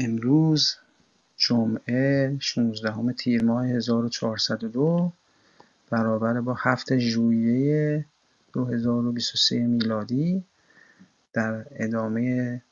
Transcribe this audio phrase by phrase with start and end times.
[0.00, 0.76] امروز
[1.36, 5.12] جمعه 16 تیر ماه 1402
[5.90, 8.06] برابر با 7 ژوئیه
[8.52, 10.44] 2023 میلادی.
[11.32, 12.62] در ادامه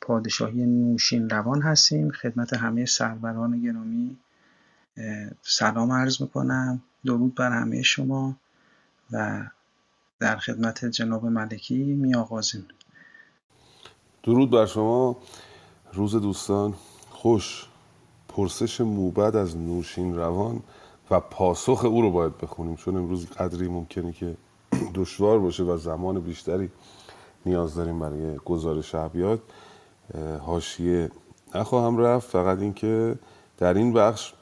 [0.00, 2.10] پادشاهی نوشین روان هستیم.
[2.10, 4.16] خدمت همه سروران گرامی
[5.42, 6.82] سلام عرض می‌کنم.
[7.04, 8.36] درود بر همه شما
[9.12, 9.44] و
[10.20, 12.66] در خدمت جناب ملکی می آغازیم
[14.22, 15.16] درود بر شما.
[15.94, 16.74] روز دوستان
[17.10, 17.66] خوش
[18.28, 20.62] پرسش موبد از نوشین روان
[21.10, 24.36] و پاسخ او رو باید بخونیم چون امروز قدری ممکنه که
[24.94, 26.70] دشوار باشه و زمان بیشتری
[27.46, 29.40] نیاز داریم برای گزارش ابیات.
[30.40, 31.10] حاشیه
[31.54, 33.18] نخواهم رفت فقط اینکه
[33.58, 34.32] در این بخش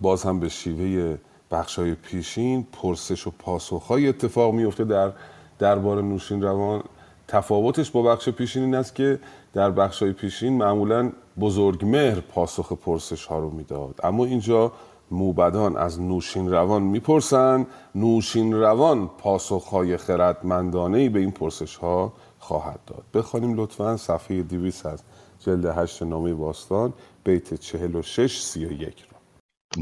[0.00, 1.18] باز هم به شیوه
[1.50, 5.12] بخش های پیشین پرسش و پاسخ های اتفاق میفته در
[5.58, 6.82] دربار نوشین روان.
[7.28, 9.18] تفاوتش با بخش پیشین این است که
[9.56, 14.00] در بخش های پیشین معمولا بزرگ مهر پاسخ پرسش ها رو می‌داد.
[14.02, 14.72] اما اینجا
[15.10, 17.66] موبدان از نوشین روان می‌پرسن.
[17.94, 23.04] نوشین روان پاسخ های خردمندانه به این پرسش ها خواهد داد.
[23.14, 25.02] بخوانیم لطفا صفحه دیویس از
[25.38, 26.92] جلد هشت نامه باستان
[27.24, 29.16] بیت چهل و شش سی و یک رو.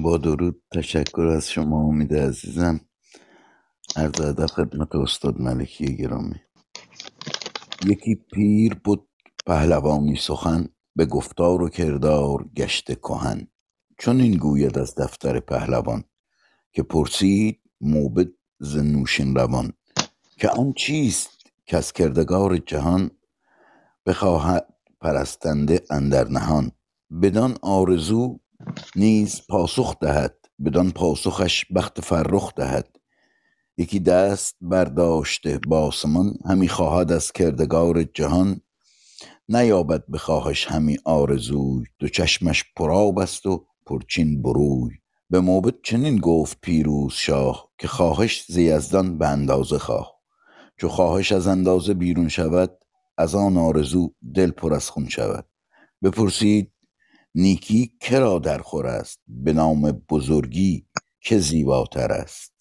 [0.03, 2.81] با درود تشکر از شما امید عزیزم.
[3.97, 6.41] عرض ادب خدمت استاد ملکی گرامی.
[7.87, 9.09] یکی پیر بود
[9.47, 13.48] پهلوانی سخن به گفتار و کردار گشت کهن.
[13.98, 16.05] چون این گوید از دفتر پهلوان
[16.73, 18.28] که پرسید موبد
[18.59, 19.73] ز نوشین روان
[20.36, 21.31] که آن چیست
[21.67, 23.11] که از کردگار جهان
[24.06, 24.67] بخواهد
[25.01, 26.73] پرستنده اندر نهان؟
[27.23, 28.41] بدان آرزو
[28.97, 32.97] نیز پاسخ دهد بدان پاسخش بخت فرخ دهد.
[33.77, 38.61] یکی دست برداشته با آسمان همی خواهد از کردگار جهان
[39.48, 44.92] نیابد به خواهش همی آرزوی دو چشمش پرآب است و پرچین بروی.
[45.31, 50.14] به موبد چنین گفت پیروز شاه که خواهش ز یزدان به اندازه خواه.
[50.80, 52.79] چو خواهش از اندازه بیرون شود
[53.19, 55.46] از آن آرزو دل پر از خون شود.
[56.02, 56.73] بپرسید
[57.35, 60.86] نیکی کرا در خور است؟ به نام بزرگی
[61.20, 62.55] که زیباتر است؟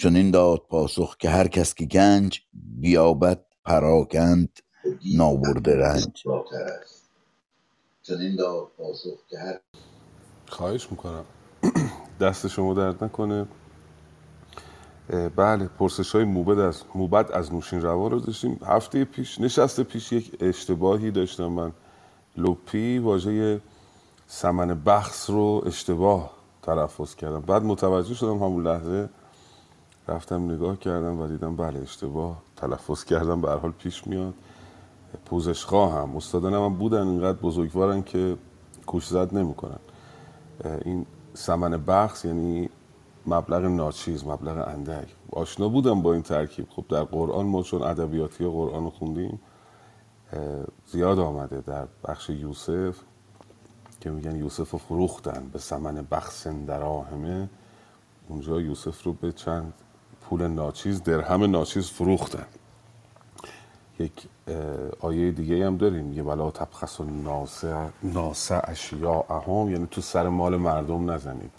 [0.00, 4.58] چون این داد پاسخ که هر کس که گنج بیابد پراگند
[5.16, 6.22] نابرده رنج.
[8.02, 9.60] چون داد پاسخ که هر
[10.48, 11.24] خواهش می‌کنم.
[12.20, 13.46] دست شما درد نکنه.
[15.36, 18.60] بله پرسش های موبد از موبد از نوشین روان رو داشتیم.
[18.66, 21.72] هفته پیش نشسته پیش یک اشتباهی داشتم من.
[22.36, 23.60] لوپی واژه
[24.26, 26.30] سمن بخص رو اشتباه
[26.62, 27.40] تلفظ کردم.
[27.40, 29.08] بعد متوجه شدم همون لحظه
[30.08, 33.40] رفتم نگاه کردم و دیدم بله اشتباه تلفظ کردم.
[33.40, 34.34] به حال پیش میاد.
[35.30, 38.36] پوزش خواهم استادان هم بودن اینقدر بزرگوارن که
[38.86, 39.78] کوش زد نمی‌کنن.
[40.84, 42.70] این سمن بخص یعنی
[43.26, 45.08] مبلغ ناچیز مبلغ اندک.
[45.32, 46.66] آشنا بودم با این ترکیب.
[46.70, 49.40] خب در قرآن ما چون ادبیاتی قرآن رو خوندیم
[50.86, 52.96] زیاد آمده در بخش یوسف
[54.00, 57.48] که میگن یوسف رو فروختن به سمن بخصن دراهمه
[58.28, 59.72] اونجا یوسف رو به چند
[60.20, 62.46] پول ناچیز درهم ناچیز فروختن.
[64.00, 64.12] یک
[65.00, 66.04] آیه دیگه هم داریم.
[66.04, 67.04] میگه ولا تبخس و
[68.02, 69.70] ناسه اشیا اهم.
[69.70, 71.50] یعنی تو سر مال مردم نزنید.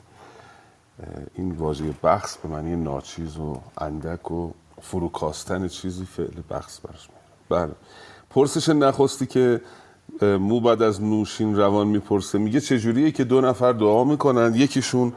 [1.36, 7.08] این واژه بخص به معنی ناچیز و اندک و فروکاستن چیزی فعل بخص برش
[7.50, 7.72] بله.
[8.30, 9.62] پرسش نخستی که
[10.22, 15.14] مو بعد از نوشین روان می‌پرسه میگه چجوریه که دو نفر دعا می‌کنن؟ یکیشون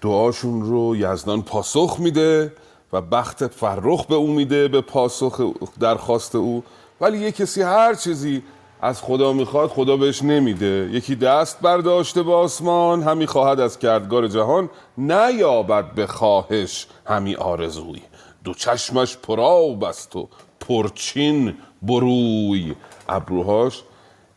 [0.00, 2.52] دعاشون رو یزدان پاسخ میده.
[2.96, 5.40] و بخت فرخ به او میده به پاسخ
[5.80, 6.64] درخواست او.
[7.00, 8.42] ولی یه کسی هر چیزی
[8.80, 10.88] از خدا می‌خواد خدا بهش نمیده.
[10.92, 16.86] یکی دست برداشته به آسمان همی خواهد از کردگار جهان نیابد به خواهش.
[17.06, 18.02] همی آرزوی.
[18.44, 20.28] دو چشمش پرآب است و
[20.60, 22.74] پرچین بروی.
[23.08, 23.82] ابروهاش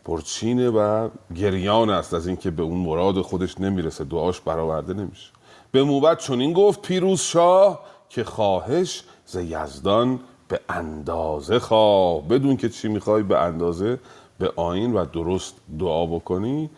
[0.05, 4.03] پرچینه و گریان است از اینکه به اون مراد خودش نمی‌رسه.
[4.03, 5.31] دعاش برآورده نمیشه.
[5.71, 7.79] به موبت چنین گفت پیروز شاه
[8.09, 12.27] که خواهش ز یزدان به اندازه خواه.
[12.27, 13.99] بدون که چی می‌خوای به اندازه
[14.39, 16.69] به آین و درست دعا بکنی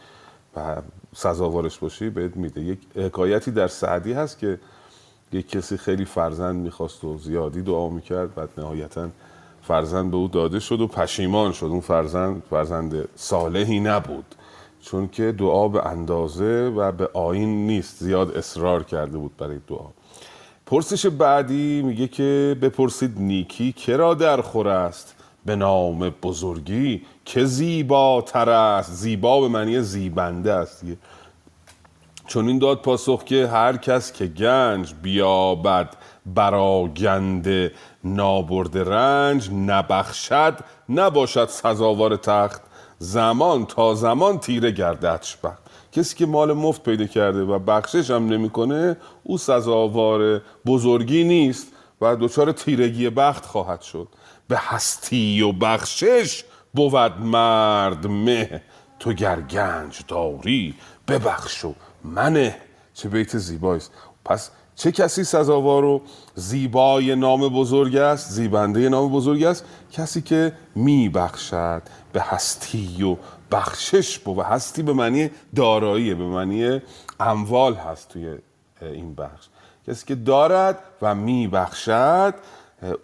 [0.55, 0.81] و
[1.15, 2.61] سزاوارش باشی بهت میده.
[2.61, 4.59] یک حکایتی در سعدی هست که
[5.31, 9.09] یک کسی خیلی فرزند می‌خواست و زیادی دعا می‌کرد بعد نهایتا
[9.61, 11.65] فرزند به او داده شد و پشیمان شد.
[11.65, 14.25] اون فرزند فرزند صالحی نبود.
[14.81, 18.03] چون که دعا به اندازه و به آین نیست.
[18.03, 19.85] زیاد اصرار کرده بود برای دعا.
[20.71, 25.15] پرسش بعدی میگه که بپرسید نیکی کرا در خور است؟
[25.45, 28.91] به نام بزرگی که زیباتر است.
[28.91, 30.97] زیبا به معنی زیبنده است دیگه.
[32.27, 35.89] چون این داد پاسخ که هر کس که گنج بیابد
[36.25, 37.71] براگنده
[38.03, 40.57] نابرد رنج نبخشد
[40.89, 42.61] نباشد سزاوار تخت.
[42.97, 48.27] زمان تا زمان تیره گرددش بخت کسی که مال مفت پیدا کرده و بخشش هم
[48.27, 51.67] نمی‌کنه او سزاوار بزرگی نیست
[52.01, 54.07] و دچار تیرگی بخت خواهد شد.
[54.47, 56.43] به هستی و بخشش
[56.73, 58.61] بود مرد مه.
[58.99, 60.75] تو گر گنج داری
[61.07, 61.73] ببخش و
[62.03, 62.55] منه.
[62.93, 63.81] چه بیت زیبایی
[64.25, 66.01] پس چه کسی سزاوار و
[66.35, 71.81] زیبای نام بزرگ است زیبنده نام بزرگ است؟ کسی که میبخشد
[72.13, 73.17] به هستی و
[73.51, 76.81] بخشش بود هستی به معنی دارایی به معنی
[77.19, 78.37] اموال هست توی
[78.81, 79.47] این بخش.
[79.87, 82.33] کسی که دارد و میبخشد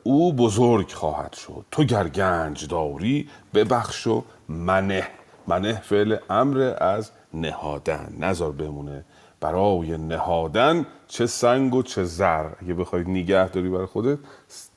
[0.03, 1.65] او بزرگ خواهد شد.
[1.71, 5.07] تو گر گنج داری ببخش و منه.
[5.47, 8.13] منه فعل امر از نهادن.
[8.19, 9.05] نظر بمونه.
[9.39, 12.45] برای نهادن چه سنگ و چه زر.
[12.61, 14.19] اگه بخوای نگه داری برای خودت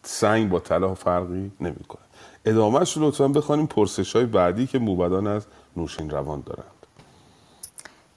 [0.02, 2.02] سنگ با طلا فرقی نمی‌کنه.
[2.44, 5.46] ادامهش رو لطفا بخوانیم پرسش های بعدی که موبدان از
[5.76, 6.87] نوشین روان دارند.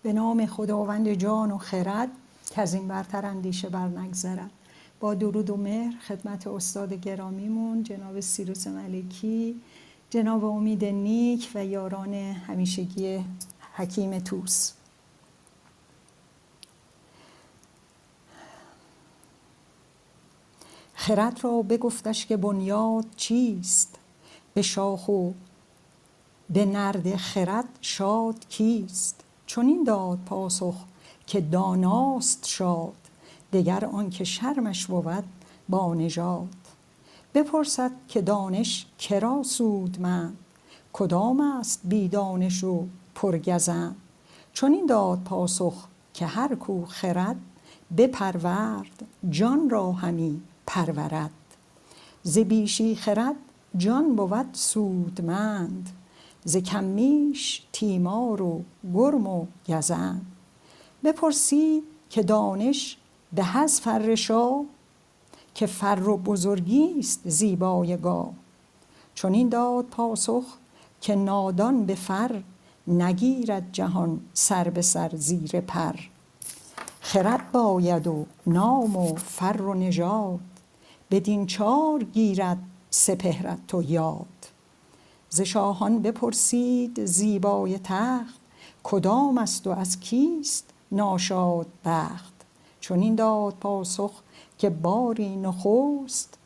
[0.03, 2.09] به نام خداوند جان و خرد
[2.49, 4.51] که از این برتر اندیشه بر نگذرد
[4.99, 9.61] با درود و مهر خدمت استاد گرامیمون جناب سیروس ملکی
[10.09, 13.25] جناب امید نیک و یاران همیشگی
[13.73, 14.71] حکیم توس
[20.93, 23.99] خرد را بگفتش که بنیاد چیست؟
[24.53, 25.31] به شاخ و
[26.49, 30.75] به نرد خرد شاد کیست؟ چون این داد پاسخ
[31.27, 32.97] که داناست شاد
[33.53, 35.23] دگر آنکه شرمش بود
[35.69, 36.47] با نژاد.
[37.33, 40.33] بپرسد که دانش کرا سود من؟
[40.93, 43.95] کدام است بی دانش و پرگزن
[44.53, 47.35] چون این داد پاسخ که هر کو خرد
[47.97, 51.31] بپرورد جان را همی پرورد.
[52.23, 53.35] ز بیشی خرد
[53.77, 55.89] جان بود سودمند.
[56.45, 58.61] ز کمیش تیمار و
[58.93, 60.25] گرم و گزند.
[61.03, 62.97] بپرسید که دانش
[63.33, 64.51] به از فرشا
[65.55, 67.97] که فر و بزرگی است زیبای
[69.15, 70.43] چون این داد پاسخ
[71.01, 72.41] که نادان به فر
[72.87, 75.95] نگیرد جهان سر به سر زیر پر.
[77.01, 80.39] خرد باید و نام و فر و نژاد
[81.11, 82.57] بدین چار گیرد
[82.89, 84.25] سپهرت و یاد.
[85.33, 88.39] ز شاهان بپرسید زیبای تخت
[88.83, 92.33] کدام است و از کیست ناشاد بخت؟
[92.89, 94.11] این داد پاسخ
[94.57, 96.37] که باری نخست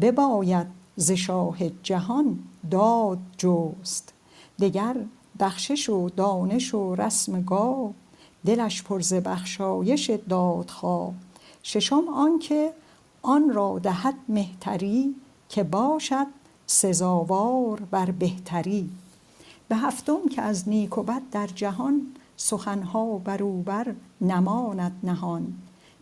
[0.00, 0.66] بباید
[0.96, 2.38] ز شاه جهان
[2.70, 4.12] داد جست.
[4.58, 4.96] دگر
[5.40, 7.94] بخشش و دانش و رسم گاو
[8.46, 11.12] دلش پر ز بخشایش دادخواه
[11.62, 12.72] ششم آنکه
[13.22, 15.14] آن را دهد مهتری
[15.48, 16.26] که باشد
[16.66, 18.90] سزاوار بر بهتری.
[19.68, 22.06] به هفتم که از نیک و بد در جهان
[22.36, 25.54] سخنها بر او بر نماند نهان.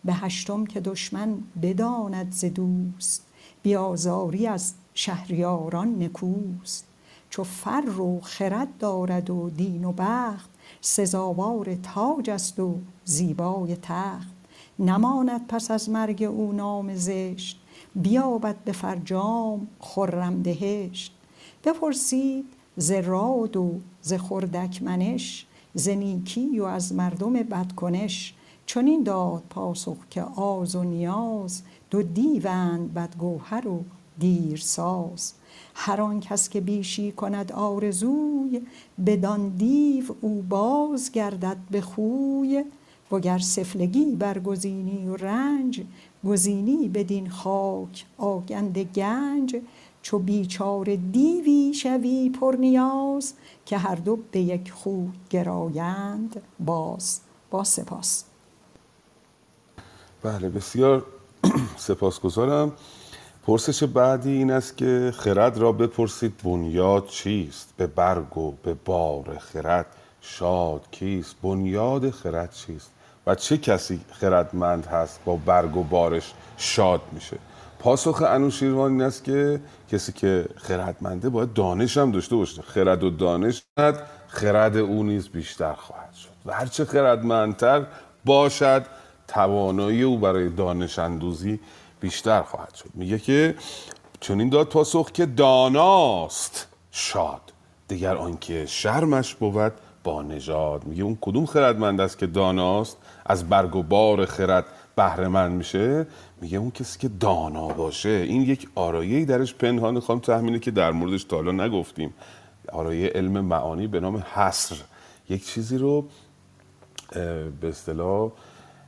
[0.04, 3.26] به هشتم که دشمن بداند ز دوست
[3.62, 6.86] بیازاری از شهریاران نکوست.
[7.30, 10.50] چو فر و خرد دارد و دین و بخت
[10.80, 14.32] سزاوار تاج است و زیبای تخت.
[14.78, 17.61] نماند پس از مرگ او نام زشت
[17.94, 21.12] بیابد به فرجام خرم دهشت.
[21.64, 22.44] بپرسید
[22.76, 28.34] ز راد و ز خردک منش ز نیکی و از مردم بدکنش.
[28.66, 33.84] چنین داد پاسخ که آز و نیاز دو دیوند بدگوهر و
[34.18, 35.32] دیرساز.
[35.74, 38.62] هر آن کس که بیشی کند آرزوی
[39.06, 42.64] بدان دیو او باز گردد به خوی.
[43.12, 45.84] وگر سفلگی برگزینی و رنج
[46.26, 49.56] گزینی بدین خاک آگند گنج
[50.02, 53.34] چو بیچاره دیوی شوی پر نیاز
[53.66, 58.24] که هر دو به یک خو گرایند باز با سپاس.
[60.22, 61.06] بله بسیار
[61.76, 62.72] سپاسگزارم.
[63.46, 69.38] پرسش بعدی این است که خرد را بپرسید بنیاد چیست؟ به برگ و به بار
[69.38, 69.86] خرد
[70.20, 72.90] شاد کیست؟ بنیاد خرد چیست؟
[73.26, 77.38] و چه کسی خردمند هست با برگ و بارش شاد میشه.
[77.78, 79.60] پاسخ انوشیروان این است که
[79.92, 82.62] کسی که خردمنده باید دانش هم داشته باشه.
[82.62, 83.62] خرد و دانش
[84.28, 86.28] خرد او نیز بیشتر خواهد شد.
[86.46, 87.86] و هرچه خردمندتر
[88.24, 88.86] باشد
[89.28, 91.60] توانایی او برای دانش اندوزی
[92.00, 92.90] بیشتر خواهد شد.
[92.94, 93.54] میگه که
[94.20, 97.40] چون این داد پاسخ که داناست شاد.
[97.88, 99.72] دیگر آنکه شرمش بود
[100.04, 100.84] با نژاد.
[100.84, 104.64] میگه اون کدوم خردمند است که داناست؟ از برگ و بار خرد
[104.96, 106.06] بهره مند میشه؟
[106.40, 108.08] میگه اون کسی که دانا باشه.
[108.08, 110.00] این یک آرایه درش پنهان.
[110.00, 112.14] خواهم تحمینه که در موردش تا حالا نگفتیم.
[112.72, 114.76] آرایه علم معانی به نام حصر.
[115.28, 116.04] یک چیزی رو
[117.60, 118.30] به اصطلاح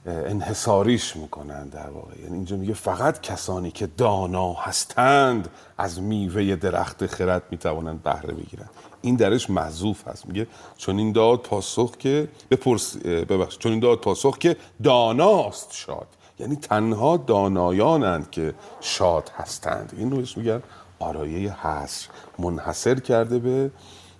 [0.06, 2.20] انحصاریش می‌کنن در واقع.
[2.22, 8.70] یعنی اینجا میگه فقط کسانی که دانا هستند از میوه درخت خرد می‌توانند بهره بگیرند.
[9.04, 10.26] این درش محذوف هست.
[10.26, 10.46] میگه
[10.76, 13.58] چون این داد پاسخ که بپرس ببخش.
[13.58, 16.06] چون این داد پاسخ که داناست شاد.
[16.38, 19.92] یعنی تنها دانایانند که شاد هستند.
[19.98, 20.62] این رو میگن
[20.98, 22.08] آرایه حصر.
[22.38, 23.70] منحصر کرده به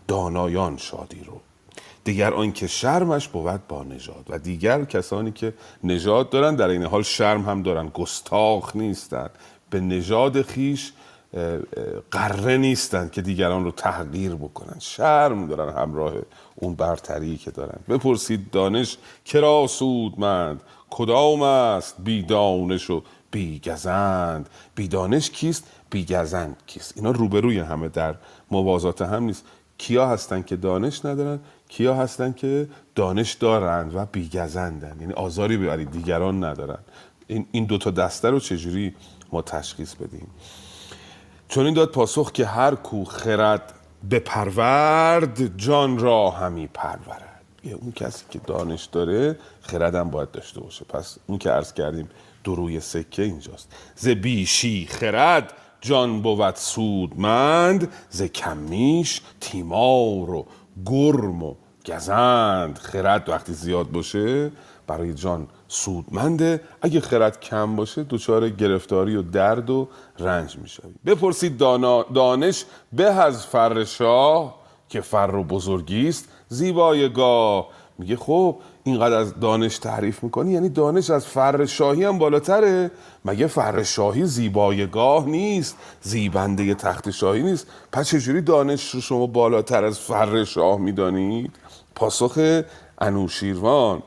[0.08, 1.40] دانایان شادی رو.
[2.04, 4.24] دیگر آنکه شرمش بود با نژاد.
[4.28, 7.88] و دیگر کسانی که نژاد دارن در این حال شرم هم دارن.
[7.88, 9.30] گستاخ نیستند
[9.70, 10.92] به نژاد خیش
[12.10, 14.76] قره نیستند که دیگران رو تحقیر بکنن.
[14.78, 16.12] شرم دارن همراه
[16.54, 17.78] اون برتری که دارن.
[17.88, 20.60] بپرسید دانش کرا سودمند؟
[20.90, 27.58] کدام است بی دانش و بی گزند؟ بی دانش کیست؟ بی گزند کیست؟ اینا روبروی
[27.58, 28.14] همه در
[28.50, 29.44] موازات هم نیست.
[29.78, 35.90] کیا هستن که دانش ندارن؟ کیا هستن که دانش دارند و بیگزندن یعنی آزاری ببرید
[35.90, 36.78] دیگران ندارن.
[37.26, 38.94] این این دو تا دسته رو چجوری
[39.32, 40.26] ما تشخیص بدیم؟
[41.54, 43.74] چون این داد پاسخ که هر کو خرد
[44.10, 47.42] بپرورد جان را همی پرورد.
[47.64, 50.84] یه اون کسی که دانش داره خردم باید داشته باشه.
[50.84, 52.08] پس اون که عرض کردیم
[52.44, 53.72] دو روی سکه اینجاست.
[53.96, 57.92] ز بیشی خرد جان بود سودمند.
[58.10, 60.46] ز کمیش تیمار و
[60.86, 61.54] گرم و
[61.86, 62.78] گزند.
[62.78, 64.52] خرد وقتی زیاد باشه
[64.86, 69.88] برای جان سودمنده اگه خرد کم باشه دچار گرفتاری و درد و
[70.18, 70.94] رنج می‌شوی.
[71.06, 74.54] بپرسید دانا دانش به از فر شاه
[74.88, 81.10] که فر و بزرگی است زیبایگاه میگه خب اینقدر از دانش تعریف می‌کنی؟ یعنی دانش
[81.10, 82.90] از فر شاهی هم بالاتره.
[83.24, 87.66] مگه فر شاهی زیبایگاه نیست؟ زیبنده تخت شاهی نیست.
[87.92, 91.52] پس چجوری دانش رو شما بالاتر از فر شاه می‌دانید؟
[91.94, 92.62] پاسخ
[92.98, 94.02] انوشیروان.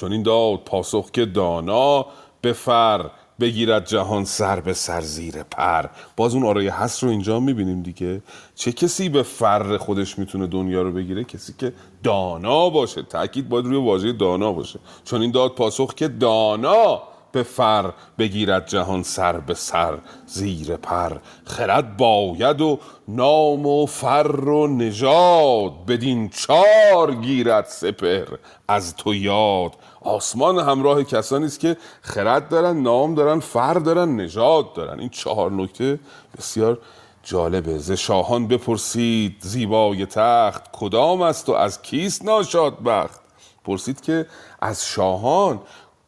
[0.00, 2.06] چون این داد پاسخ که دانا
[2.40, 5.86] به فر بگیرد جهان سر به سر زیر پر.
[6.16, 8.22] باز اون آرای هست رو اینجا می‌بینیم دیگه.
[8.54, 13.02] چه کسی به فر خودش می‌تونه دنیا رو بگیره؟ کسی که دانا باشه.
[13.02, 14.78] تاکید باید روی واژه دانا باشه.
[15.04, 17.02] چون این داد پاسخ که دانا
[17.32, 21.16] به فر بگیرد جهان سر به سر زیر پر.
[21.44, 28.26] خرد باید و نام و فر و نژاد بدین چار گیرد سپر
[28.68, 29.72] از تو یاد.
[30.00, 35.00] آسمان همراه کسانی است که خرد دارن نام دارن فر دارن نژاد دارن.
[35.00, 35.98] این چهار نکته
[36.38, 36.78] بسیار
[37.22, 37.78] جالبه.
[37.78, 43.20] ز شاهان بپرسید زیبای تخت کدام است و از کیست ناشاد بخت
[43.64, 44.26] پرسید که
[44.60, 45.60] از شاهان.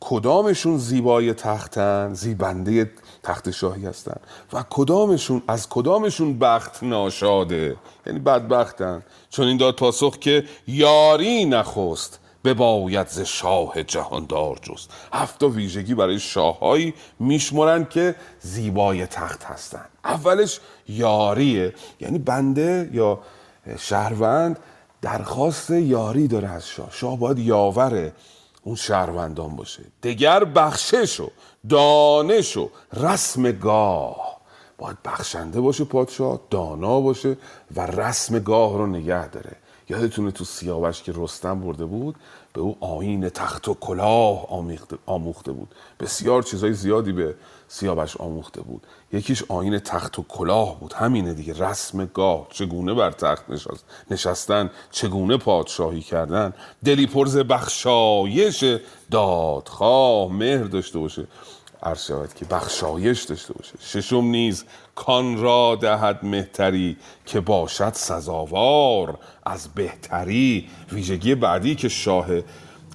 [0.05, 2.91] کدامشون زیبای تختن؟ زیبنده
[3.23, 4.17] تخت شاهی هستن.
[4.53, 9.03] و کدامشون از کدامشون بخت ناشاده؟ یعنی بدبختن.
[9.31, 14.91] چون این داد پاسخ که یاری نخست بباید ز شاه جهاندار جست.
[15.13, 21.75] هفت تا ویژگی برای شاههایی میشمرند که زیبای تخت هستند اولش یاریه.
[22.01, 23.19] یعنی بنده یا
[23.79, 24.59] شهروند
[25.03, 26.89] درخواست یاری داره از شاه.
[26.93, 28.13] شاه باید یاوره.
[28.63, 29.83] اون شهروندان باشه.
[30.03, 31.31] دگر بخشش و
[31.69, 34.41] دانش و رسم گاه.
[34.79, 37.37] باید بخشنده باشه پادشاه دانا باشه
[37.77, 39.57] و رسم گاه رو نگه داره.
[39.89, 42.17] یادتونه تو سیاوش که رستم برده بود
[42.53, 44.49] به او آین تخت و کلاه
[45.07, 45.75] آموخته بود.
[46.01, 47.35] بسیار چیزهای زیادی به
[47.73, 48.87] سیاوش آموخته بود.
[49.13, 50.93] یکیش آین تخت و کلاه بود.
[50.93, 51.53] همینه دیگه.
[51.53, 52.47] رسم گاه.
[52.51, 56.53] چگونه بر تخت نشست نشستن؟ چگونه پادشاهی کردن؟
[56.85, 58.65] دلی پرز بخشایش
[59.11, 60.33] دادخواه.
[60.33, 61.27] مهر داشته باشه.
[61.83, 63.73] عرض که بخشایش داشته باشه.
[63.81, 64.65] ششم نیز
[64.95, 69.19] کان را دهد مهتری که باشد سزاوار.
[69.47, 72.27] از بهتری ویژگی بعدی که شاه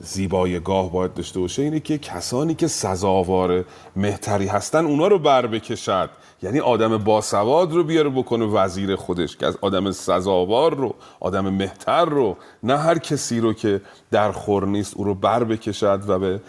[0.02, 5.48] زیبای گاه باید داشته باشه اینه که کسانی که سزاوار مهتری هستن اونا رو بر
[5.48, 6.10] بکشد.
[6.44, 12.06] یعنی آدم باسواد رو بیاره بکنه وزیر خودش که از آدم سزاوار رو آدم مهتر
[12.06, 12.38] رو.
[12.64, 16.42] نه هر کسی رو که در خور نیست او رو بر بکشد و به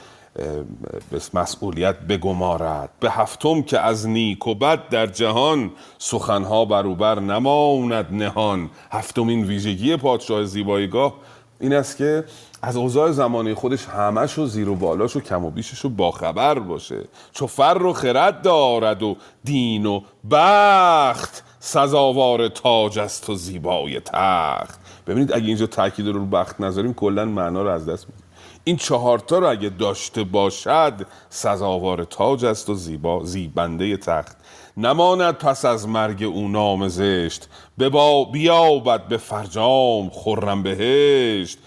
[1.10, 2.90] به مسئولیت بگمارد.
[3.00, 8.70] به هفتم که از نیک و بد در جهان سخنها بروبر نماند نهان.
[8.90, 11.14] هفتمین ویژگی پادشاه زیبایگاه
[11.60, 12.24] این است که
[12.62, 16.58] از اوضاع زمانی خودش همش و زیر و بالاش و کم و بیشش و باخبر
[16.58, 17.04] باشه.
[17.32, 20.00] چو فر و خرد دارد و دین و
[20.30, 24.80] بخت سزاوار تاج است و زیبای تخت.
[25.06, 28.24] ببینید اگه اینجا تاکید رو رو بخت نذاریم کلا معنا رو از دست میدیم.
[28.64, 34.36] این چهارتا رو اگه داشته باشد سزاوار تاج است و زیبا زیبنده تخت.
[34.78, 37.48] نماند پس از مرگ او نام زشت.
[37.78, 41.58] ببا بیابد به فرجام خرم بهشت.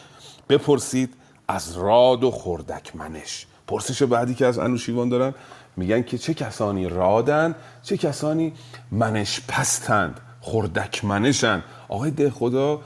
[0.49, 1.13] بپرسید
[1.47, 3.45] از راد و خردک منش.
[3.67, 5.33] پرسش بعدی که از انوشیوان دارن
[5.77, 8.53] میگن که چه کسانی رادن چه کسانی
[8.91, 11.63] منش پستند خردک منشن.
[11.89, 12.81] آقای ده خدا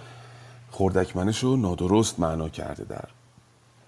[0.72, 3.15] خردک منش رو نادرست معنا کرده در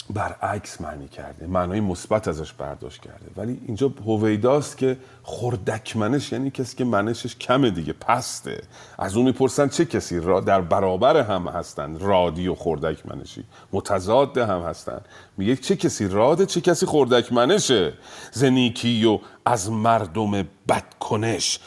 [0.09, 1.47] برعکس معنی کرده.
[1.47, 3.25] معنای مثبت ازش برداشت کرده.
[3.37, 8.63] ولی اینجا هویداست که خردک منش یعنی کسی که منشش کمه دیگه پسته.
[8.97, 14.37] از اون می‌پرسن چه کسی را در برابر هم هستند رادی و خردک منشی متضاد
[14.37, 15.05] هم هستند
[15.37, 17.93] میگه چه کسی راده چه کسی خردک منشه
[18.31, 21.59] زنیکی و از مردم بدکنش.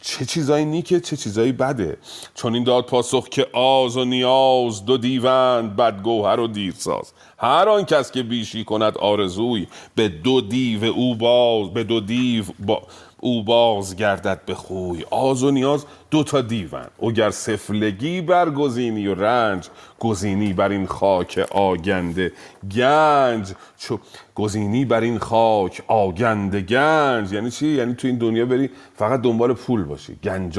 [0.00, 1.96] چه چیزایی نیکه چه چیزایی بده.
[2.34, 7.12] چون این داد پاسخ که آز و نیاز دو دیوند بدگوهر و دیرساز.
[7.40, 12.44] هر آن کس که بیشی کند آرزوی به دو دیو او باز به دو دیو
[12.58, 12.82] با
[13.20, 15.04] او باز گردد به خوی.
[15.10, 19.68] آز و نیاز دو تا دیون اگر سفلگی برگزینی و رنج
[19.98, 22.32] گزینی بر این خاک آگنده
[22.72, 23.52] گنج.
[23.78, 23.98] چو
[24.34, 27.32] گزینی بر این خاک آگنده گنج.
[27.32, 30.18] یعنی چی؟ یعنی تو این دنیا بری فقط دنبال پول باشی.
[30.24, 30.58] گنج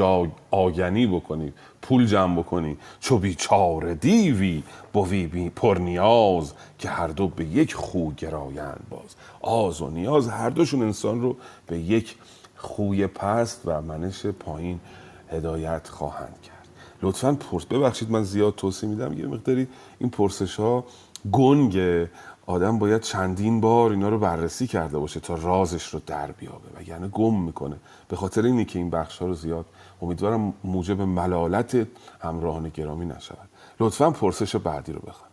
[0.50, 1.52] آگنی بکنی.
[1.82, 2.76] پول جمع بکنی.
[3.00, 9.16] چو بیچاره دیوی بوی بی پر نیاز که هر دو به یک خو گرایند باز.
[9.40, 12.16] آز و نیاز هر دوشون انسان رو به یک
[12.56, 14.80] خوی پست و منش پایین
[15.30, 16.68] هدایت خواهند کرد.
[17.02, 19.18] لطفا پرس ببخشید من زیاد توضیح میدم.
[19.18, 19.68] یه مقداری
[19.98, 20.84] این پرسش ها
[21.32, 22.10] گنگه
[22.46, 26.68] آدم باید چندین بار اینا رو بررسی کرده باشه تا رازش رو در بیابه.
[26.78, 27.76] و یعنی گم می‌کنه.
[28.08, 29.66] به خاطر اینه که این بخش ها رو زیاد
[30.02, 31.86] امیدوارم موجب ملالت
[32.20, 33.48] همراهان گرامی نشود.
[33.80, 35.29] لطفا پرسش بعدی رو بخوان.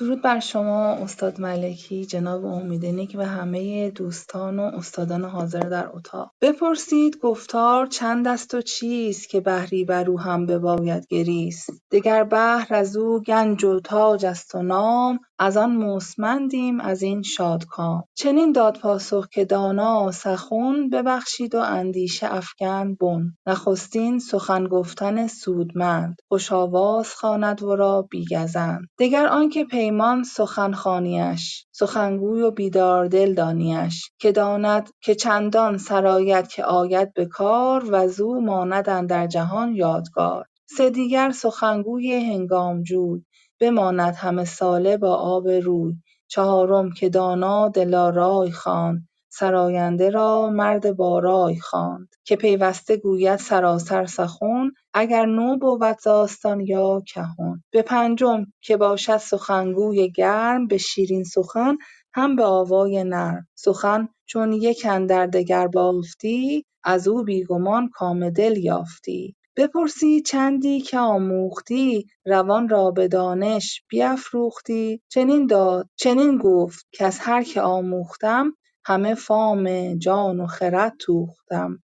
[0.00, 6.30] درود بر شما استاد ملکی جناب امیدنیک و همه دوستان و استادان حاضر در اتاق.
[6.40, 12.74] بپرسید گفتار چند است و چیست که بحری بر او هم بباید گریست؟ دگر بحر
[12.74, 18.04] از او گنج و تاج است و نام از آن مستمندیم از این شادکام.
[18.14, 23.36] چنین داد پاسخ که دانا سخن ببخشید و اندیشه افکند بن.
[23.46, 26.16] نخستین سخن گفتن سودمند.
[26.28, 34.10] خوش آواز خواند ورا بی گزند دگر آنکه پیمان سخن خوانیش سخنگوی و بیداردل دانیش
[34.18, 40.46] که داند که چندان سرآید که آید به کار وزو ماند اندر جهان یادگار.
[40.76, 43.24] سه دیگر سخنگوی هنگامجوی
[43.60, 45.94] بماند همه ساله با آب روی.
[46.28, 54.06] چهارم که دانا دلارای خواند سراینده را مرد با رای خواند که پیوسته گوید سراسر
[54.06, 57.62] سخن اگر نو بود ز آستان یا کهن.
[57.72, 61.76] به پنجم که باشد سخنگوی گرم به شیرین سخن
[62.14, 63.48] هم به آوای نرم.
[63.54, 69.36] سخن چون یک اندر دگر بافتی از او بی گمان کام دل یافتی.
[69.56, 75.02] بپرسید چندی که آموختی روان را به دانش بیفروختی.
[75.08, 78.54] چنین داد چنین گفت کز هر که آموختم
[78.88, 81.78] همه فام جان و خرد توختم.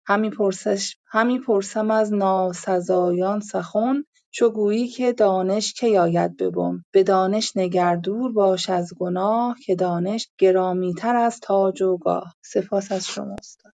[1.12, 6.52] همی پرسم از ناسزایان سخن چو گویی که دانش کی آید به
[6.92, 12.34] به دانش نگر دور باش از گناه که دانش گرامیتر از تاج و گاه.
[12.42, 13.72] سپاس از شما استاد.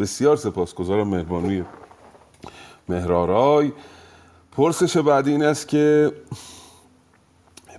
[0.00, 1.64] بسیار سپاسگزارم مهربانی
[2.88, 3.72] مهرارای
[4.52, 6.12] پرسش بعدی این است که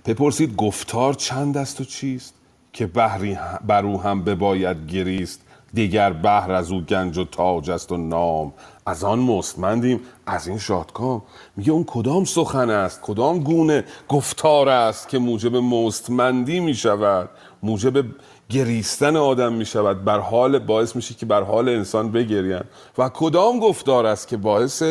[0.06, 2.34] بپرسید گفتار چند است و چیست؟
[2.74, 5.40] که بحری بر او هم بباید گریست
[5.74, 8.52] دیگر بحر از او گنج و تاج است و نام.
[8.86, 11.22] از آن مستمندیم از این شادکام.
[11.56, 17.28] میگه اون کدام سخن است؟ کدام گونه گفتار است که موجب مستمندی می‌شود؟
[17.62, 18.04] موجب
[18.48, 20.04] گریستن آدم می‌شود.
[20.04, 22.60] بر حال باعث میشه که بر حال انسان بگرین.
[22.98, 24.82] و کدام گفتار است که باعث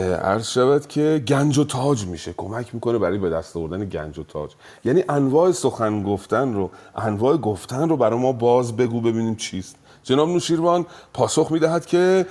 [0.00, 2.34] عرض شود که گنج و تاج میشه.
[2.36, 4.50] کمک می‌کنه برای به دست آوردن گنج و تاج.
[4.84, 9.76] یعنی انواع سخن گفتن رو انواع گفتن رو برای ما باز بگو ببینیم چیست.
[10.02, 12.26] جناب نوشیروان پاسخ می‌دهد که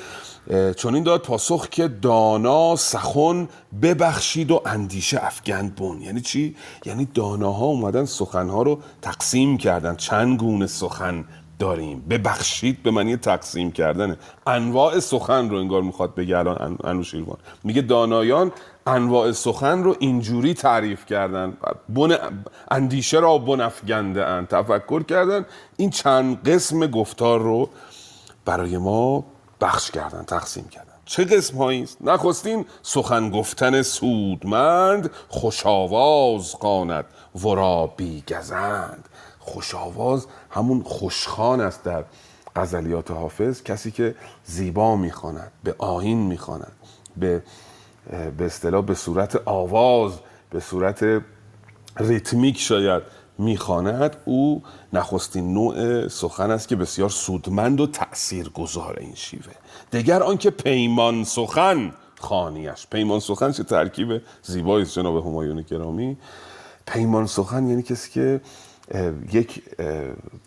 [0.76, 3.47] چون این داد پاسخ که دانا سخن
[3.82, 9.95] ببخشید و اندیشه افگند بون یعنی چی؟ یعنی داناها اومدن سخنها رو تقسیم کردن.
[9.95, 11.26] چند گونه سخن
[11.63, 11.99] داریم.
[12.10, 18.52] ببخشید به معنی تقسیم کردنه انواع سخن رو انگار می‌خواد بگه الان انوشیروان میگه دانایان
[18.88, 21.58] انواع سخن رو اینجوری تعریف کردن.
[21.89, 22.17] بن...
[22.71, 25.45] اندیشه را بنفگنده اند تفکر کردن.
[25.78, 27.69] این چند قسم گفتار رو
[28.45, 29.26] برای ما
[29.62, 30.93] بخش کردن تقسیم کردن.
[31.06, 37.06] چه قسم هایی است؟ نخستین سخن گفتن سودمند خوش آواز قاند
[37.43, 39.10] ورا بیگزند.
[39.45, 42.03] خوش آواز همون خوشخان است در
[42.56, 46.71] غزلیات حافظ کسی که زیبا می‌خواند به آین می‌خواند
[47.17, 47.43] به
[48.38, 50.12] به اصطلاح به صورت آواز
[50.49, 51.21] به صورت
[51.97, 53.03] ریتمیک شاید
[53.38, 59.53] می‌خواند او نخستین نوع سخن است که بسیار سودمند و تأثیر گذار این شیوه.
[59.93, 66.17] دگر آنکه پیمان سخن خانیش پیمان سخن چه ترکیب زیبایی جناب همایون گرامی.
[66.86, 68.41] پیمان سخن یعنی کسی که
[69.32, 69.62] یک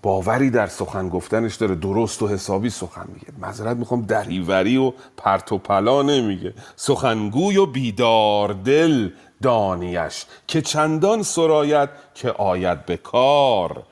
[0.03, 3.27] باوری در سخن گفتنش داره درست و حسابی سخن میگه.
[3.39, 6.55] معذرت می‌خوام دریوری و پرت و پلا نمیگه.
[6.77, 9.11] سخنگوی و بیدار دل
[9.43, 13.83] دانیش که چندان سرایت که آید به کار.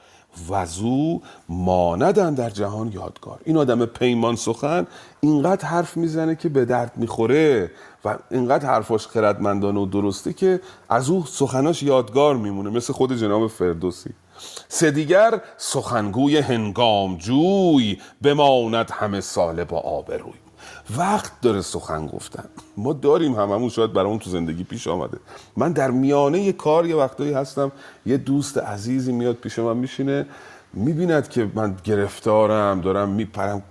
[0.50, 3.40] وزو ماندن در جهان یادگار.
[3.44, 4.86] این آدم پیمان سخن
[5.20, 7.70] اینقدر حرف می‌زنه که به درد می‌خوره
[8.04, 12.70] و اینقدر حرفاش خردمندانه و درسته که از او سخناش یادگار میمونه.
[12.70, 14.10] مثل خود جناب فردوسی.
[14.68, 20.32] سه دیگر سخنگوی هنگام جوی بماند همه ساله با آبروی.
[20.96, 22.44] وقت داره سخن گفتن.
[22.76, 25.18] ما داریم هممون شاید برامون تو زندگی پیش آمده.
[25.56, 27.72] من در میانه یه کار یه وقتایی هستم
[28.06, 30.26] یه دوست عزیزی میاد پیش من میشینه
[30.72, 33.62] می‌بیند که من گرفتارم دارم میپرم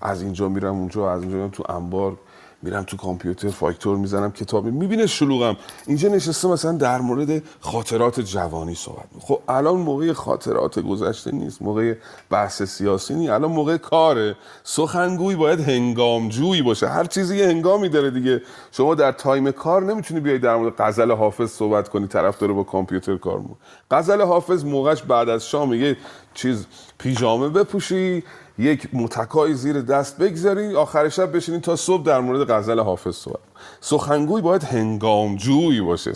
[0.00, 2.16] از اینجا میرم اونجا از اینجا میرم تو انبار.
[2.62, 5.56] میرم تو کامپیوتر فاکتور می‌زنم کتاب می‌بینه شلوغم.
[5.86, 11.94] اینجا نشسته مثلا در مورد خاطرات جوانی صحبت خب الان موقع خاطرات گذشته نیست موقع
[12.30, 16.88] بحث سیاسی نیست الان موقع کاره سخنگوی باید هنگامجویی باشه.
[16.88, 18.42] هر چیزی یه هنگامی داره دیگه.
[18.72, 22.62] شما در تایم کار نمی‌تونی بیای در مورد غزل حافظ صحبت کنی طرف داره با
[22.62, 23.56] کامپیوتر کار می‌کنه.
[23.90, 25.96] غزل حافظ موقعش بعد از شام یه
[26.34, 26.66] چیز
[26.98, 28.24] پیژامه بپوشی.
[28.58, 33.51] یک متکای زیر دست بگذاری آخر شب بشینی تا صبح در مورد غزل حافظ صحبت
[33.80, 36.12] سخنگوی باید هنگامجویی باشه.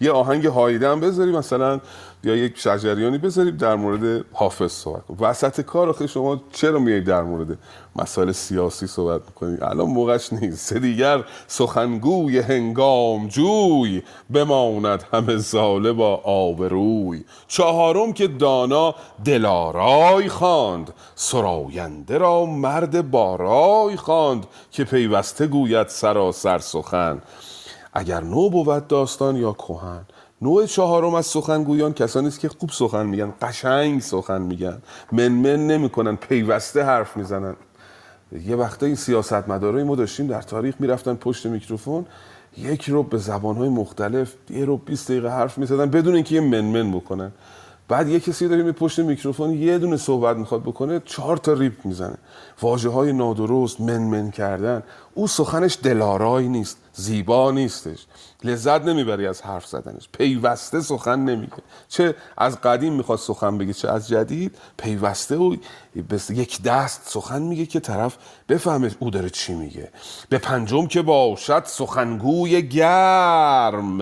[0.00, 1.80] یه آهنگ هایده هم بذاری مثلا
[2.24, 5.20] یا یک شجریانی بذاریم در مورد حافظ صحبت کنیم.
[5.20, 7.58] وسط کار آخه شما چرا میایید در مورد
[7.96, 10.72] مسائل سیاسی صحبت می‌کنید الان موقعش نیست.
[10.72, 17.24] دیگر سخنگوی هنگام جوی بماند همه زاله با آبروی.
[17.48, 26.87] چهارم که دانا دلارای خواند سراینده را مرد بارای خواند که پیوسته گوید سراسر سخن.
[27.92, 30.00] اگر نو بود داستان یا کهن
[30.42, 34.78] نوع چهارم از سخنگویان کسانی است که خوب سخن میگن قشنگ سخن میگن.
[35.12, 37.56] منمن نمی‌کنن پیوسته حرف می‌زنن.
[38.46, 42.06] یه وقتا سیاست مدارای ما داشتیم در تاریخ می‌رفتن پشت میکروفون
[42.56, 46.92] یک رو به زبانهای مختلف یه رو 20 دقیقه حرف می‌زدن بدون اینکه یه منمن
[46.92, 47.32] بکنن.
[47.88, 52.16] بعد یه کسی داریم پشت میکروفون یه دونه صحبت می‌خواد بکنه چهار تا ریپ می‌زنه.
[52.62, 54.82] واجه های نادرست منمن کردن.
[55.14, 56.76] او سخنش دلارای نیست.
[56.98, 58.06] زیبا نیستش.
[58.44, 60.08] لذت نمی‌بری از حرف زدنش.
[60.18, 61.52] پیوسته سخن نمیگه.
[61.88, 65.56] چه از قدیم می‌خواد سخن بگه چه از جدید پیوسته و
[66.30, 68.16] یک دست سخن میگه که طرف
[68.48, 69.88] بفهمه او داره چی میگه.
[70.28, 73.98] به پنجم که باشد سخنگوی گرم.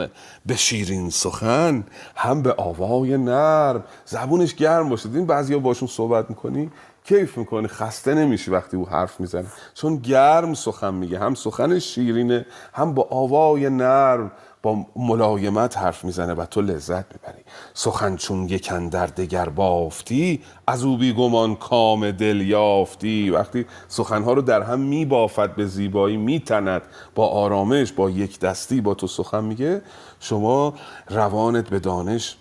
[0.47, 1.85] به شیرین سخن
[2.17, 3.85] هم به آوای نرم.
[4.05, 5.09] زبونش گرم باشه.
[5.09, 6.71] بعضیا باشون صحبت می‌کنی؟
[7.09, 11.19] کیف می‌کنه خسته نمیشی وقتی او حرف می‌زنه؟ چون گرم سخن میگه.
[11.19, 14.31] هم سخن شیرینه هم با آوای نرم
[14.63, 17.43] با ملایمت حرف می‌زنه و تو لذت می‌بری.
[17.75, 23.31] سخن چون یکن در دگر بافتی از او بیگمان کام دل یافتی.
[23.31, 26.83] وقتی سخنها رو در هم میبافد به زیبایی میتند
[27.15, 29.83] با آرامش با یک دستی با تو سخن میگه.
[30.21, 30.75] شما
[31.11, 32.37] روانت به دانش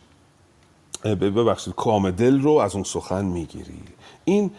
[1.04, 3.84] ببخشید کام دل رو از اون سخن می‌گیری.
[4.26, 4.52] این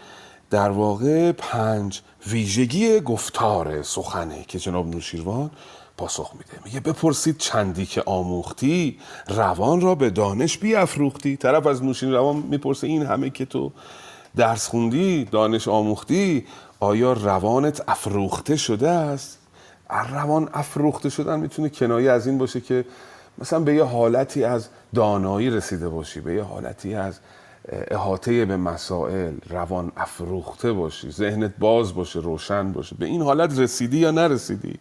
[0.51, 5.51] در واقع پنج ویژگی گفتار سخنه که جناب نوشیروان
[5.97, 6.65] پاسخ میده.
[6.65, 8.99] میگه بپرسید چندی که آموختی
[9.29, 11.37] روان را به دانش بیافروختی.
[11.37, 13.73] طرف از نوشین روان می‌پرسه این همه که تو
[14.37, 16.47] درس خوندی دانش آموختی
[16.81, 19.39] آیا روانت افروخته شده است؟
[20.11, 22.85] روان افروخته شدن می‌تونه کنایه از این باشه که
[23.39, 27.19] مثلا به یه حالتی از دانایی رسیده باشی به یه حالتی از
[27.69, 32.97] احاطه به مسائل روان افروخته باشی ذهنت باز باشه روشن باشه.
[32.99, 34.79] به این حالت رسیدی یا نرسیدی؟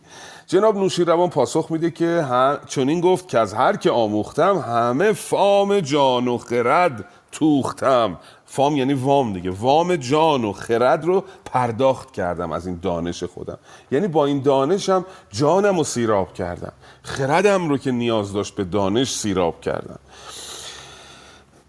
[0.47, 2.25] جناب نوشیروان پاسخ میده که
[2.67, 8.19] چنین گفت که از هر که آموختم همه فام جان و خرد توختم.
[8.45, 9.51] فام یعنی وام دیگه.
[9.51, 13.57] وام جان و خرد رو پرداخت کردم از این دانش خودم.
[13.91, 16.71] یعنی با این دانشم جانم رو سیراب کردم.
[17.03, 19.99] خردم رو که نیاز داشت به دانش سیراب کردم.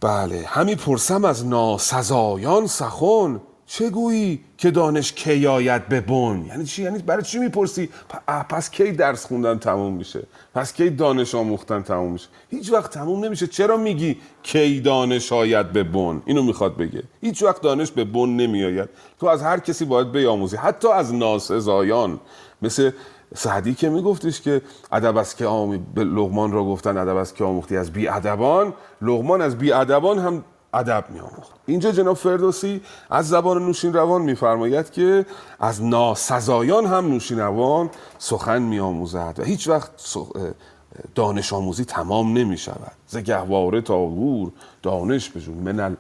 [0.01, 6.65] بله همی پرسم از ناسزایان سخن چه گویی که دانش کی آید به بن؟ یعنی
[6.65, 7.89] چی؟ یعنی برای چی می‌پرسی؟
[8.49, 10.23] پس کی درس خوندن تموم میشه؟
[10.55, 13.47] پس کی دانش آموختن تموم میشه؟ هیچ وقت تموم نمیشه.
[13.47, 17.03] چرا میگی کی دانش آید به بن؟ اینو می‌خواد بگه.
[17.21, 18.89] هیچ وقت دانش به بن نمیآید.
[19.21, 20.57] تو از هر کسی باید بیاموزی.
[20.57, 22.21] حتی از ناسزایان.
[22.63, 22.91] مثل
[23.35, 24.63] سعدی که میگفتش که
[24.93, 25.45] ادب است که
[25.95, 30.19] به لغمان را گفتن ادب است که آموختی از بی ادبان لغمان از بی ادبان
[30.19, 31.51] هم ادب میآموخت.
[31.67, 35.27] اینجا جناب فردوسی از زبان نوشین روان میفرماید که
[35.61, 39.91] از ناسزایان هم نوشین روان سخن میآموزد و هیچ وقت
[41.15, 45.55] دانش آموزی تمام نمی شود ز گهواره تا غور دانش بجوی.
[45.55, 45.97] من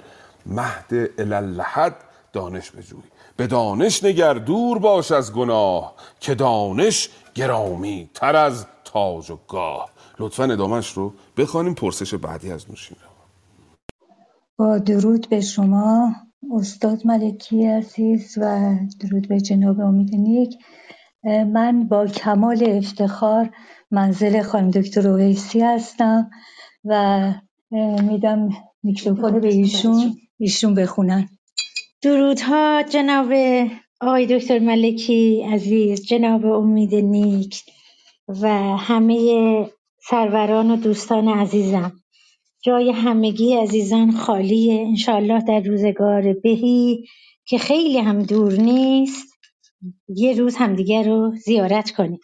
[0.46, 1.96] المهد الالحد
[2.32, 3.02] دانش بجوی.
[3.36, 9.90] به دانش نگر دور باش از گناه که دانش گرامی تر از تاج و گاه.
[10.18, 12.96] لطفا ادامهش رو بخوانیم پرسش بعدی از نوشین
[14.58, 16.12] با درود به شما
[16.54, 20.54] استاد ملکی عزیز و درود به جناب امید نیک.
[21.24, 23.50] من با کمال افتخار
[23.90, 26.30] منزل خانم دکتر اویسی هستم
[26.84, 27.32] و
[28.02, 28.48] میدم
[28.82, 31.28] میکروفون به ایشون ایشون بخونن.
[32.02, 33.32] درودها جناب
[34.00, 37.62] آقای دکتر ملکی عزیز جناب امید نیک
[38.28, 39.70] و همه
[40.08, 41.92] سروران و دوستان عزیزم.
[42.64, 47.04] جای همگی عزیزان خالیه انشاءالله در روزگار بهی
[47.46, 49.26] که خیلی هم دور نیست
[50.08, 52.20] یه روز همدیگه رو زیارت کنیم.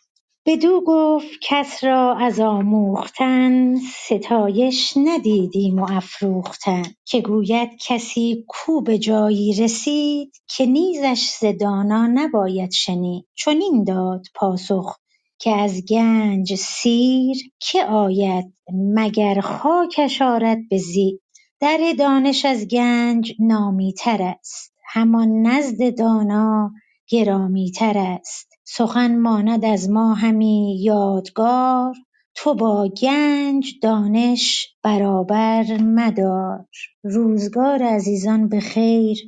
[0.47, 8.99] بدو گفت کس را از آموختن ستایش ندیدیم و افروختن که گوید کسی کو به
[8.99, 13.27] جایی رسید که نیزش ز دانا نباید شنید.
[13.35, 14.97] چنین داد پاسخ
[15.39, 18.55] که از گنج سیر که آید
[18.97, 21.21] مگر خاکش آرد به زیر.
[21.61, 26.71] در دانش از گنج نامیتر است همان نزد دانا
[27.09, 28.52] گرامیتر است.
[28.65, 31.95] سخن ماند از ما همی یادگار
[32.35, 36.67] تو با گنج دانش برابر مدار.
[37.03, 39.19] روزگار عزیزان به خیر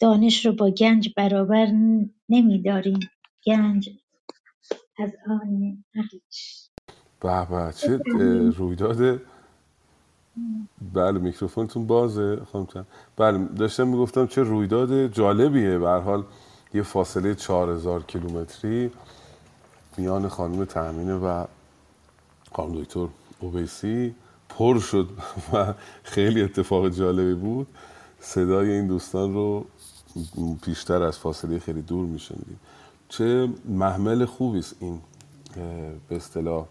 [0.00, 1.66] دانش رو با گنج برابر
[2.28, 3.00] نمیداریم.
[3.46, 3.90] گنج
[4.98, 6.68] از آن عقلش
[7.20, 7.98] به به چه
[8.56, 9.20] رویداد؟
[10.94, 15.78] بله میکروفونتون بازه خانم بله داشتم می‌گفتم چه رویداد جالبیه.
[15.78, 16.24] به حال
[16.74, 18.90] یه فاصله 4000 کیلومتری
[19.96, 21.44] میان خانم تامینه و
[22.52, 23.08] خانم دکتر
[23.40, 24.14] اوبیسی
[24.48, 25.08] پر شد
[25.52, 27.66] و خیلی اتفاق جالبی بود.
[28.20, 29.66] صدای این دوستان رو
[30.62, 32.60] پیشتر از فاصله خیلی دور میشنیدیم.
[33.08, 35.00] چه محمل خوبی است این
[36.08, 36.66] به اصطلاح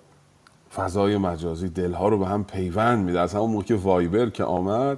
[0.75, 1.69] فضای مجازی.
[1.69, 3.19] دلها رو به هم پیوند میده.
[3.19, 4.97] از همون موقع وایبر که آمد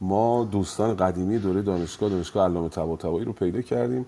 [0.00, 4.06] ما دوستان قدیمی دوره دانشگاه دانشگاه علامه طباطبایی رو پیدا کردیم.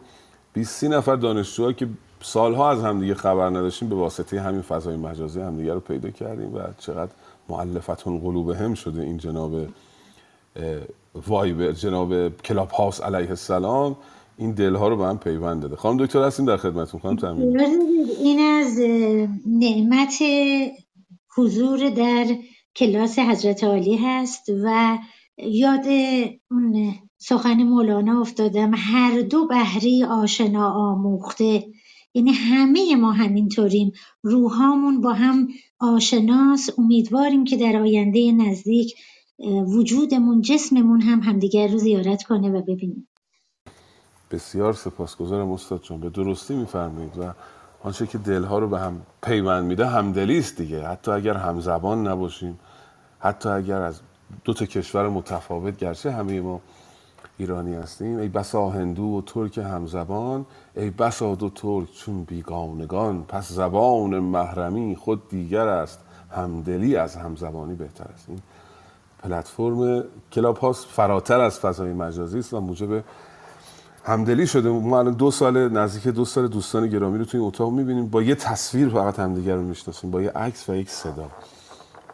[0.53, 1.89] 20 نفر دانشجوها که
[2.21, 6.59] سالها از همدیگه خبر نداشتیم به واسطه همین فضای مجازی همدیگه رو پیدا کردیم و
[6.79, 7.13] چقدر
[7.49, 9.53] معلفتون قلوب هم شده این جناب
[11.27, 13.97] وایبر جناب کلاب هاوس علیه السلام.
[14.39, 15.77] این دلها رو به هم پیوند داده.
[15.77, 17.01] خانم دکتر هستیم در خدمتتون.
[17.01, 17.61] خانم تامین
[18.19, 18.79] این از
[19.47, 20.23] نعمت
[21.37, 22.27] حضور در
[22.77, 24.99] کلاس حضرت عالی هست و
[25.39, 25.87] یاد
[26.51, 28.71] اون سخن مولانا افتادم.
[28.75, 31.65] هر دو بهری آشنا آموخته.
[32.15, 33.93] یعنی همه ما همینطوریم.
[34.23, 35.49] روحامون با هم
[35.81, 38.95] آشناس امیدواریم که در آینده نزدیک
[39.77, 43.09] وجودمون جسممون هم همدیگر رو زیارت کنه و ببینیم.
[44.31, 46.01] بسیار سپاسگزارم استاد جان.
[46.01, 47.33] به درستی میفرمایید و
[47.83, 50.89] آنچه که دلها رو به هم پیوند میده همدلی است دیگه.
[50.89, 52.59] حتی اگر همزبان نباشیم
[53.19, 54.01] حتی اگر از
[54.45, 56.61] دو تا کشور متفاوت گرچه همه ما
[57.39, 58.19] ایرانی هستیم.
[58.19, 63.25] ای بسا هندو و ترک همزبان ای بسا دو ترک چون بیگانگان.
[63.25, 65.99] پس زبان محرمی خود دیگر است
[66.31, 68.29] همدلی از همزبانی بهتر است.
[68.29, 68.39] این
[69.23, 73.05] پلتفرم کلاب هاست فراتر از فضای مجازی است و موجب
[74.05, 74.69] همدلی شده.
[74.71, 78.09] ما الان دو سال نزدیک دو سال دوستان گرامی رو توی این اتاق می‌بینیم.
[78.09, 81.29] با یه تصویر فقط همدیگر رو می‌شناسیم با یه عکس و یک صدا.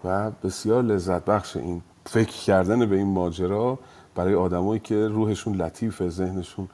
[0.05, 3.79] و بسیار لذت بخش این فکر کردن به این ماجرا
[4.15, 6.69] برای آدمایی که روحشون لطیفه ذهنشون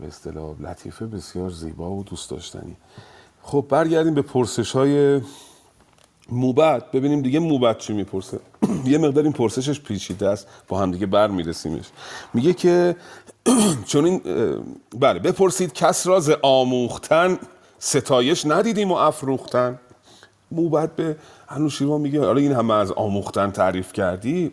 [0.00, 2.76] به اصطلاح لطیفه بسیار زیبا و دوست داشتنی.
[3.42, 5.20] خب برگردیم به پرسش های
[6.30, 8.40] موبت ببینیم دیگه موبت چی می‌پرسه.
[8.84, 10.46] یه مقدار این پرسشش پیچیده است.
[10.68, 11.86] با هم دیگه بر میرسیمش
[12.34, 12.96] میگه که
[13.90, 14.20] چون این
[15.00, 17.38] بله بپرسید کس را ز آموختن
[17.78, 19.78] ستایش ندیدیم و افروختن؟
[20.50, 21.16] موبت به
[21.48, 24.52] انوشیروان میگه آره این همه از آموختن تعریف کردی؟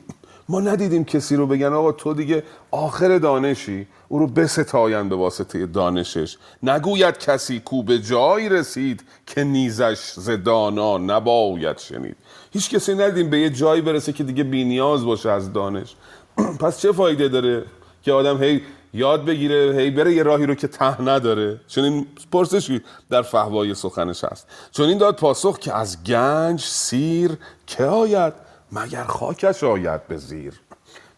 [0.50, 5.66] ما ندیدیم کسی رو بگن آقا تو دیگه آخر دانشی او رو بستاین به واسطه
[5.66, 6.38] دانشش.
[6.64, 12.16] نگوید کسی کو به جایی رسید که نیزش ز دانا نباید شنید.
[12.52, 15.96] هیچ کسی ندیدیم به یه جایی برسه که دیگه بینیاز باشه از دانش.
[16.62, 17.66] پس چه فایده داره
[18.02, 18.62] که آدم هی
[18.96, 21.60] یاد بگیره هی بره یه راهی رو که ته نداره.
[21.68, 24.48] چون این پرسشی در فهوای سخنش هست.
[24.72, 27.32] چون این داد پاسخ که از گنج سیر
[27.68, 28.34] که آید
[28.72, 30.54] مگر خاکش آید به زیر.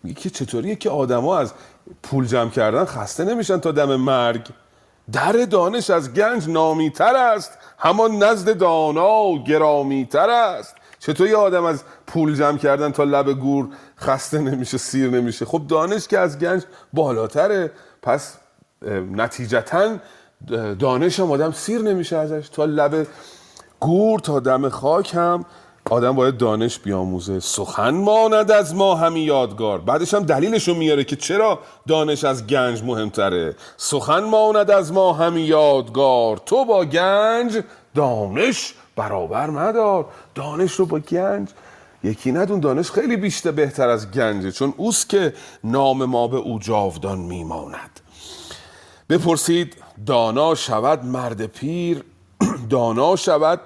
[0.03, 1.53] میگه که چطوریه که آدما از
[2.03, 4.47] پول جمع کردن خسته نمیشن تا دم مرگ؟
[5.11, 7.51] در دانش از گنج نامیتر است.
[7.77, 10.75] همان نزد دانا گرامیتر است.
[11.07, 13.67] چطور یه آدم از پول جمع کردن تا لب گور
[13.99, 17.71] خسته نمیشه سیر نمیشه؟ خب دانش که از گنج بالاتره.
[18.01, 18.37] پس
[19.15, 19.95] نتیجتا
[20.79, 22.49] دانش هم آدم سیر نمیشه ازش.
[22.49, 23.07] تا لب
[23.79, 25.45] گور تا دم خاک هم
[25.89, 27.39] آدم باید دانش بیاموزه.
[27.39, 29.79] سخن ماند از ما همی یادگار.
[29.79, 33.55] بعدش هم دلیلشو میاره که چرا دانش از گنج مهمتره.
[33.77, 36.37] سخن ماند از ما همی یادگار.
[36.37, 37.63] تو با گنج
[37.95, 40.05] دانش برابر مدار
[40.35, 41.49] دانش رو با گنج.
[42.03, 44.51] یکی ندون دانش خیلی بیشتر بهتر از گنجه.
[44.51, 45.33] چون اوست که
[45.63, 47.99] نام ما به او جاودان میماند.
[49.09, 52.03] بپرسید دانا شود مرد پیر؟
[52.69, 53.59] دانا شود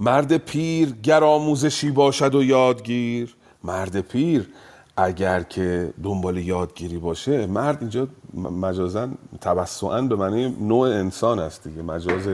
[0.00, 4.48] مرد پیر گر آموزشی باشد و یادگیر؟ مرد پیر
[4.96, 9.08] اگر که دنبال یادگیری باشه مرد اینجا مجازا
[9.40, 11.82] توسعا به معنی نوع انسان است دیگه.
[11.82, 12.28] مجاز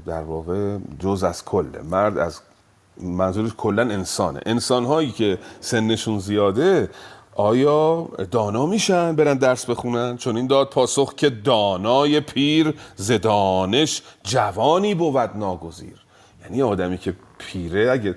[0.00, 1.82] در واقع جز از کله.
[1.90, 2.40] مرد از
[3.00, 4.40] منظورش کلا انسانه.
[4.46, 6.90] انسان هایی که سنشون زیاده
[7.34, 14.94] آیا دانا میشن برن درس بخونن؟ چون این داد پاسخ که دانای پیر زدانش جوانی
[14.94, 15.96] بود ناگزیر.
[16.42, 18.14] یعنی آدمی که پیره اگه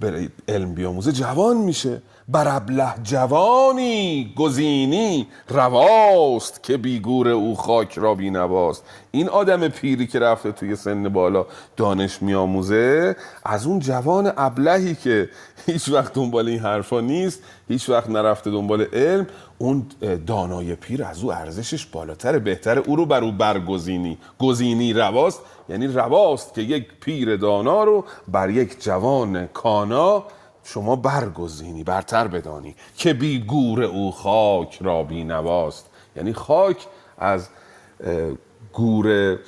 [0.00, 2.02] بره علم بیاموزه جوان میشه.
[2.30, 8.84] بر ابله جوانی گزینی رواست که بیگور او خاک را بینواست.
[9.10, 15.28] این آدم پیری که رفته توی سن بالا دانش میآموزه از اون جوان ابلهی که
[15.66, 19.26] هیچ وقت دنبال این حرفا نیست هیچ وقت نرفته دنبال علم
[19.58, 19.86] اون
[20.26, 24.18] دانای پیر از او ارزشش بالاتر بهتره او رو بر او برگزینی.
[24.38, 30.24] گزینی رواست یعنی رواست که یک پیر دانا رو بر یک جوان کانا
[30.72, 35.86] شما برگزینی برتر بدانی که بی گور او خاک را بی نواست.
[36.16, 36.86] یعنی خاک
[37.18, 37.48] از
[38.72, 39.38] گور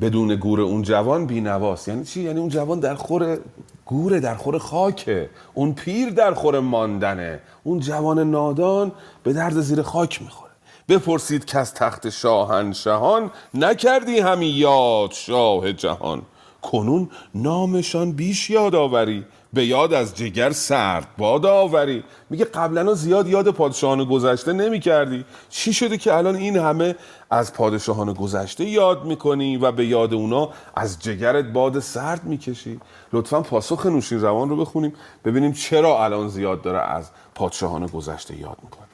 [0.00, 1.88] بدون گور اون جوان بی نواست.
[1.88, 3.38] یعنی چی؟ یعنی اون جوان در خور
[3.86, 9.82] گوره در خور خاکه اون پیر در خور ماندنه اون جوان نادان به درد زیر
[9.82, 10.52] خاک می‌خوره.
[10.88, 16.22] بپرسید که از تخت شاهنشهان نکردی همی یاد شاه جهان.
[16.62, 19.24] کنون نامشان بیش یاد آوری.
[19.56, 22.04] به یاد از جگر سرد باد آوری.
[22.30, 26.96] میگه قبلا زیاد یاد پادشاهان گذشته نمی کردی چی شده که الان این همه
[27.30, 32.80] از پادشاهان گذشته یاد می‌کنی و به یاد اونا از جگرت باد سرد می‌کشی؟
[33.12, 34.92] لطفا پاسخ نوشین روان رو بخونیم
[35.24, 38.86] ببینیم چرا الان زیاد داره از پادشاهان گذشته یاد می‌کنه.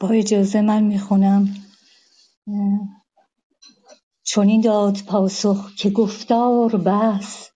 [0.00, 1.48] با اجازه من می‌خونم.
[4.24, 7.47] چون این داد پاسخ که گفتار بس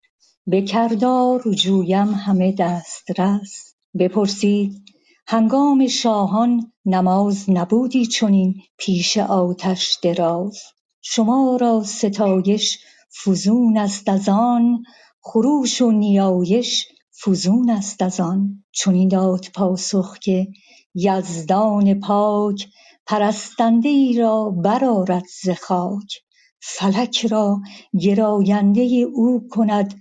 [0.47, 4.83] به کردار جویم همه دسترس بپرسید
[5.27, 10.59] هنگام شاهان نماز نبودی چنین پیش آتش دراز؟
[11.03, 12.79] شما را ستایش
[13.25, 14.83] فزون است از آن
[15.21, 16.89] خروش و نیایش
[17.25, 18.65] فزون است از آن.
[18.73, 20.49] چنین داد پاسخ که
[20.95, 22.69] یزدان پاک
[23.07, 26.23] پرستنده ای را برآرد ز خاک.
[26.61, 27.61] فلک را
[28.01, 28.83] گراینده
[29.15, 29.95] او کند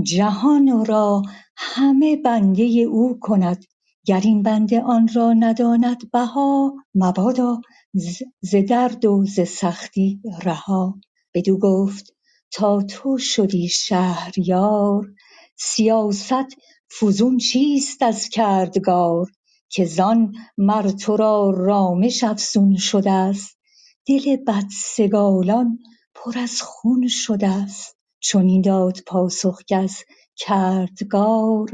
[0.00, 1.22] جهان را
[1.56, 3.64] همه بنده او کند
[4.04, 7.60] گر این بنده آن را نداند بها مبادا
[8.40, 11.00] ز درد و ز سختی رها.
[11.34, 12.14] بدو گفت
[12.50, 15.12] تا تو شدی شهریار
[15.56, 16.56] سیاست
[17.00, 19.30] فزون چیست از کردگار؟
[19.68, 23.58] که زان مر تو را رامش افزون شدست
[24.06, 25.78] دل بدسگالان
[26.14, 29.94] پر از خون شدست چنین داد پاسخ کز
[30.36, 31.68] کردگار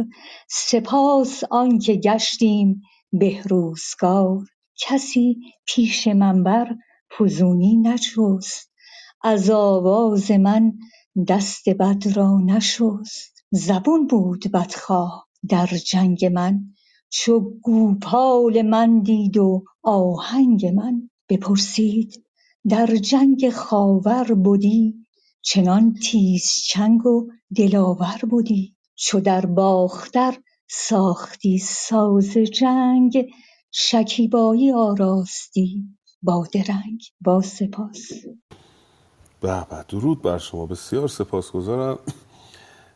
[0.51, 2.83] سپاس آنکه گشتیم
[3.13, 4.47] بهروزگار
[4.81, 5.37] کسی
[5.67, 6.77] پیش من بر
[7.19, 8.73] فزونی نجست
[9.23, 10.73] از آواز من
[11.29, 13.45] دست بد را نشست.
[13.51, 16.61] زبون بود بدخواه در جنگ من
[17.11, 21.11] چو گوپال من دید و آهنگ من.
[21.29, 22.25] بپرسید
[22.69, 24.95] در جنگ خاور بدی
[25.43, 30.35] چنان تیزچنگ و دلاور بدی چو در باختر
[30.71, 33.27] ساختی ساز جنگ
[33.71, 35.85] شکیبایی آراستی
[36.23, 38.11] با درنگ با سپاس.
[39.41, 40.67] به به درود بر شما.
[40.67, 41.99] بسیار سپاسگزارم.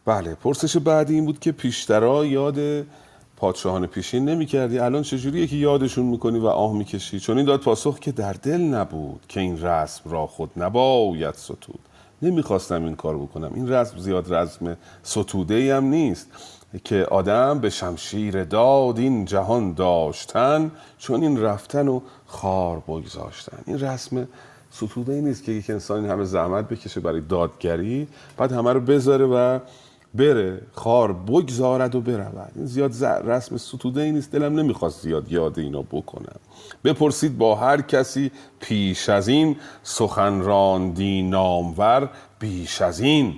[0.04, 2.86] بله پرسش بعدی این بود که پیشترا یاد
[3.36, 7.60] پادشاهان پیشین نمی کردی الان چجوریه که یادشون می‌کنی و آه می‌کشی؟ چون این داد
[7.60, 11.80] پاسخ که در دل نبود که این رسم را خود نباید ستود.
[12.22, 13.50] نمی‌خواستم این کار بکنم.
[13.54, 16.26] این رسم زیاد رسم ستوده هم نیست
[16.84, 23.58] که آدم به شمشیر داد این جهان داشتن چون این رفتن و خار بگذاشتن.
[23.66, 24.28] این رسم
[24.70, 28.80] ستوده ای نیست که یک انسان این همه زحمت بکشه برای دادگری بعد همه رو
[28.80, 29.58] بذاره و
[30.14, 32.52] بره خار بگذارد و برود.
[32.56, 34.32] این زیاد رسم ستوده ای نیست.
[34.32, 36.40] دلم نمی‌خواست زیاد یاد اینا بکنم.
[36.84, 43.34] بپرسید با هر کسی پیش از این سخن راندی نامور بیش از این.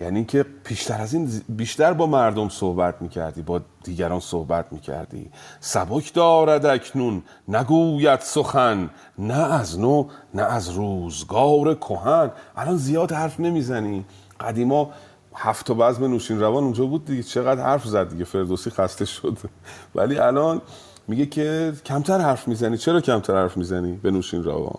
[0.00, 5.30] یعنی که بیشتر از این بیشتر با مردم صحبت می‌کردی با دیگران صحبت می‌کردی.
[5.60, 7.22] سبک دارد اکنون.
[7.48, 8.90] نگوید سخن.
[9.18, 12.30] نه از نو نه از روزگار کهن.
[12.56, 14.04] الان زیاد حرف نمی‌زنی.
[14.40, 14.90] قدیما
[15.34, 19.38] هفت تا بزم نوشین روان اونجا بود دیگه چقدر حرف زد دیگه؟ فردوسی خسته شد.
[19.94, 20.62] ولی الان
[21.08, 22.78] میگه که کمتر حرف می‌زنی.
[22.78, 24.78] چرا کمتر حرف می‌زنی به نوشین روان؟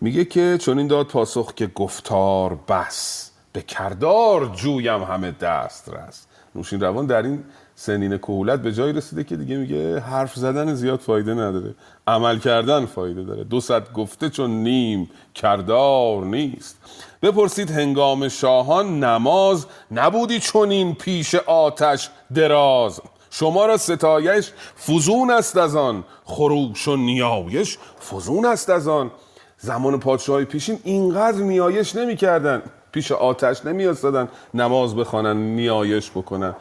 [0.00, 6.28] میگه که چون این داد پاسخ که گفتار بس به کردار جویم همه دست رست
[6.54, 7.44] نوشین روان در این
[7.78, 11.74] سنین کهولت به جایی رسیده که دیگه میگه حرف زدن زیاد فایده نداره.
[12.06, 13.44] عمل کردن فایده داره.
[13.44, 16.76] دو صد گفته چون نیم کردار نیست.
[17.22, 23.00] بپرسید هنگام شاهان نماز نبودی چنین پیش آتش دراز؟
[23.30, 24.52] شما را ستایش
[24.86, 26.04] فزون است از آن.
[26.24, 27.78] خروش و نیایش
[28.10, 29.10] فزون است از آن.
[29.58, 32.62] زمان پادشاهی پیشین اینقدر نیایش نمی‌کردن.
[32.92, 36.54] پیش آتش نمیایستادن نماز بخوانن نیایش بکنن.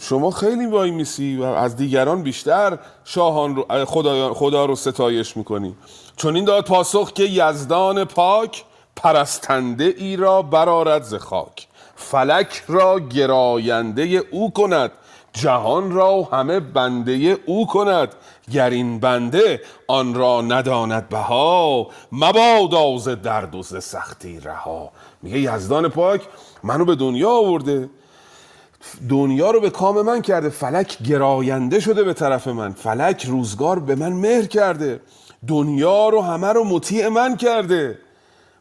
[0.00, 5.74] شما خیلی وای میسی و از دیگران بیشتر شاهان رو خدا, خدا رو ستایش می‌کنی.
[6.16, 8.64] چون این داد پاسخ که یزدان پاک
[8.96, 11.66] پرستنده ای را برارد ز خاک.
[11.96, 14.92] فلک را گراینده او کند
[15.32, 18.14] جهان را همه بنده او کند.
[18.52, 24.90] گر این بنده آن را نداند بها مبادا ز درد و سختی رها.
[25.22, 26.20] میگه یزدان پاک
[26.62, 27.88] منو به دنیا آورده.
[29.08, 30.48] دنیا رو به کام من کرده.
[30.48, 32.72] فلک گراینده شده به طرف من.
[32.72, 35.00] فلک روزگار به من مهر کرده.
[35.48, 37.98] دنیا رو همه رو مطیع من کرده.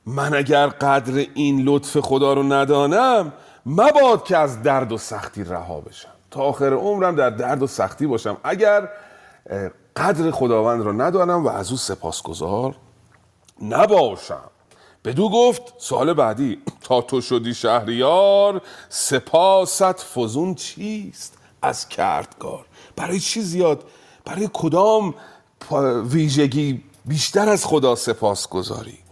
[0.05, 3.33] من اگر قدر این لطف خدا رو ندانم
[3.65, 6.09] مباد که از درد و سختی رها بشم.
[6.31, 8.37] تا آخر عمرم در درد و سختی باشم.
[8.43, 8.89] اگر
[9.95, 12.75] قدر خداوند را ندانم و از او سپاسگزار
[13.61, 14.49] نباشم.
[15.05, 23.41] بدو گفت سوال بعدی تا تو شدی شهریار سپاست فزون چیست از کردگار؟ برای چی
[23.41, 23.83] زیاد؟
[24.25, 25.13] برای کدام
[26.05, 29.04] ویژگی بیشتر از خدا سپاس گذاری؟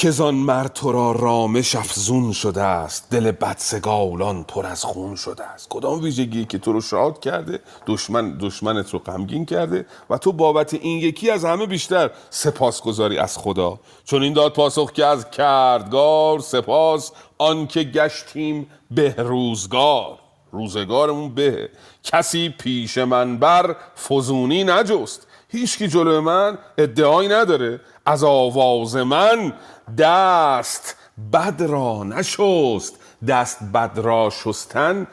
[0.00, 5.44] که زان مرد تو را رامش افزون شده است دل بدسگالان پر از خون شده
[5.44, 5.68] است.
[5.68, 10.74] کدام ویژگی که تو رو شاد کرده دشمن دشمنت رو غمگین کرده و تو بابت
[10.74, 16.40] این یکی از همه بیشتر سپاسگزاری از خدا؟ چون این داد پاسخ که از کردگار
[16.40, 20.18] سپاس آنکه گشتیم به روزگار.
[20.52, 21.68] روزگارمون به.
[22.04, 23.76] کسی پیش من بر
[24.08, 25.26] فزونی نجست.
[25.50, 27.80] هیچکی جلو من ادعایی نداره.
[28.06, 29.52] از آواز من
[29.98, 30.96] دست
[31.32, 32.94] بد را نشست.
[33.28, 35.06] دست بد را شستن.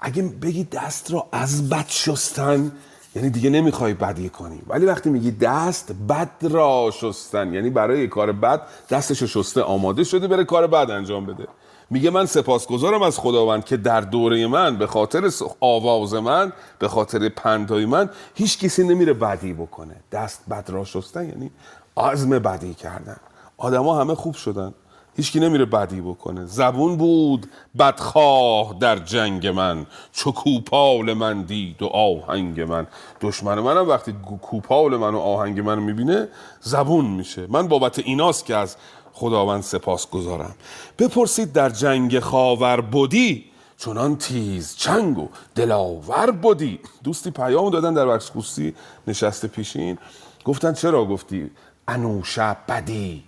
[0.00, 2.72] اگه بگی دست را از بد شستن
[3.14, 4.62] یعنی دیگه نمی‌خوای بدی کنی.
[4.66, 10.28] ولی وقتی میگی دست بد را شستن یعنی برای کار بد دستشو شسته آماده شده
[10.28, 11.48] بره کار بد انجام بده.
[11.90, 15.30] میگه من سپاسگزارم از خداوند که در دوره من به خاطر
[15.60, 19.96] آواز من به خاطر پندهای من هیچ کسی نمیره بدی بکنه.
[20.12, 21.50] دست بد را شستن یعنی
[21.96, 23.16] عزم بدی کردن.
[23.56, 24.74] آدما همه خوب شدن.
[25.16, 26.44] هیچکی نمیره بدی بکنه.
[26.44, 27.46] زبون بود
[27.78, 29.86] بدخواه در جنگ من.
[30.12, 32.86] چو کوپال من دید و آهنگ من.
[33.20, 36.28] دشمن منم وقتی کوپال من و آهنگ من می‌بینه
[36.60, 37.46] زبون میشه.
[37.48, 38.76] من بابت ایناست که از
[39.20, 40.54] خداوند سپاس گذارم
[40.98, 43.44] بپرسید در جنگ خاور بودی؟
[43.78, 46.80] چنان تیز چنگ و دلاور بودی.
[47.04, 48.74] دوستی پیام دادن در خصوصی
[49.06, 49.98] نشسته پیشین.
[50.44, 51.50] گفتن چرا گفتی
[51.88, 53.24] انوشه بدی؟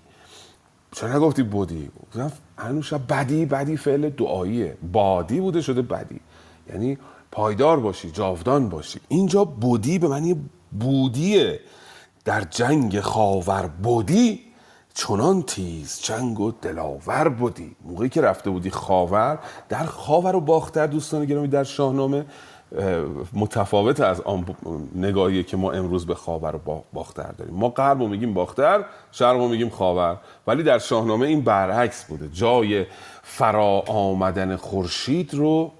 [0.93, 1.91] چرا نگفتی بودی؟
[2.59, 4.77] انوشه بدی بدی فعل دعاییه.
[4.93, 6.21] بادی بوده شده بدی.
[6.71, 6.99] یعنی
[7.33, 9.01] پایدار باشی جاودان باشی.
[9.09, 10.37] اینجا بودی به معنی
[10.81, 11.61] بودیه.
[12.25, 14.52] در جنگ خاور بودی
[14.95, 17.77] چنان تیز جنگ و دلاور بودی.
[17.85, 19.39] موقعی که رفته بودی خاور
[19.69, 22.25] در خاور و باختر دوستان گرامی در شاهنامه
[23.33, 24.57] متفاوت از آن
[24.95, 27.55] نگاهی که ما امروز به خاور و باختر داریم.
[27.55, 30.17] ما غرب میگیم باختر شرق رو میگیم خاور.
[30.47, 32.29] ولی در شاهنامه این برعکس بوده.
[32.29, 32.87] جای
[33.23, 35.73] فرا آمدن خورشید رو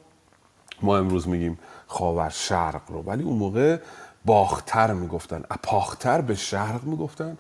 [0.83, 3.03] ما امروز میگیم خاور شرق رو.
[3.03, 3.77] ولی اون موقع
[4.25, 7.39] باختر می‌گفتن اپاختر به شرق می‌گفتن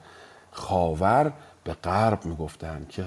[0.50, 1.32] خاور
[1.64, 3.04] به غرب می‌گفتن که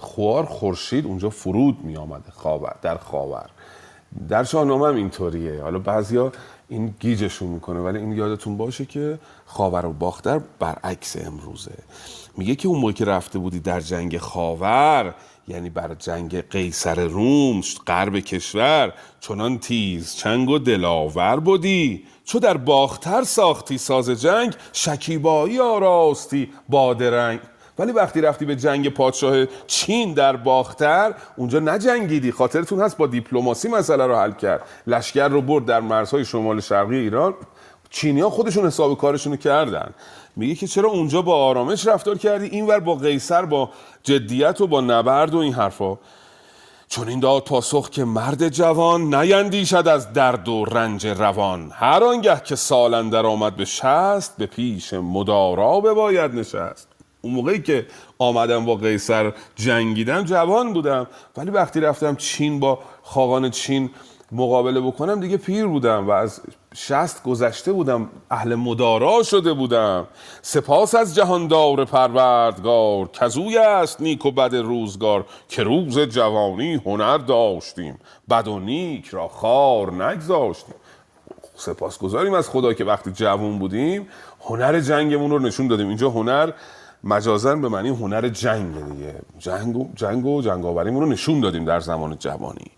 [0.00, 3.50] خوار خورشید اونجا فرود می آمده خاور در خاور.
[4.28, 5.62] در شاهنامه هم اینطوریه.
[5.62, 6.32] حالا بعضیا
[6.68, 11.78] این گیجشون می‌کنه ولی این یادتون باشه که خاور و باختر برعکس امروزه.
[12.36, 15.14] میگه که اون موقع که رفته بودی در جنگ خاور
[15.48, 22.04] یعنی بر جنگ قیصر روم غرب کشور چنان تیز چنگ و دلاور بودی.
[22.28, 27.40] چو در باختر ساختی ساز جنگ شکیبایی آراستی بادرنگ
[27.78, 32.32] ولی وقتی رفتی به جنگ پادشاه چین در باختر اونجا نجنگیدی.
[32.32, 34.62] خاطرتون هست با دیپلماسی مسئله رو حل کرد.
[34.86, 37.34] لشکر رو برد در مرزهای شمال شرقی ایران.
[37.90, 39.94] چینی ها خودشون حساب کارشون کردن.
[40.36, 43.70] میگه که چرا اونجا با آرامش رفتار کردی؟ اینور با قیصر با
[44.02, 45.98] جدیت و با نبرد و این حرفا.
[46.90, 51.70] چون این داد پاسخ که مرد جوان نیندیشد از درد و رنج روان.
[51.74, 56.88] هر آنگه که سالندر آمد به شست به پیش مدارا باید نشست.
[57.22, 57.86] اون موقعی که
[58.18, 61.06] آمدم با قیصر جنگیدم جوان بودم.
[61.36, 63.90] ولی وقتی رفتم چین با خاقان چین
[64.32, 66.40] مقابله بکنم دیگه پیر بودم و از
[66.74, 70.06] شست گذشته بودم اهل مدارا شده بودم.
[70.42, 77.98] سپاس از جهاندار پروردگار کزوی است نیک و بد روزگار که روز جوانی هنر داشتیم.
[78.30, 80.74] بد و نیک را خار نگذاشتیم.
[81.56, 84.08] سپاس گذاریم از خدا که وقتی جوان بودیم
[84.40, 85.88] هنر جنگمون رو نشون دادیم.
[85.88, 86.52] اینجا هنر
[87.04, 89.14] مجازن به معنی هنر جنگ دیگه.
[89.38, 89.76] جنگ
[90.26, 92.70] و جنگ و رو نشون دادیم در زمان جوانی.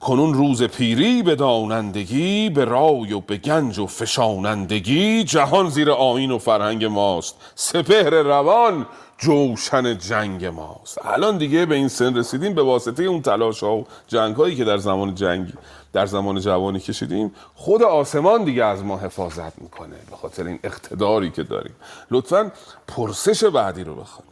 [0.00, 6.30] کنون روز پیری به دانندگی به رای و به گنج و فشانندگی جهان زیر آین
[6.30, 7.36] و فرهنگ ماست.
[7.54, 8.86] سپهر روان
[9.18, 10.98] جوشن جنگ ماست.
[11.04, 14.64] الان دیگه به این سن رسیدیم به واسطه اون تلاش ها و جنگ هایی که
[14.64, 15.52] در زمان جنگ
[15.92, 17.34] در زمان جوانی کشیدیم.
[17.54, 21.74] خود آسمان دیگه از ما حفاظت می‌کنه به خاطر این اقتداری که داریم.
[22.10, 22.52] لطفا
[22.88, 24.27] پرسش بعدی رو بخوانیم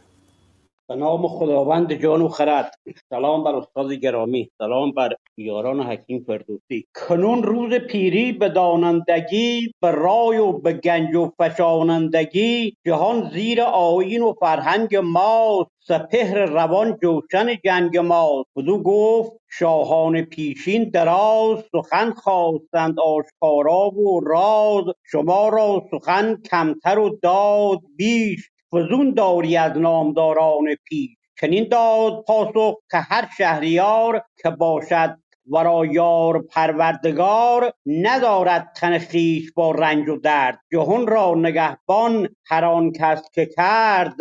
[0.89, 2.71] به نام خداوند جان و خرد.
[3.09, 4.49] سلام بر استاد گرامی.
[4.57, 6.85] سلام بر یاران حکیم فردوسی.
[6.95, 14.21] کنون روز پیری به دانندگی به رای و به گنج و فشانندگی جهان زیر آیین
[14.21, 22.99] و فرهنگ ما سپهر روان جوشن جنگ ما بدو گفت شاهان پیشین دراز سخن خواستند
[22.99, 24.85] آشکارا و راز.
[25.11, 28.49] شما را سخن کمتر و داد بیش.
[28.75, 31.09] فزون داری از نامداران پیش.
[31.41, 35.17] چنین داد پاسخ که هر شهریار که باشد
[35.51, 40.59] ورا یار پروردگار ندارد تن خویش با رنج و درد.
[40.71, 44.13] جهان را نگهبان هر آن کس که کرد.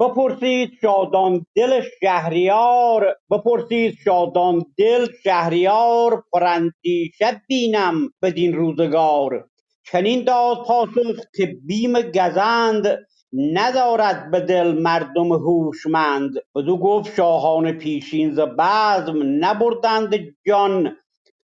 [0.00, 3.16] بپرسید شادان دل شهریار.
[3.30, 6.24] بپرسید شادان دل شهریار.
[6.32, 9.48] پراندیشه بینم بدین روزگار.
[9.84, 12.98] چنین داد پاسخ که بیم گزند.
[13.34, 16.34] ندارد به دل مردم هوشمند.
[16.56, 20.14] بدو گفت شاهان پیشین ز بزم نبردند
[20.46, 20.96] جان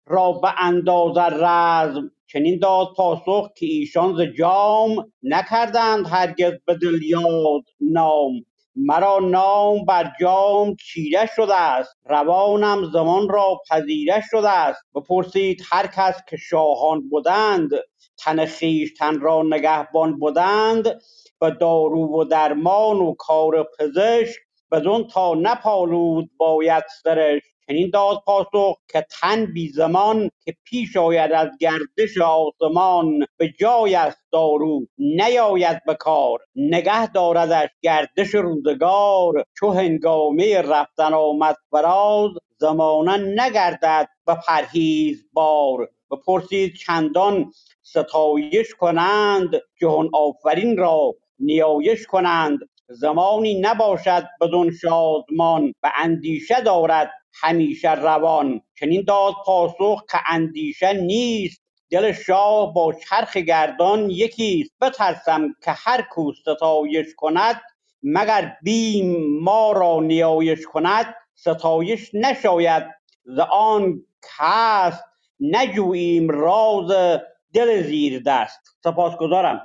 [0.07, 2.11] را به اندازه رزم.
[2.27, 8.31] چنین داد پاسخ که ایشان ز جام نکردند هرگز به دل یاد نام.
[8.75, 11.97] مرا نام بر جام چیره شده است.
[12.05, 14.83] روانم زمان را پذیره شده است.
[14.95, 17.69] بپرسید هر کس که شاهان بودند
[18.17, 21.01] تن خویشتن را نگهبان بودند
[21.45, 24.39] و دارو و درمان و کار پزشک
[24.71, 27.41] بدون تا نپالود باید سرش.
[27.67, 33.95] چنین داد پاسخ که تن بی زمان که پیش آید از گردش آسمان به جای
[33.95, 36.39] است دارو نیاید به کار.
[36.55, 45.89] نگه داردش گردش روزگار چو هنگامه رفتن آمد فراز زمانه نگردد به پرهیز بار.
[46.11, 47.51] بپرسید چندان
[47.83, 49.49] ستایش کنند
[49.81, 52.59] جهان آفرین را نیایش کنند.
[52.89, 58.61] زمانی نباشد بدون شادمان و اندیشه دارد همیشه روان.
[58.79, 61.61] چنین داد پاسخ که اندیشه نیست.
[61.89, 64.71] دل شاه با چرخ گردان یکیست.
[64.81, 67.61] بترسم که هر کو ستایش کند
[68.03, 72.83] مگر بیم ما را نیایش کند؟ ستایش نشاید.
[73.25, 74.05] ز آن
[74.37, 75.03] هست
[75.39, 77.19] نجوییم راز
[77.53, 79.61] دل زیر دست سپاسگزارم.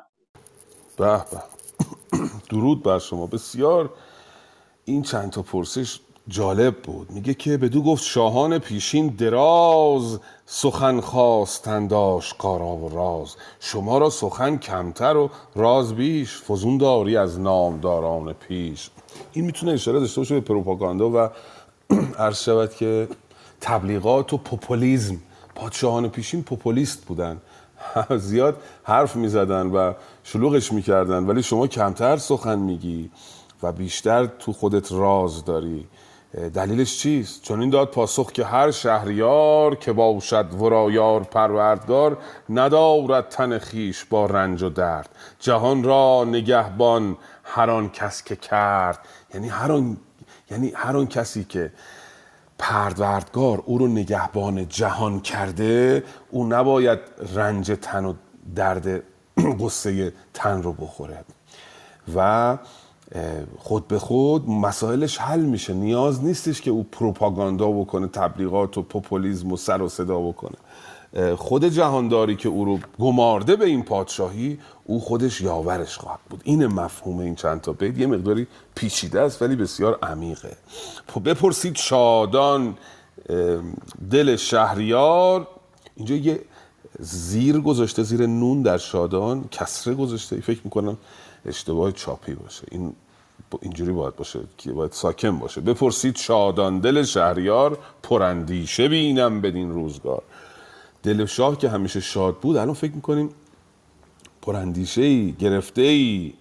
[0.98, 1.59] به به.
[2.50, 3.26] درود بر شما.
[3.26, 3.90] بسیار
[4.84, 7.10] این چند تا پرسش جالب بود.
[7.10, 13.36] میگه که بدو گفت شاهان پیشین دراز سخن خواستند آشکارا و راز.
[13.60, 18.90] شما را سخن کمتر و راز بیش فزون داری از نامداران پیش.
[19.32, 21.28] این می‌تونه اشاره داشته باشه به پروپاگاندا و
[22.24, 23.08] عرض شود که
[23.60, 25.16] تبلیغات و پوپولیزم.
[25.54, 27.40] پادشاهان پیشین پوپولیست بودن.
[28.16, 29.92] زیاد حرف می‌زدن و
[30.24, 33.10] شلوغش می‌کردن ولی شما کمتر سخن میگی
[33.62, 35.86] و بیشتر تو خودت راز داری.
[36.54, 42.18] دلیلش چیست؟ چون این داد پاسخ که هر شهریار که باشد ورا یار پروردگار
[42.50, 45.08] ندارد تن خیش با رنج و درد.
[45.40, 48.98] جهان را نگهبان هر آن کس که کرد.
[49.34, 49.72] یعنی هر
[50.50, 51.72] یعنی هر کسی که
[52.60, 56.98] پروردگار او رو نگهبان جهان کرده او نباید
[57.34, 58.14] رنج تن و
[58.54, 59.02] درد
[59.60, 61.24] قصه تن رو بخوره.
[62.16, 62.58] و
[63.58, 65.74] خود به خود مسائلش حل میشه.
[65.74, 70.56] نیاز نیستش که او پروپاگاندا بکنه تبلیغات و پوپولیزم و سر و صدا بکنه.
[71.36, 76.40] خود جهانداری که او رو گمارده به این پادشاهی او خودش یاورش خواهد بود.
[76.44, 77.98] این مفهوم این چند تا بیت.
[77.98, 80.56] یه مقداری پیچیده است ولی بسیار عمیقه.
[81.24, 82.76] بپرسید شادان
[84.10, 85.46] دل شهریار.
[85.96, 86.40] اینجا یه
[86.98, 90.40] زیر گذاشته زیر نون در شادان کسره گذاشته.
[90.40, 90.98] فکر می‌کنم
[91.46, 92.62] اشتباه چاپی باشه.
[92.70, 92.92] این
[93.62, 95.60] اینجوری باید باشه که باید ساکن باشه.
[95.60, 100.22] بپرسید شادان دل شهریار پرندیشه بینم بدین روزگار.
[101.02, 103.28] دل شاه که همیشه شاد بود الان فکر می‌کنیم
[104.42, 106.32] پراندیشه ای گرفته ای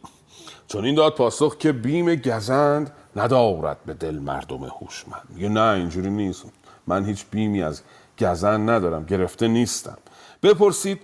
[0.68, 5.28] چون این داد پاسخ که بیم گزند ندارد به دل مردم هوشمند.
[5.30, 6.45] میگه نه اینجوری نیست.
[6.88, 7.82] من هیچ بیمی از
[8.20, 9.97] گزند ندارم گرفته نیستم.
[10.43, 11.01] بپرسید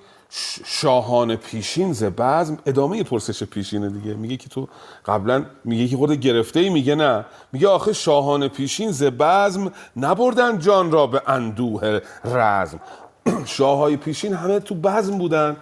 [0.66, 4.14] شاهان پیشین ز بزم ادامه پرسش پیشینه دیگه.
[4.14, 4.68] میگه که تو
[5.06, 7.26] قبلا میگه که خود گرفته ای میگه نه.
[7.52, 12.80] میگه آخه شاهان پیشین ز بزم نبردن جان را به اندوه رزم.
[13.46, 15.58] شاههای پیشین همه تو بزم بودن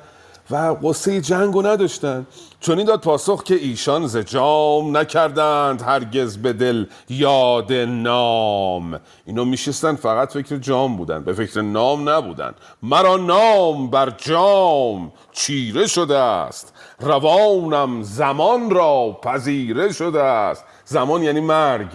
[0.51, 2.27] و قصه جنگ رو نداشتن.
[2.59, 8.99] چون این داد پاسخ که ایشان ز جام نکردند هرگز به دل یاد نام.
[9.25, 12.53] اینو میشستن فقط فکر جام بودن به فکر نام نبودن.
[12.83, 16.73] مرا نام بر جام چیره شده است.
[16.99, 20.65] روانم زمان را پذیره شده است.
[20.85, 21.87] زمان یعنی مرگ.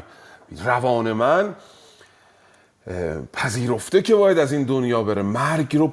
[0.65, 1.55] روان من
[3.33, 5.23] پذیرفته که باید از این دنیا بره.
[5.23, 5.93] مرگ رو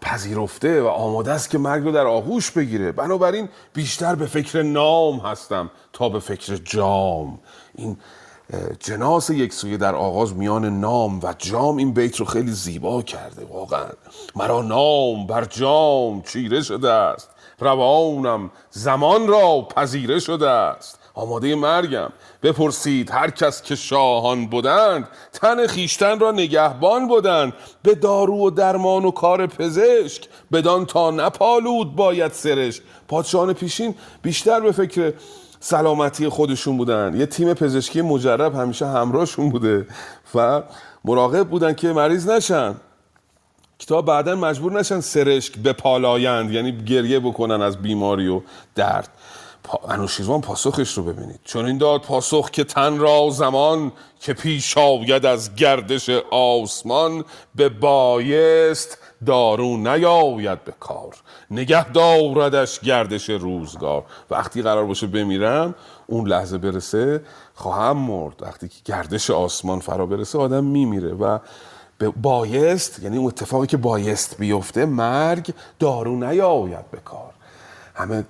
[0.00, 2.92] پذیرفته و آماده است که مرگ رو در آغوش بگیره.
[2.92, 7.38] بنابراین بیشتر به فکر نام هستم تا به فکر جام.
[7.74, 7.96] این
[8.80, 13.44] جناس یک سویه در آغاز میان نام و جام این بیت رو خیلی زیبا کرده
[13.44, 13.88] واقعا.
[14.36, 17.30] مرا نام بر جام چیره شده است.
[17.58, 20.98] روانم زمان را پذیره شده است.
[21.14, 22.12] آماده مرگم.
[22.42, 27.52] بپرسید هر کس که شاهان بودند تن خیشتن را نگهبان بودند.
[27.82, 34.60] به دارو و درمان و کار پزشک بدان تا نپالود باید سرش پادشاهان پیشین بیشتر
[34.60, 35.12] به فکر
[35.60, 39.86] سلامتی خودشون بودن یه تیم پزشکی مجرب همیشه همراهشون بوده
[40.34, 40.62] و
[41.04, 42.74] مراقب بودن که مریض نشن.
[43.78, 48.40] کتاب بعدا مجبور نشن سرشک بپالایند یعنی گریه بکنن از بیماری و
[48.74, 49.08] درد.
[49.88, 51.40] انوشیروان پاسخش رو ببینید.
[51.44, 57.68] چون این داد پاسخ که تن را زمان که پیش آید از گردش آسمان به
[57.68, 61.16] بایست دارو نیاید به کار.
[61.50, 64.04] نگه داردش گردش روزگار.
[64.30, 65.74] وقتی قرار باشه بمیرم
[66.06, 67.20] اون لحظه برسه
[67.54, 68.42] خواهم مرد.
[68.42, 71.38] وقتی که گردش آسمان فرا برسه آدم میمیره و
[71.98, 77.32] به بایست یعنی اون اتفاقی که بایست بیفته مرگ دارو نیاید به کار.
[77.94, 78.24] همه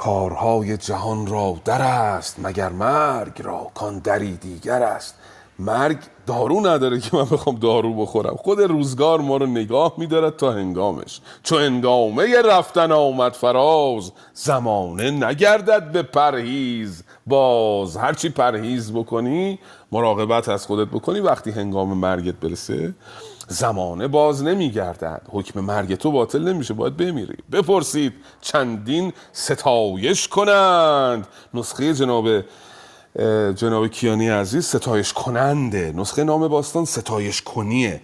[0.00, 5.14] کارهای جهان را در است مگر مرگ را؟ کان دری دیگر است.
[5.58, 8.36] مرگ دارو نداره که من بخوام دارو بخورم.
[8.36, 11.20] خود روزگار ما رو نگاه میدارد تا هنگامش.
[11.42, 17.02] چو هنگامه رفتن آمد فراز زمانه نگردد به پرهیز.
[17.26, 19.58] باز هرچی پرهیز بکنی
[19.92, 21.20] مراقبت از خودت بکنی.
[21.20, 22.94] وقتی هنگام مرگت برسه
[23.52, 25.22] زمانه باز نمیگردد.
[25.30, 27.36] حکم مرگ تو باطل نمیشه باید بمیری.
[27.52, 31.26] بپرسید چندین ستایش کنند.
[31.54, 32.28] نسخه جناب
[33.54, 35.92] جناب کیانی عزیز ستایش کننده.
[35.96, 38.00] نسخه نام باستان ستایش کنیه.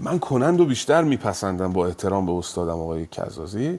[0.00, 3.78] من کنند و بیشتر میپسندم با احترام به استادم آقای کزازی.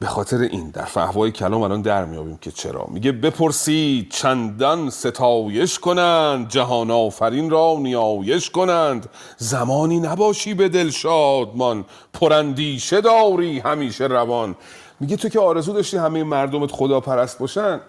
[0.00, 5.78] به خاطر این در فهوای کلام الان در میابیم که چرا؟ میگه بپرسید چندان ستایش
[5.78, 9.08] کنند جهان آفرین را نیایش کنند.
[9.36, 14.56] زمانی نباشی به دل شادمان پرندیشه داری همیشه روان.
[15.00, 17.80] میگه تو که آرزو داشتی همه مردمت خدا پرست باشن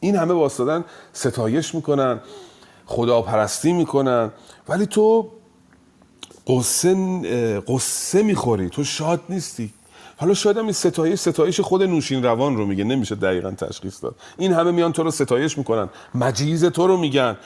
[0.00, 2.20] این همه واسدادن ستایش می‌کنن
[2.86, 4.32] خدا پرستی می‌کنن.
[4.68, 5.28] ولی تو
[6.46, 9.72] قصه قصه می‌خوری تو شاد نیستی.
[10.22, 14.14] حالا شاید هم این ستایش ستایش خود نوشین روان رو میگه نمیشه دقیقا تشخیص داد.
[14.38, 15.88] این همه میان تو رو ستایش می‌کنن.
[16.14, 17.36] مجیز تو رو میگن.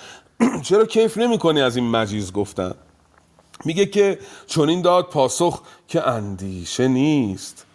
[0.68, 2.74] چرا کیف نمی‌کنی از این مجیز گفتن؟
[3.64, 7.66] میگه که چنین داد پاسخ که اندیشه نیست.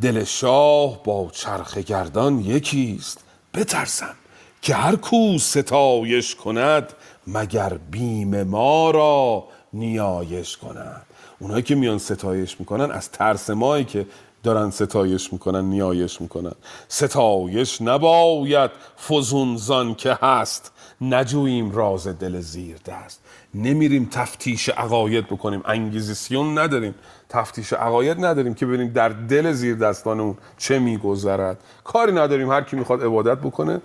[0.00, 3.24] دل شاه با چرخ گردان یکیست.
[3.54, 4.14] بترسم
[4.62, 6.92] که هر کو ستایش کند
[7.26, 11.06] مگر بیم ما را نیایش کند.
[11.38, 14.06] اونایی که میان ستایش می‌کنن از ترس مایی که
[14.42, 16.52] دارن ستایش می‌کنن نیایش می‌کنن.
[16.88, 18.70] ستایش نباید
[19.08, 20.72] فزونزان که هست.
[21.00, 23.20] نجوییم راز دل زیر دست.
[23.54, 25.62] نمیریم تفتیش عقاید بکنیم.
[25.64, 26.94] انگیزیسیون نداریم.
[27.28, 31.58] تفتیش عقاید نداریم که بریم در دل زیر دستانمون چه میگذرد.
[31.84, 32.50] کاری نداریم.
[32.50, 33.80] هر کی می‌خواد عبادت بکنه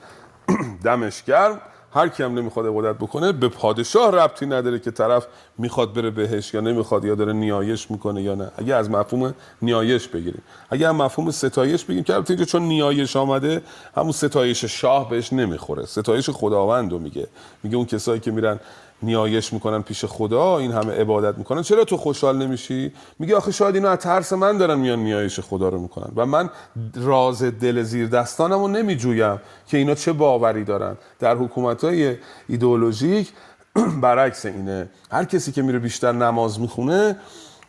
[0.83, 1.61] دمش گرم.
[1.93, 5.27] هر کی هم نمی‌خواد عبادت بکنه به پادشاه ربطی نداره که طرف
[5.57, 8.51] می‌خواد بره بهش یا نمی‌خواد یا داره نیایش می‌کنه یا نه.
[8.57, 10.41] اگه از مفهوم نیایش بگیریم.
[10.69, 13.61] اگه هم مفهوم ستایش بگیم که البته اینجا چون نیایش آمده
[13.95, 15.85] همون ستایش شاه بهش نمی‌خوره.
[15.85, 17.27] ستایش خداوند رو میگه.
[17.63, 18.59] میگه اون کسایی که میرن
[19.01, 21.61] نیایش می‌کنن پیش خدا این همه عبادت می‌کنن.
[21.61, 25.69] چرا تو خوشحال نمیشی؟ میگه آخه شاید اینو از ترس من دارن میان نیایش خدا
[25.69, 26.11] رو می‌کنن.
[26.15, 26.49] و من
[26.95, 30.97] راز دل زیر دستانم رو نمیجویم که اینا چه باوری دارن.
[31.19, 32.15] در حکومت های
[32.49, 33.31] ایدئولوژیک
[34.01, 34.89] برعکس اینه.
[35.11, 37.17] هر کسی که میره بیشتر نماز می‌خونه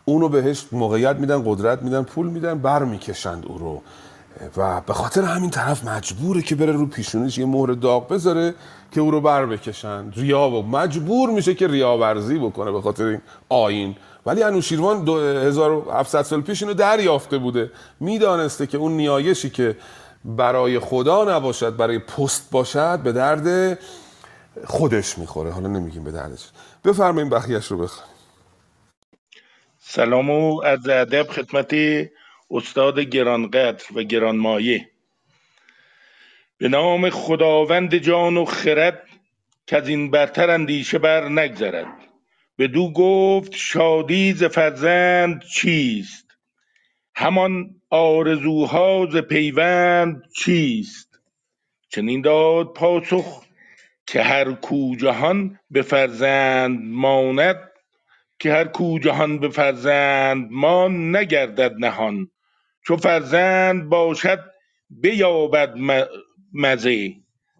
[0.04, 3.82] اونو بهش موقعیت میدن قدرت میدن پول میدن بر می‌کشند او رو.
[4.56, 8.54] و به خاطر همین طرف مجبوره که بره رو پیشونیش یه مهر داغ بذاره
[8.92, 10.12] که او رو بر بکشن.
[10.16, 16.40] ریا و مجبور میشه که ریاورزی بکنه به خاطر این آین ولی انوشیروان 1700 سال
[16.40, 17.70] پیش اینو دریافته بوده.
[18.00, 19.76] می‌دانسته که اون نیایشی که
[20.24, 23.78] برای خدا نباشد برای پست باشد به درد
[24.64, 25.50] خودش می‌خوره.
[25.50, 26.48] حالا نمیگیم به دردش.
[26.84, 28.06] بفرمایید بخیش رو بخواه
[29.78, 31.74] سلام و از ادب خدمت
[32.50, 34.88] استاد گرانقدر و گرانمایه.
[36.58, 39.02] به نام خداوند جان و خرد
[39.66, 41.86] که از این برتر اندیشه بر نگذرد.
[42.58, 46.36] دو گفت شادی ز فرزند چیست؟
[47.14, 51.20] همان آرزوها ز پیوند چیست؟
[51.88, 53.44] چنین داد پاسخ
[54.06, 57.70] که هر کو جهان به فرزند ماند
[58.38, 62.30] که هر کو جهان به فرزند ما نگردد نهان.
[62.86, 64.44] چو فرزند باشد
[64.90, 65.74] بیابد
[66.52, 67.14] مزه.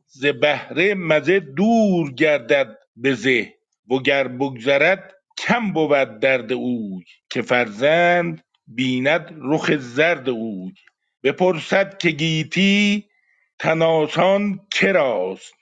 [0.07, 3.55] ز بهره مزه دور گردد به زه
[3.91, 10.73] وگر بگذرد کم بود درد اوی که فرزند بیند رخ زرد اوی.
[11.23, 13.05] بپرسد که گیتی
[13.59, 13.81] تن
[14.71, 15.55] کراست؟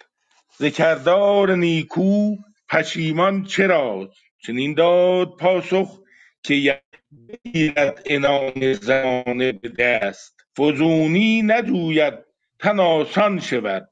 [0.59, 2.37] ز کردار نیکو
[2.71, 4.13] پشیمان چراست؟
[4.47, 6.01] چنین داد پاسخ
[6.43, 6.83] که
[7.29, 10.37] بگیرد عنان زمانه به دست.
[10.59, 12.15] فزونی نجوید
[12.59, 13.89] تن آسان شود.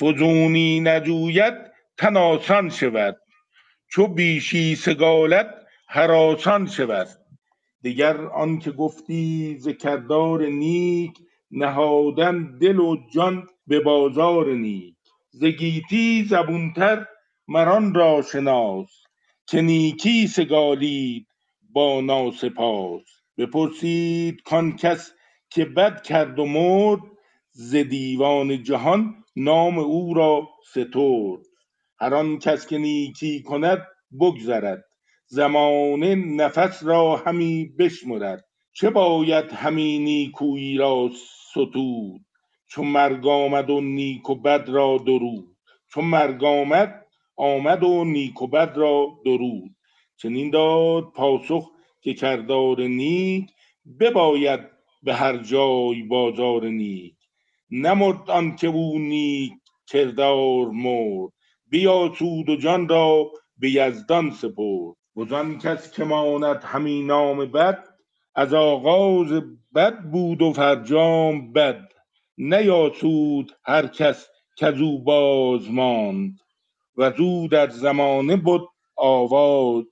[0.00, 1.54] فزونی نجوید
[1.98, 3.16] تن آسان شود.
[3.90, 5.54] چو بیشی سگالت
[5.88, 7.08] هراسان شود.
[7.82, 11.18] دیگر آنکه گفتی ز کردار نیک
[11.50, 14.96] نهادن دل و جان به بازار نیک.
[15.30, 17.06] ز گیتی زبونتر
[17.48, 18.90] مر آن را شناس.
[19.46, 21.26] که نیکی سگالید
[21.70, 23.02] با ناسپاس.
[23.38, 25.12] بپرسید کان کس
[25.50, 27.00] که بد کرد و مرد
[27.60, 31.40] ز دیوان جهان نام او را سترد.
[32.00, 33.86] هر آن کس که نیکی کند
[34.20, 34.84] بگذرد.
[35.26, 38.44] زمانه نفس را همی بشمرد.
[38.72, 41.10] چه باید همی نیکویی را
[41.50, 42.20] ستود؟
[42.70, 45.56] چو مرگ آمد و نیک و بد را درود.
[45.92, 47.06] چو مرگ آمد
[47.36, 49.70] آمد و نیک و بد را درود.
[50.16, 53.50] چنین داد پاسخ که کردار نیک
[54.00, 54.60] بباید
[55.02, 57.17] به هر جای بازار نیک.
[57.70, 59.52] نمرد آن که او نیک
[59.86, 61.32] کردار مرد.
[61.66, 64.96] بیاسود و جان را به یزدان سپرد.
[65.16, 67.84] وزان کس که ماند همی نام بد
[68.34, 69.42] از آغاز
[69.74, 71.88] بد بود و فرجام بد.
[72.38, 76.38] نیاسود هر کس کزو باز ماند.
[76.96, 79.84] و زو در زمانه بود آواز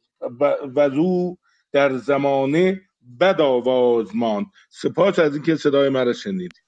[0.77, 1.37] و زو
[1.73, 2.81] در زمانه
[3.21, 4.47] بد آواز ماند.
[4.71, 6.66] سپاس از اینکه صدای مرا شنید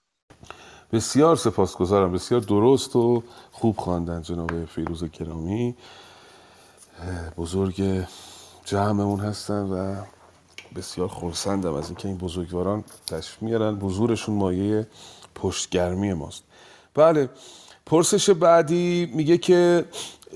[0.93, 2.12] بسیار سپاسگزارم.
[2.12, 3.22] بسیار درست و
[3.53, 5.76] خوب خواندن جناب فیروز کرامی.
[7.36, 8.05] بزرگ
[8.64, 9.97] جمعمون هستن و
[10.76, 13.76] بسیار خورسندم از اینکه این بزرگواران تشریف میارن.
[13.80, 14.86] حضورشون مایه
[15.34, 16.43] پشتگرمی ماست.
[16.95, 17.28] بله
[17.86, 19.84] پرسش بعدی میگه که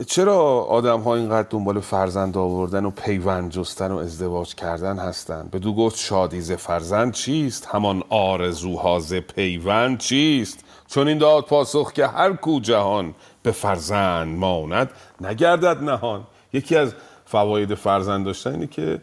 [0.07, 5.75] چرا آدم ها اینقدر دنبال فرزند آوردن و پیوند جستن و ازدواج کردن هستند بدو
[5.75, 12.07] گفت شادی ز فرزند چیست؟ همان آرزوها ز پیوند چیست؟ چون این داد پاسخ که
[12.07, 14.91] هر کو جهان به فرزند ماند
[15.21, 16.25] نگردد نهان.
[16.53, 19.01] یکی از فواید فرزند داشتن اینه که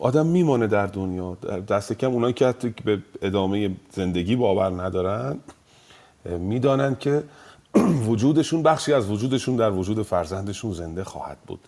[0.00, 1.34] آدم میمانه در دنیا.
[1.68, 5.38] دست کم اونایی که حتی به ادامه زندگی باور ندارن
[6.24, 7.22] می‌دانند که
[8.08, 11.60] وجودشون بخشی از وجودشون در وجود فرزندشون زنده خواهد بود.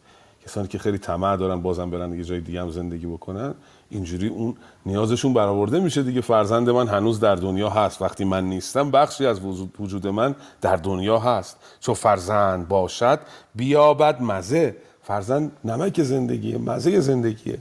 [0.47, 3.55] کسانی که خیلی طمع دارن بازم برن یه جای دیگه هم زندگی بکنن
[3.91, 6.21] اینجوری اون نیازشون برآورده میشه دیگه.
[6.21, 8.03] فرزند من هنوز در دنیا هست.
[8.03, 9.41] وقتی من نیستم بخشی از
[9.79, 11.57] وجود- من در دنیا هست.
[11.81, 13.21] چون فرزند باشد
[13.55, 14.77] بیابد مزه.
[15.03, 17.59] فرزند نمک زندگیه مزه زندگیه.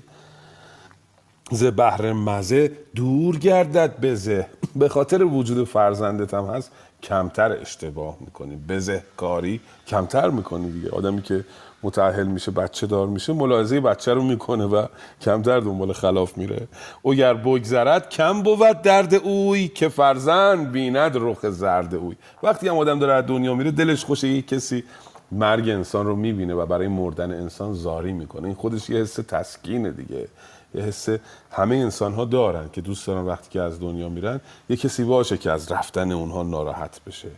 [1.51, 6.71] ز بحر مزه دور گردد بزه به خاطر وجود فرزندت هست
[7.05, 8.55] کمتر اشتباه می‌کنی.
[8.69, 10.89] بزه کاری کمتر می‌کنی دیگه.
[10.89, 11.45] آدمی که
[11.83, 14.85] متعهل میشه بچه دار میشه ملاحظه بچه رو می‌کنه و
[15.21, 16.67] کمتر دنبال خلاف میره.
[17.05, 22.15] اگر بگذرد کم بود درد اوی که فرزند بیند رخ زرد اوی.
[22.43, 24.83] وقتی هم آدم داره از دنیا میره دلش خوشه یک کسی
[25.31, 28.45] مرگ انسان رو می‌بینه و برای مردن انسان زاری می‌کنه.
[28.45, 30.27] این خودش یه حس تسکینه دیگه.
[30.75, 31.09] یه حس
[31.51, 35.37] همه انسان ها دارن که دوست دارن وقتی که از دنیا میرن یه کسی باشه
[35.37, 37.31] که از رفتن اونها ناراحت بشه.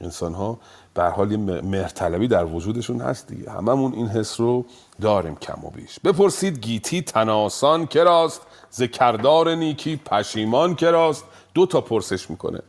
[0.00, 0.58] انسان ها
[0.94, 3.50] به حال یه مهرطلبی در وجودشون هست دیگه.
[3.50, 4.64] هممون این حس رو
[5.00, 6.00] داریم کم و بیش.
[6.00, 11.24] بپرسید گیتی تناسان کراست ز کردار نیکی پشیمان کراست
[11.54, 12.60] دو تا پرسش می‌کنه.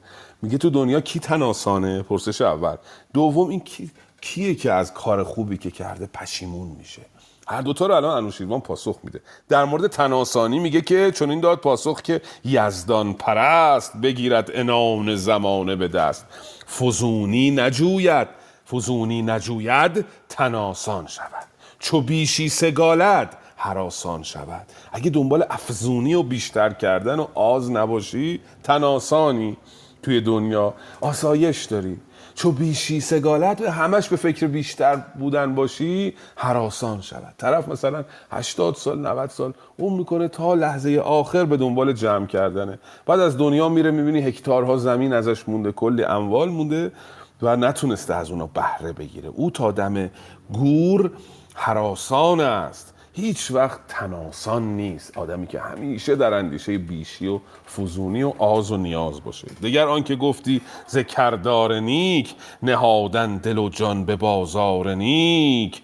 [0.41, 2.76] میگه تو دنیا کی تناسانه؟ پرسش اول.
[3.13, 3.91] دوم این کی
[4.22, 7.01] کیه که از کار خوبی که کرده پشیمون میشه؟
[7.52, 9.22] هر دوتا رو الان انوشیروان پاسخ میده.
[9.50, 15.76] در مورد تناسانی میگه که چون این داد پاسخ که یزدان پرست بگیرد انان زمانه
[15.76, 16.26] به دست.
[16.80, 18.28] فزونی نجوید
[18.72, 21.47] فزونی نجوید تناسان شود.
[21.80, 24.66] چو بیشی سگالد حراسان شود.
[24.91, 29.58] اگه دنبال افزونی و بیشتر کردن و آز نباشی تناسانی
[30.04, 31.97] توی دنیا آسایش داری.
[32.40, 37.34] چو بیشی سگالت همش به فکر بیشتر بودن باشی حراسان شود.
[37.38, 42.80] طرف مثلا 80 سال 90 سال اون می‌کنه تا لحظه آخر به دنبال جمع کردنه.
[43.06, 46.92] بعد از دنیا میره می‌بینی هکتارها زمین ازش مونده کلی اموال مونده
[47.42, 49.30] و نتونسته از اونا بهره بگیره.
[49.30, 50.10] او تا دم
[50.54, 51.12] گور
[51.54, 52.89] حراسان است.
[53.14, 57.39] هیچ وقت تناسان نیست آدمی که همیشه در اندیشه بیشی و
[57.78, 59.47] فزونی و آز و نیاز باشه.
[59.62, 60.97] دیگر آنکه گفتی ز
[61.82, 65.82] نیک نهادن دل و جان به بازار نیک.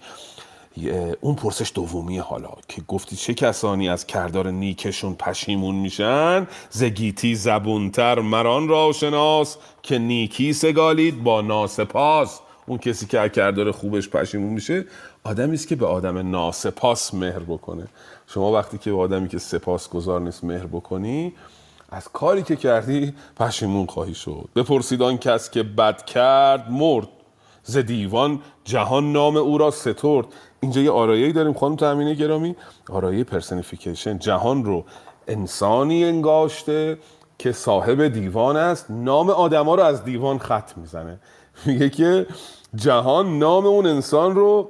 [1.22, 8.20] اون پرسش دومی حالا که گفتی چه کسانی از کردار نیکشون پشیمون میشن؟ زگیتی زبونتر
[8.20, 12.40] مران را شناس که نیکی سگالید با ناسپاس.
[12.68, 14.86] اون کسی که کردار خوبش پشیمون میشه
[15.26, 17.88] آدمی است که به آدم ناسپاس مهر بکنه.
[18.28, 21.34] شما وقتی که به آدمی که سپاس گذار نیست مهر بکنی
[21.90, 24.50] از کاری که کردی پشیمون خواهی شد.
[24.56, 27.08] بپرسید آن کس که بد کرد مرد.
[27.64, 30.26] ز دیوان جهان نام او را سترد.
[30.60, 32.56] اینجا یه آرایه‌ای داریم خانم تامینه گرامی.
[32.90, 34.86] آرایه پرسنیفیکیشن جهان رو
[35.28, 36.98] انسانی انگاشته
[37.40, 38.86] که صاحب دیوان است.
[38.90, 41.20] نام آدما رو از دیوان خط می‌زنه.
[41.66, 42.28] میگه که
[42.76, 44.70] جهان نام اون انسان رو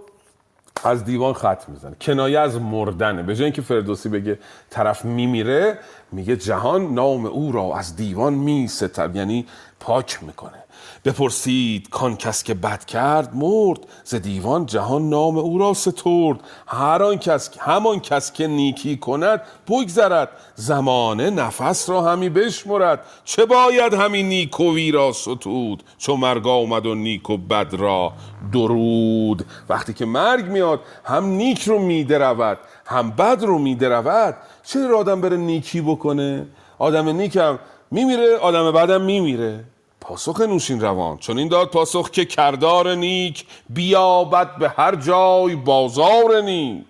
[0.84, 1.96] از دیوان خط می‌زنه.
[2.02, 3.24] کنایه از مردنه.
[3.24, 5.80] به جای اینکه فردوسی بگه طرف میمیره
[6.12, 9.46] میگه جهان نام او را از دیوان میستر یعنی
[9.80, 10.65] پاک می‌کنه.
[11.06, 16.40] بپرسید کان کس که بد کرد مرد ز دیوان جهان نام او را سترد.
[16.68, 20.30] هر آن کس همان کس که نیکی کند بگذرد.
[20.56, 23.06] زمانه نفس را همی بشمرد.
[23.26, 28.14] چه باید همین نیکوی را ستود؟ چو مرگ آمد و نیک و بد را
[28.54, 29.46] درود.
[29.70, 35.38] وقتی که مرگ میاد هم نیک رو میدرود هم بد رو میدرود چرا آدم بره
[35.38, 36.48] نیکی بکنه؟
[36.80, 37.60] آدم نیک هم
[37.92, 39.75] میمیره آدم بدم میمیره.
[40.08, 41.18] پاسخ نوشین روان.
[41.18, 46.86] چون این داد پاسخ که کردار نیک بیابد به هر جای بازار نیک.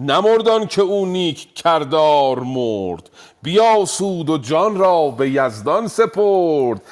[0.00, 3.10] نمردان که او نیک کردار مرد.
[3.42, 6.82] بیا سود و جان را به یزدان سپرد.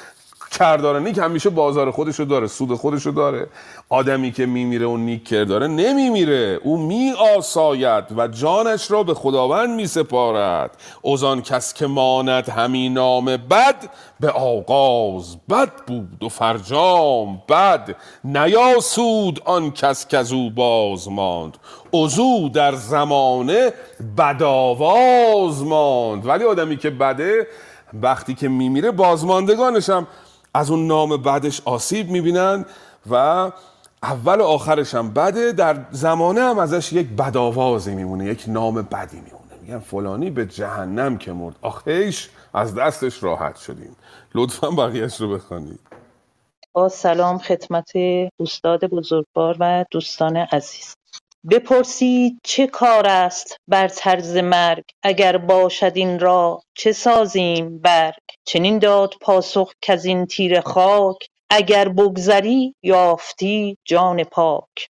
[0.51, 3.47] کردار نیک همیشه بازار خودشو داره سود خودشو داره.
[3.91, 6.59] آدمی که میمیره و نیک کرداره نمیمیره.
[6.63, 12.93] او می آساید و جانش را به خداوند می سپارد اوزان کس که ماند همین
[12.93, 13.75] نام بد
[14.19, 17.95] به آغاز بد بود و فرجام بد.
[18.23, 21.57] نیاسود آن کس که از او باز ماند.
[21.91, 23.73] اوزو در زمانه
[24.17, 26.27] بدآواز ماند.
[26.27, 27.47] ولی آدمی که بده
[27.93, 30.07] وقتی که میمیره بازماندگانش هم
[30.53, 32.65] از اون نام بعدش آسیب می‌بینن
[33.11, 33.51] و
[34.03, 39.17] اول و آخرش هم بده در زمانه هم ازش یک بدآوازی میمونه یک نام بدی
[39.17, 39.61] میمونه.
[39.61, 41.55] میگن فلانی به جهنم که مرد.
[41.61, 43.95] آخیش از دستش راحت شدیم.
[44.35, 45.79] لطفا بقیهش رو بخوانید.
[46.73, 47.91] با سلام خدمت
[48.39, 50.95] استاد بزرگوار و دوستان عزیز.
[51.51, 58.79] بپرسید چه کار است بر طرز مرگ؟ اگر باشد این را چه سازیم برگ؟ چنین
[58.79, 64.89] داد پاسخ کز این تیره خاک اگر بگذری یافتی جان پاک.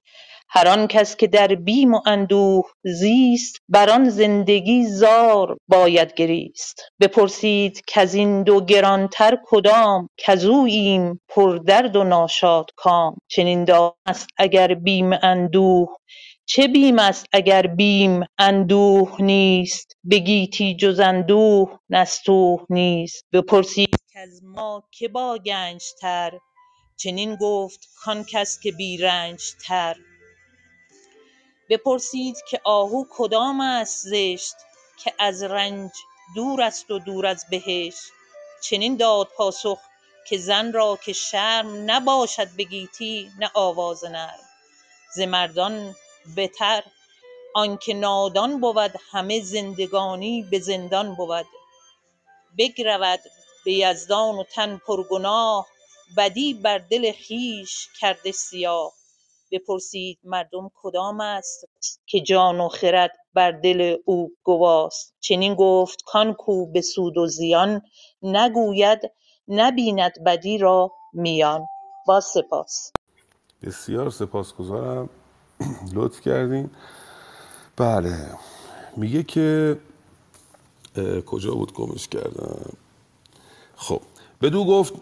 [0.49, 6.81] هر آن کس که در بیم و اندوه زیست بر آن زندگی زار باید گریست.
[7.01, 14.73] بپرسید کز این دو گرانتر کدام؟ کز اوییم پردرد و ناشادکام چنین دام است اگر
[14.73, 15.87] بیم اندوه.
[16.45, 23.25] چه بیم است اگر بیم اندوه نیست؟ به گیتی جز اندوه نستوه نیست.
[23.33, 26.39] بپرسید کز ما که با گنج تر
[27.01, 29.95] چنین گفت کان کس که بی رنج تر.
[31.69, 34.55] بپرسید که آهو کدام است زشت
[34.97, 35.91] که از رنج
[36.35, 38.01] دور است و دور از بهشت.
[38.61, 39.79] چنین داد پاسخ
[40.27, 44.49] که زن را که شرم نباشد به گیتی نه آواز نرم.
[45.15, 45.95] ز مردان
[46.37, 46.83] بتر
[47.53, 51.47] آنکه نادان بود همه زندگانی به زندان بود.
[52.57, 53.19] بگرود
[53.65, 55.67] به یزدان و تن پرگناه
[56.17, 58.91] بدی بر دل خویش کرده سیاه.
[59.51, 61.65] بپرسید مردم کدام است
[62.05, 65.13] که جان و خرد بر دل او گواست.
[65.19, 67.81] چنین گفت کان کو به سود و زیان
[68.21, 68.99] نگوید
[69.47, 71.65] نبیند بدی را میان.
[72.07, 72.91] با سپاس.
[73.63, 75.09] بسیار سپاسگزارم.
[75.95, 76.69] لطف کردین.
[77.77, 78.29] بله.
[78.97, 79.77] میگه که
[81.25, 82.77] کجا بود گمش کردم؟
[83.75, 84.01] خب.
[84.41, 84.93] بدو گفت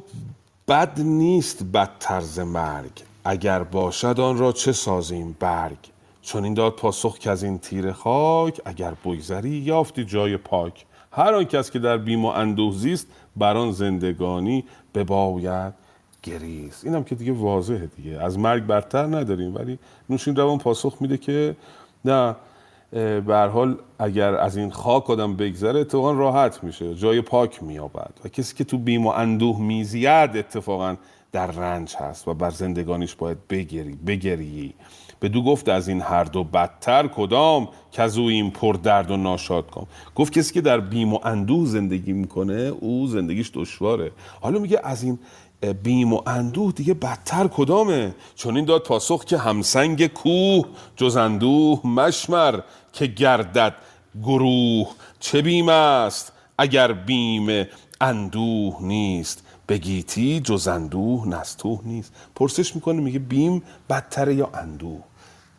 [0.68, 2.92] بد نیست بد طرز مرگ.
[3.26, 5.78] اگر باشد آن را چه سازیم برگ؟
[6.22, 10.86] چون این داد پاسخ که از این تیر خاک اگر بگذری یافتی جای پاک.
[11.12, 14.64] هر آن کس که در بیم و اندوه زیست بر آن زندگانی
[14.96, 15.74] بباید
[16.24, 16.86] گریست.
[16.86, 18.24] اینم که دیگه واضحه دیگه.
[18.24, 21.56] از مرگ برتر نداریم ولی نوشین روان پاسخ میده که
[22.06, 22.36] نه
[22.92, 26.96] به حال اگر از این خاک آدم بگذره اتفاقا راحت میشه.
[26.96, 28.14] جای پاک مییابد.
[28.26, 30.96] و کسی که تو بیم و اندوه میزید اتفاقا
[31.32, 34.74] در رنج هست و بر زندگانیش باید بگری بگریی.
[35.22, 39.18] بدو گفت از این هر دو بدتر کدام؟ که از او این پر درد و
[39.18, 39.88] ناشاد کام.
[40.16, 44.12] گفت کسی که در بیم و اندوه زندگی می‌کنه او زندگیش دشواره.
[44.42, 45.20] حالا میگه از این
[45.84, 51.88] بیم و اندوه دیگه بدتر کدامه؟ چون این داد پاسخ که همسنگ کوه جز اندوه
[51.88, 52.60] مشمر
[52.94, 53.74] که گردد
[54.24, 54.88] گروه.
[55.20, 57.68] چه بیم است اگر بیم
[58.02, 62.14] اندوه نیست؟ بگیتی جز اندوه نستوه نیست.
[62.36, 65.04] پرسش می‌کنه میگه بیم بدتره یا اندوه؟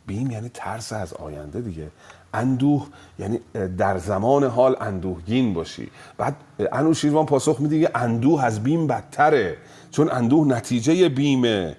[0.07, 1.89] بیم یعنی ترس از آینده دیگه.
[2.35, 2.87] اندوه
[3.19, 3.41] یعنی
[3.79, 5.91] در زمان حال اندوهگین باشی.
[6.19, 6.37] بعد
[6.73, 9.57] انوشیروان پاسخ میده اندوه از بیم بدتره.
[9.91, 11.77] چون اندوه نتیجه بیمه.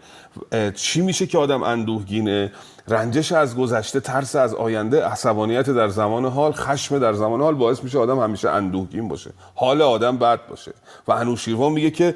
[0.76, 2.52] چی میشه که آدم اندوهگینه؟
[2.88, 7.84] رنجش از گذشته ترس از آینده عصبانیت در زمان حال خشم در زمان حال باعث
[7.84, 9.32] میشه آدم همیشه اندوهگین باشه.
[9.56, 10.74] حال آدم بد باشه.
[11.08, 12.16] و انوشیروان میگه که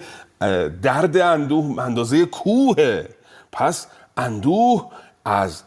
[0.81, 3.09] درد اندوه اندازه کوهه.
[3.51, 3.87] پس
[4.17, 4.91] اندوه
[5.25, 5.61] از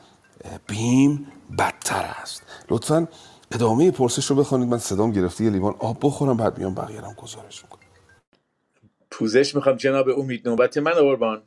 [0.66, 1.26] بیم
[1.58, 2.42] بدتر است.
[2.70, 3.08] لطفا
[3.52, 7.75] ادامه پرسش رو بخوانید من صدام گرفته لیوان آب بخورم بعد میام بقیه گزارش می‌کنم.
[9.18, 11.42] پوزش می‌خوام جناب امید نوبت من قربان.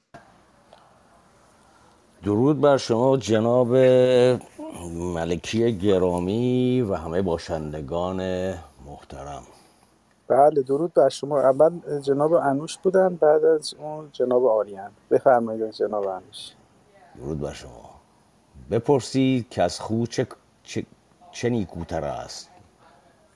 [2.23, 3.75] درود بر شما جناب
[5.15, 8.17] ملکی گرامی و همه باشندگان
[8.85, 9.43] محترم.
[10.27, 11.41] بله درود بر شما.
[11.41, 14.91] اول جناب انوش بودن بعد از اون جناب آریان.
[15.11, 16.51] بفرمایید جناب انوش.
[17.17, 17.89] درود بر شما.
[18.71, 20.27] بپرسید که از خو چه,
[20.63, 20.85] چه,
[21.31, 22.49] چه نیکوتر است.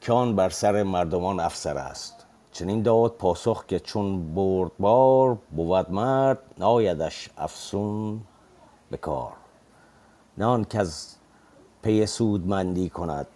[0.02, 2.23] که آن بر سر مردمان افسر است.
[2.54, 8.22] چنین داد پاسخ که چون بردبار بود مرد نایدش افسون
[8.92, 9.32] به کار.
[10.42, 11.16] آن کز
[11.82, 13.28] پی سودمندی کند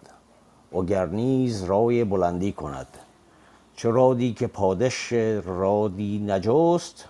[0.72, 2.86] وگر نیز رای بلندی کند.
[3.76, 5.12] چو رادی که پادش
[5.44, 7.08] رادی نجست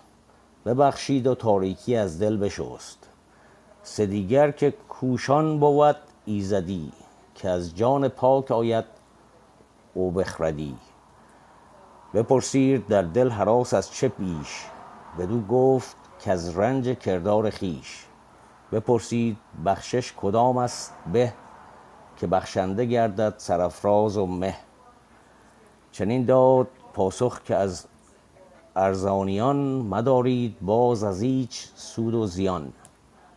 [0.67, 3.09] ببخشید و تاریکی از دل بشست.
[3.83, 6.93] سه دیگر که کوشان بود ایزدی
[7.35, 8.85] که از جان پاک آید
[9.95, 10.77] او بخردی.
[12.15, 14.65] بپرسید در دل هراس از چه پیش؟
[15.19, 18.05] بدو گفت کز رنج کردار خویش.
[18.73, 21.33] بپرسید بخشش کدامست به
[22.17, 24.57] که بخشنده گردد سرافراز و مه.
[25.93, 27.87] چنین داد پاسخ که از
[28.77, 32.73] ارزانیان مدارید باز از ایچ سود و زیان.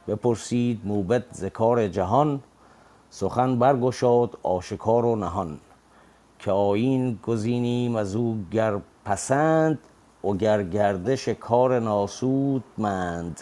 [0.08, 2.44] بپرسید موبد ز کار جهان
[3.10, 5.60] سخن برگشاد آشکار و نهان.
[6.42, 8.74] که آیین گزینیم ازو گر
[9.06, 9.80] پسند
[10.24, 13.42] وگر گردش کار ناسودمند.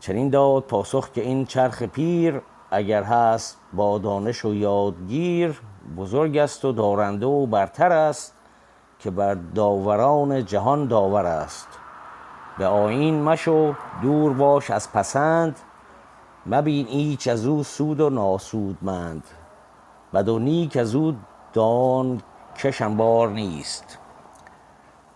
[0.00, 2.40] چنین داد پاسخ که این چرخ پیر
[2.70, 5.60] اگر هست با دانش و یادگیر
[5.96, 8.34] بزرگست و دارنده و برترست
[8.98, 11.68] که بر داوران جهان داورست
[12.58, 15.56] به آیین مشو دور باش از پسند
[16.46, 19.24] مبین ایچ ازو سود و ناسودمند.
[20.14, 21.14] بد و نیک ازو
[21.56, 22.22] دان
[22.56, 23.98] کشم بار نیست.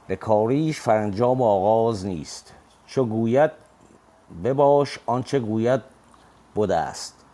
[0.07, 2.55] به کاریش فرانجام آغاز نیست.
[2.87, 3.51] چو گوید
[4.45, 5.81] بباش آنچه گوید
[6.57, 7.25] بدست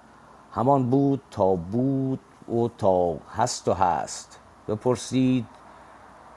[0.52, 4.40] همان بود تا بود و تا هست و هست.
[4.68, 5.46] بپرسید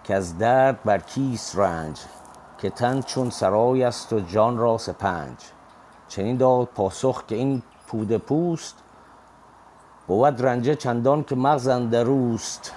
[0.03, 1.99] کز درد بر کیست رنج؟
[2.57, 5.37] که تن چون سرایست و جان را سپنج.
[6.07, 8.83] چنین داد پاسخ که این پوده پوست
[10.09, 12.71] بود رنجه چندان که مغز اندروست.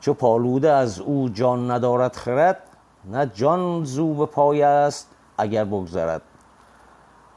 [0.00, 2.62] چو پالوده از او جان ندارد خرد
[3.04, 5.08] نه جان زو به پایست
[5.38, 6.22] اگر بگذرد.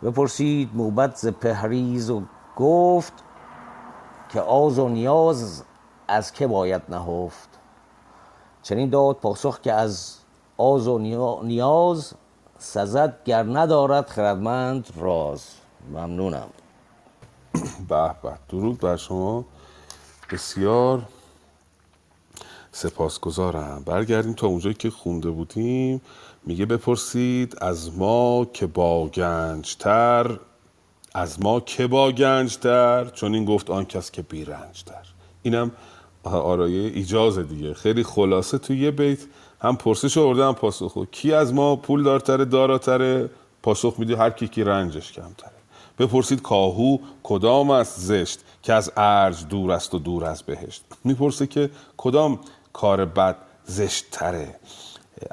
[0.03, 2.21] بپرسید موبد ز پهریز و
[2.55, 3.13] گفت
[4.29, 5.63] که آز و نیاز
[6.07, 7.49] از که باید نهفت.
[8.61, 10.17] چنین داد پاسخ که از
[10.57, 10.97] آز و
[11.43, 12.13] نیاز
[12.57, 15.45] سزد گر ندارد خردمند راز.
[15.93, 16.47] ممنونم.
[17.89, 18.31] به به.
[18.49, 19.45] درود بر شما.
[20.31, 21.01] بسیار
[22.71, 23.83] سپاسگزارم.
[23.85, 26.01] برگردیم تا اونجایی که خونده بودیم.
[26.45, 30.39] میگه بپرسید از ما که با گنج تر
[31.13, 35.05] از ما که با گنج تر چون این گفت آن کس که بی رنج تر
[35.43, 35.71] اینم
[36.23, 37.73] آرایه ایجاز دیگه.
[37.73, 39.19] خیلی خلاصه تو یه بیت
[39.61, 41.05] هم پرسش آورده هم پاسخ.
[41.11, 43.29] کی از ما پول دارتره داراتره؟
[43.63, 45.52] پاسخ میده هر کی که رنجش کمتره
[45.99, 51.47] بپرسید کاهو کدام است زشت که از ارج دور است و دور از بهشت؟ می‌پرسه
[51.47, 52.39] که کدام
[52.73, 53.35] کار بد
[53.65, 54.55] زشت تره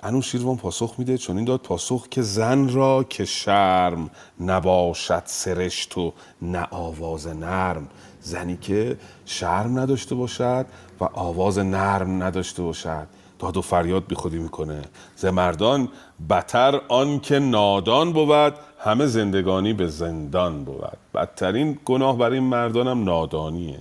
[0.02, 6.12] انوشیروان پاسخ میده چون این داد پاسخ که زن را که شرم نباشد سرشت و
[6.42, 7.88] نه آواز نرم.
[8.20, 8.96] زنی که
[9.26, 10.66] شرم نداشته باشد
[11.00, 13.06] و آواز نرم نداشته باشد.
[13.38, 14.82] داد و فریاد بی خودی می‌کنه.
[15.16, 15.88] ز مردان
[16.30, 20.97] بتر آن که نادان بود همه زندگانی به زندان بود.
[21.14, 23.78] بدترین گناه برای این مردانم نادانیه.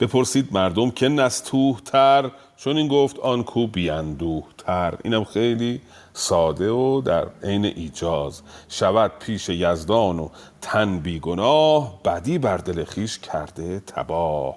[0.00, 5.80] بپرسید مردم که نستوه تر چون این گفت آن کو بیندوه تر اینم خیلی
[6.12, 8.42] ساده و در عین ایجاز.
[8.68, 10.28] شود پیش یزدان و
[10.60, 14.56] تن بی گناه بدی بر دل خویش کرده تباه.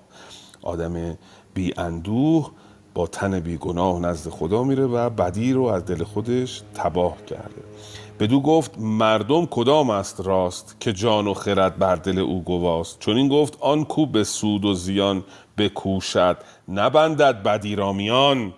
[0.62, 1.18] آدم
[1.54, 2.52] بی اندوه
[2.94, 7.62] با تن بی گناه نزد خدا میره و بدی رو از دل خودش تباه کرده.
[8.20, 13.18] بدو گفت مردم کدام است راست که جان و خرد بر دل او گواست؟ چون
[13.18, 15.24] این گفت آن کو به سود و زیان
[15.58, 16.38] بکوشد
[16.68, 18.54] نبندد بدی را میان.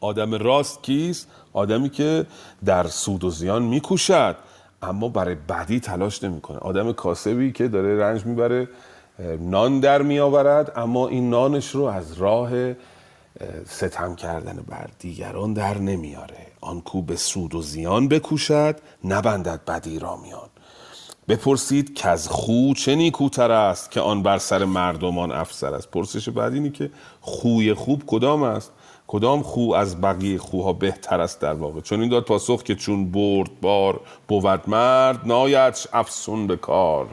[0.00, 2.26] آدم راست کیست؟ آدمی که
[2.64, 4.36] در سود و زیان میکوشد
[4.82, 6.58] اما برای بدی تلاش نمی‌کنه.
[6.58, 8.68] آدم کاسبی که داره رنج می‌بره
[9.40, 12.50] نان در میآورد اما این نانش رو از راه
[13.68, 16.46] ستم کردن بر دیگران در نمیاره.
[16.60, 20.48] آن کو به سود و زیان بکوشد نبندد بدی را میان.
[21.28, 25.90] بپرسید که از خو چه نیکوتر است که آن بر سر مردمان افسر است.
[25.90, 28.72] پرسش بعد اینی که خوی خوب کدام است؟
[29.06, 33.10] کدام خو از بقیه خوها بهتر است در واقع؟ چون این داد پاسخ که چون
[33.10, 37.08] برد بار بود مرد نایدش افسون به کار.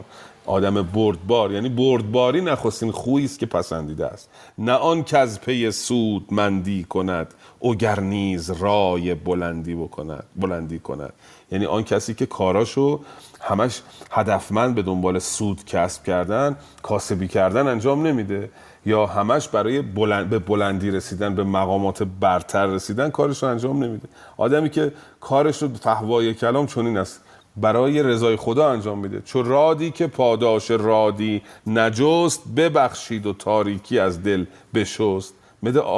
[0.48, 4.30] آدم بردبار یعنی بردباری نخستین خویی است که پسندیده است.
[4.57, 7.34] نه آن که از پی سود مندی کند
[7.64, 11.14] اگر نیز رای بلندی بکند بلندی کند.
[11.52, 12.99] یعنی آن کسی که کاراشو
[13.41, 18.49] همش هدفمند به دنبال سود کسب کردن کاسبی کردن انجام نمیده.
[18.86, 24.07] یا همش برای بلند به بلندی رسیدن به مقامات برتر رسیدن کارش رو انجام نمیده.
[24.38, 27.22] آدمی که کارش رو فهوای کلام چنین است.
[27.57, 29.21] برای رضای خدا انجام میده.
[29.21, 35.34] چو رادی که پاداش رادی نجست ببخشید و تاریکی از دل بشست.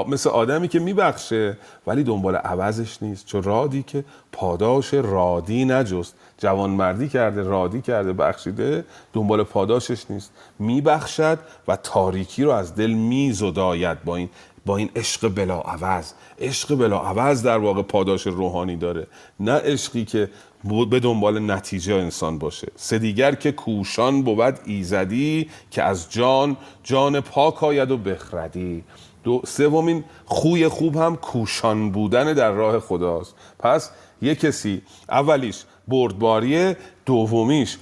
[0.07, 1.57] مثل آدمی که میبخشه
[1.87, 3.25] ولی دنبال عوضش نیست.
[3.25, 6.15] چون رادی که پاداش رادی نجست.
[6.37, 10.31] جوانمردی کرده رادی کرده بخشیده دنبال پاداشش نیست.
[10.59, 14.29] میبخشد و تاریکی رو از دل میزداید با این
[14.65, 19.07] با این عشق بلا عوض عشق بلا عوض در واقع پاداش روحانی داره.
[19.39, 20.29] نه عشقی که
[20.63, 22.67] به دنبال نتیجه انسان باشه.
[22.75, 28.83] سه دیگر که کوشان بود ایزدی که از جان جان پاک آید و بخردی.
[29.23, 33.35] دو سومین خوی خوب هم کوشان بودن در راه خداست.
[33.59, 33.91] پس
[34.21, 37.77] یه کسی اولیش بردباریه دومیش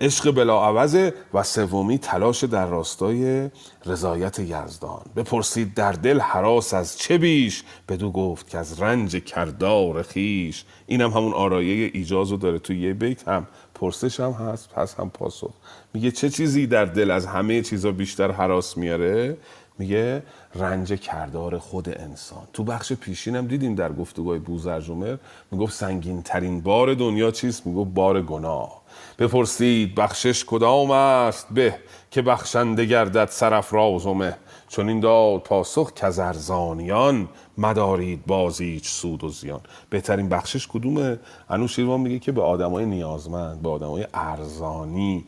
[0.00, 3.50] عشق بلاعوضه و سومی تلاش در راستای
[3.86, 5.02] رضایت یزدان.
[5.16, 11.10] بپرسید در دل حراس از چه بیش؟ بدو گفت که از رنج کردار خیش اینم
[11.10, 13.46] هم همون آرایه ایجازو داره تو یه بیت هم.
[13.74, 15.50] پرسش هم هست پس هم پاسخ.
[15.94, 19.36] میگه چه چیزی در دل از همه چیزا بیشتر حراس میاره؟
[19.78, 20.22] میگه
[20.54, 22.42] رنج کردار خود انسان.
[22.52, 25.16] تو بخش پیشینم دیدیم در گفتگوهای بوزرجمر
[25.50, 28.77] می‌گفت سنگین ترین بار دنیا چیست؟ می‌گفت بار گناه.
[29.18, 31.74] بپرسید بخشش کدام است؟ به
[32.10, 34.36] که بخشنده گردد سرافراز و مه.
[34.68, 37.28] چون این داد پاسخ که ارزانیان
[37.58, 39.60] مدارید بازیچ سود و زیان.
[39.90, 41.18] بهترین بخشش کدومه؟
[41.50, 45.24] انوشیروان میگه که به آدمای نیازمند به آدمای ارزانی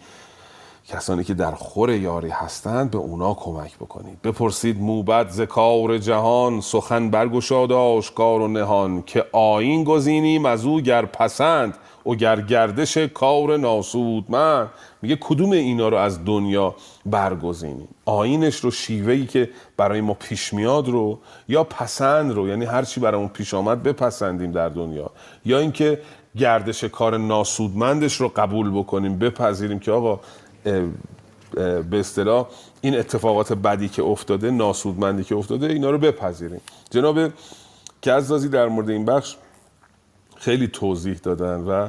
[0.90, 4.22] کسانی که در خور یاری هستند به اونا کمک بکنید.
[4.22, 10.80] بپرسید موبت ز کار جهان سخن برگشاد آشکار و نهان که آین گزینیم از او
[10.80, 11.74] گر پسند
[12.06, 14.24] و گر گردش کار ناسود.
[14.28, 14.68] من
[15.02, 16.74] میگه کدوم اینا رو از دنیا
[17.06, 21.18] برگزینیم؟ آینش رو شیوهی که برای ما پیش میاد رو
[21.48, 25.10] یا پسند رو؟ یعنی هر چی برامون پیش آمد بپسندیم در دنیا.
[25.44, 26.00] یا اینکه
[26.36, 30.20] گردش کار ناسودمندش رو قبول بکنیم بپذیریم که آقا
[30.64, 32.48] به اصطلاح
[32.80, 36.60] این اتفاقات بدی که افتاده ناسودمندی که افتاده اینا رو بپذیریم.
[36.90, 37.32] جناب
[38.06, 39.36] گزازی در مورد این بخش
[40.36, 41.88] خیلی توضیح دادن و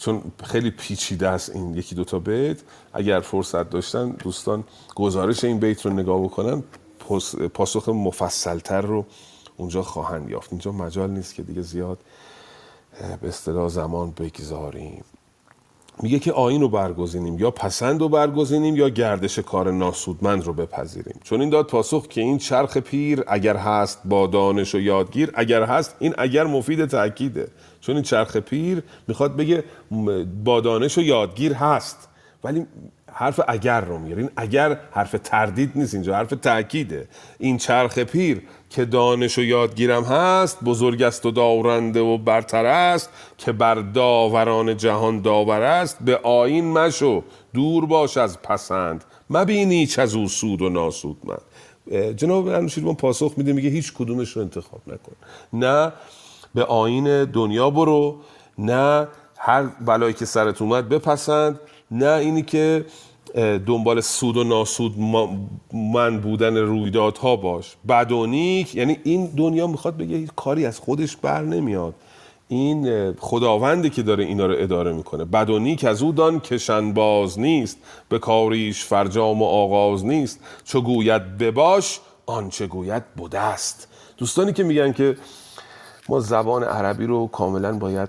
[0.00, 2.60] چون خیلی پیچیده است این یکی دوتا بیت
[2.92, 4.64] اگر فرصت داشتن دوستان
[4.94, 6.62] گزارش این بیت رو نگاه بکنن
[7.54, 9.06] پاسخ مفصلتر رو
[9.56, 10.52] اونجا خواهند یافت.
[10.52, 11.98] اینجا مجال نیست که دیگه زیاد
[13.20, 15.04] به اصطلاح زمان بگذاریم.
[16.02, 21.20] میگه که آین رو برگزینیم یا پسند رو برگزینیم یا گردش کار ناسودمند رو بپذیریم.
[21.24, 25.62] چون این داد پاسخ که این چرخ پیر اگر هست با دانش و یادگیر اگر
[25.62, 27.48] هست این اگر مفید تاکیده
[27.80, 29.64] چون این چرخ پیر می‌خواد بگه
[30.44, 32.08] با دانش و یادگیر هست.
[32.44, 32.66] ولی
[33.12, 37.08] حرف اگر رو میگه این اگر حرف تردید نیست اینجا حرف تاکیده
[37.38, 43.10] این چرخ پیر که دانش و یادگیرم هست بزرگ است و داورنده و برتر است
[43.38, 47.24] که بر داوران جهان داور است به آین مشو
[47.54, 51.38] دور باش از پسند مبینی چه از او سود و ناسود من.
[52.16, 55.12] جناب انوشیروان پاسخ میده میگه هیچ کدومش رو انتخاب نکن.
[55.52, 55.92] نه
[56.54, 58.16] به آین دنیا برو
[58.58, 59.08] نه
[59.38, 61.60] هر بلایی که سرت اومد بپسند.
[61.90, 62.84] نه اینی که
[63.66, 64.94] دنبال سود و ناسود
[65.72, 67.76] من بودن رویدادها باش.
[67.88, 71.94] بدونیک یعنی این دنیا می‌خواد بگه کاری از خودش بر نمیاد.
[72.48, 75.24] این خداوندی که داره اینا رو اداره می‌کنه.
[75.24, 77.78] بدونیک از او دان کشن باز نیست
[78.08, 80.40] به کاریش فرجام و آغاز نیست.
[80.64, 85.16] چو گوید بباش آنچه گوید بودست دوستانی که میگن که
[86.08, 88.08] ما زبان عربی رو کاملا باید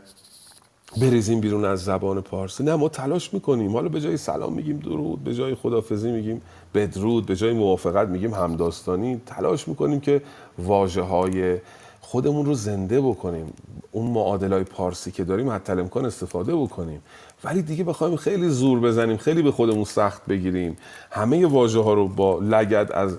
[0.97, 2.63] بریزیم بیرون از زبان پارسی.
[2.63, 3.73] نه ما تلاش می‌کنیم.
[3.73, 6.41] حالا به جای سلام میگیم درود به جای خدافزی میگیم
[6.73, 9.21] بدرود به جای موافقت میگیم همداستانی.
[9.25, 10.21] تلاش می‌کنیم که
[10.57, 11.57] واجه های
[12.01, 13.53] خودمون رو زنده بکنیم.
[13.91, 17.01] اون معادل های پارسی که داریم حتی امکان استفاده بکنیم.
[17.43, 20.77] ولی دیگه بخوایم خیلی زور بزنیم خیلی به خودمون سخت بگیریم.
[21.11, 23.17] همه واژه ها رو با لگد از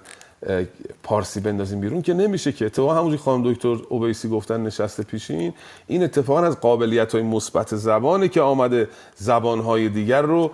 [1.02, 2.66] پارسی بندازیم بیرون که نمیشه که.
[2.66, 5.52] اتفاقا همونجوری خانم دکتر اوبیسی گفتن نشسته پیشین
[5.86, 10.50] این اتفاقا از قابلیت های مثبت زبانه که آمده زبان های دیگر رو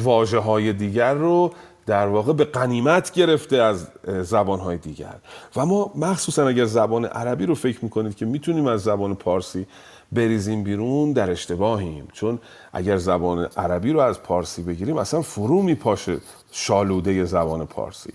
[0.00, 1.52] واژه های دیگر رو
[1.86, 3.88] در واقع به قنیمت گرفته از
[4.22, 5.14] زبان های دیگر.
[5.56, 9.66] و ما مخصوصا اگر زبان عربی رو فکر می‌کنید که می‌تونیم از زبان پارسی
[10.12, 12.08] بریزیم بیرون در اشتباهیم.
[12.12, 12.38] چون
[12.72, 16.18] اگر زبان عربی رو از پارسی بگیریم اصلا فرو میپاشه
[16.52, 18.12] شالوده زبان پارسی.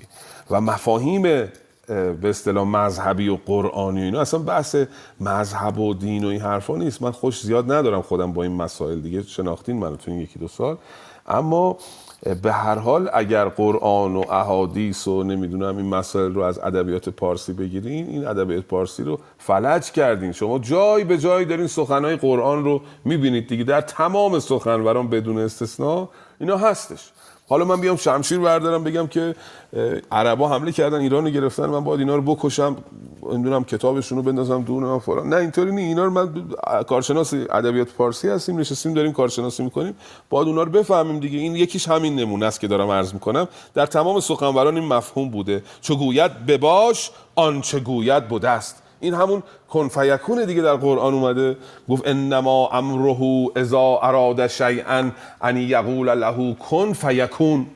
[0.50, 1.50] و مفاهیم به
[2.24, 4.76] اصطلاح مذهبی و قرآنی و اینا اصلا بحث
[5.20, 7.02] مذهب و دین و این حرفا نیست.
[7.02, 9.24] من خوش زیاد ندارم خودم با این مسائل دیگه.
[9.24, 10.78] شناختین منو تو یکی دو سال.
[11.28, 11.78] اما
[12.34, 17.54] به هر حال اگر قرآن و احادیث و نمی‌دونم این مسائل رو از ادبیات پارسی
[17.54, 20.32] بگیرین این ادبیات پارسی رو فلج کردین.
[20.32, 23.64] شما جای به جای دارین سخنهای قرآن رو می‌بینید دیگه.
[23.64, 27.12] در تمام سخنوران بدون استثنا اینا هستش.
[27.48, 29.36] حالا من بیام شمشیر بردارم بگم که
[30.12, 32.78] عربا حمله کردن ایران رو گرفتن من باید اینا رو بکشم
[33.32, 35.30] نمی‌دونم کتابشون رو بندازم دون فلان.
[35.30, 36.34] نه اینطوری نی اینا رو من
[36.84, 39.96] کارشناس ادبیات فارسی هستیم نشستیم داریم کارشناسی می‌کنیم.
[40.30, 41.40] باید اونا رو بفهمیم دیگه.
[41.40, 43.48] این یکیش همین نمونه است که دارم عرض می‌کنم.
[43.74, 45.64] در تمام سخنوران این مفهوم بوده.
[45.82, 48.84] چو گوید بباش آنچه گوید بوده است.
[49.00, 51.58] این همون کن فیکون دیگه در قرآن اومده
[51.90, 55.12] گفت انما امره اذا اراد شیئا
[55.42, 57.68] ان یقول له کن فیکون.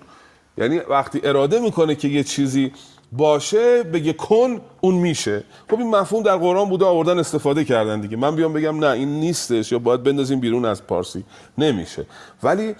[0.57, 2.71] یعنی وقتی اراده می‌کنه که یه چیزی
[3.11, 5.43] باشه بگه کن اون میشه.
[5.69, 8.17] خب این مفهوم در قرآن بوده آوردن استفاده کردن دیگه.
[8.17, 9.71] من بیام بگم نه این نیستش.
[9.71, 11.23] یا باید بندازیم بیرون از پارسی.
[11.57, 12.05] نمیشه.
[12.43, 12.75] ولی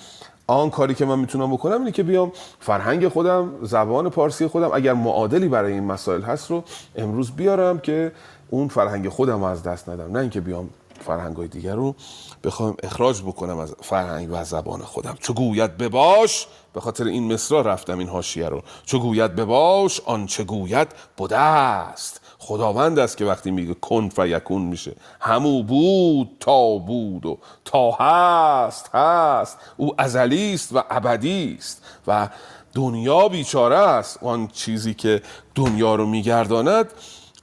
[0.53, 4.93] آن کاری که من می‌تونم بکنم اینه که بیام فرهنگ خودم زبان پارسی خودم اگر
[4.93, 6.63] معادلی برای این مسائل هست رو
[6.95, 8.11] امروز بیارم که
[8.49, 10.11] اون فرهنگ خودم از دست ندم.
[10.11, 10.69] نه اینکه بیام
[10.99, 11.95] فرهنگ های دیگر رو
[12.43, 15.15] بخوام اخراج بکنم از فرهنگ و زبان خودم.
[15.19, 18.61] چو گوید بباش به خاطر این مصرا رفتم این حاشیه رو.
[18.85, 22.21] چو گوید بباش آنچه گوید بوده است.
[22.39, 24.95] خداوند است که وقتی میگه کن فیکون میشه.
[25.19, 29.57] همو بود تا بود و تا هست هست.
[29.77, 32.29] او ازلی است و ابدی است و
[32.73, 34.23] دنیا بیچاره است.
[34.23, 35.21] آن چیزی که
[35.55, 36.93] دنیا رو میگرداند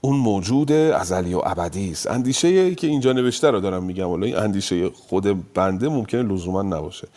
[0.00, 2.10] اون موجود ازلی و ابدی است.
[2.10, 6.62] اندیشه ای که اینجا نوشته رو دارم میگم ولی این اندیشه خود بنده ممکنه لزوما
[6.62, 7.08] نباشه.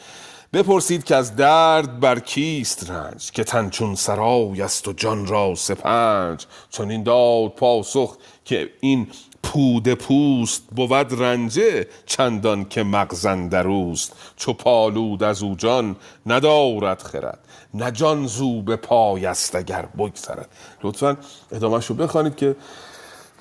[0.53, 5.55] بپرسید که از درد بر کیست رنج که تن چون سرای است و جان را
[5.55, 6.45] سپنج.
[6.69, 9.07] چون این داد پاسخ که این
[9.43, 15.95] پود پوست بود رنجه چندان که مغزن دروست چو پالود از او جان
[16.25, 17.39] ندارد خرد
[17.73, 20.49] نه جان زو به پای است اگر بگذرد.
[20.83, 21.17] لطفا
[21.51, 22.55] ادامهش رو بخوانید که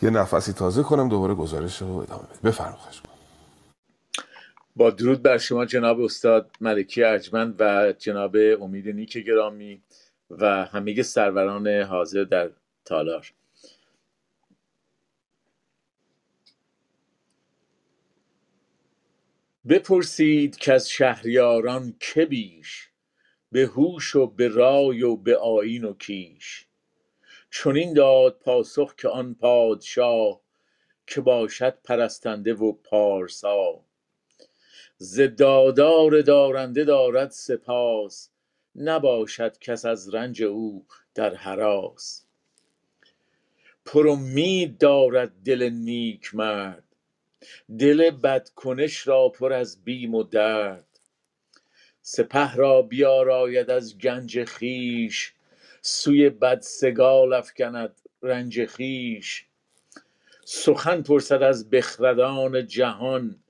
[0.03, 3.08] یه نفسی تازه کنم دوباره گزارش رو ادامه بفرمایید.
[4.79, 9.83] با درود بر شما جناب استاد ملکی ارجمند و جناب امید نیک گرامی
[10.31, 12.51] و همه سروران حاضر در
[12.85, 13.33] تالار.
[19.69, 22.89] بپرسید که از شهریاران که بیش
[23.53, 26.67] به هوش و به رای و به آیین و کیش.
[27.51, 30.41] چنین داد پاسخ که آن پادشاه
[31.07, 33.88] که باشد پرستنده و پارسا.
[34.99, 38.31] ز دادار دارنده دارد سپاس
[38.77, 42.25] نباشد کس از رنج او در هراس
[43.85, 46.85] پر امید دارد دل نیک مرد
[47.79, 50.85] دل بدکنش را پر از بیم و درد.
[52.03, 55.33] سپه را بیاراید از گنج خویش
[55.83, 59.47] سوی بدسگال افکند رنج خویش.
[60.45, 63.43] سخن پرسد از بخردان جهان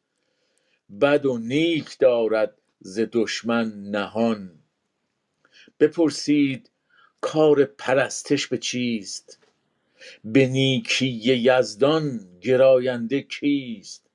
[1.01, 4.51] بد و نیک دارد ز دشمن نهان.
[5.81, 6.71] بپرسید
[7.21, 9.39] کار پرستش به چیست؟
[10.25, 14.11] به نیکی یزدان گراینده کیست؟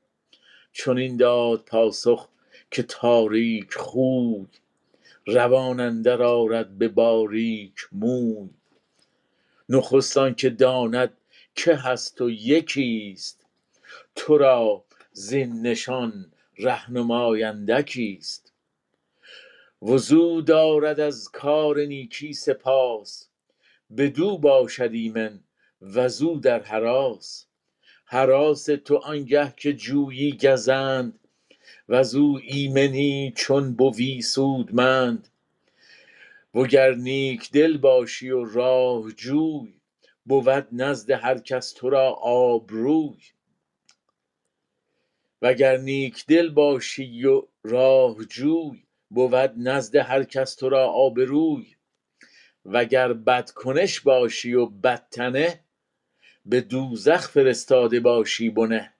[0.72, 2.28] چنین داد پاسخ
[2.72, 4.45] که تاریک خوی
[5.26, 8.50] روان اندر آرد به باریک موی.
[9.70, 11.14] نخست آنکه داند
[11.56, 13.45] که هست و یکیست
[14.16, 18.53] تو را زین نشان رهنمای اندکیست
[19.81, 23.27] وضو دارد از کار نیکی سپاس.
[23.97, 25.39] بدو باشد ایمن
[25.81, 27.45] وزو در هراس
[28.05, 31.19] هراس تو آنگه که جویی گزند
[31.89, 35.27] وزو ایمنی چون بوی سودمند.
[36.55, 39.73] وگر نیک دل باشی و راه جوی
[40.25, 43.17] بود نزد هر کس تو را آبروی.
[45.44, 51.76] وگر نیک دل باشی و راه جوی بود نزد هر کس تو را آبروی.
[52.65, 55.60] وگر بدکنش باشی و بدتنه
[56.45, 58.94] به دوزخ فرستاده باشی بنه.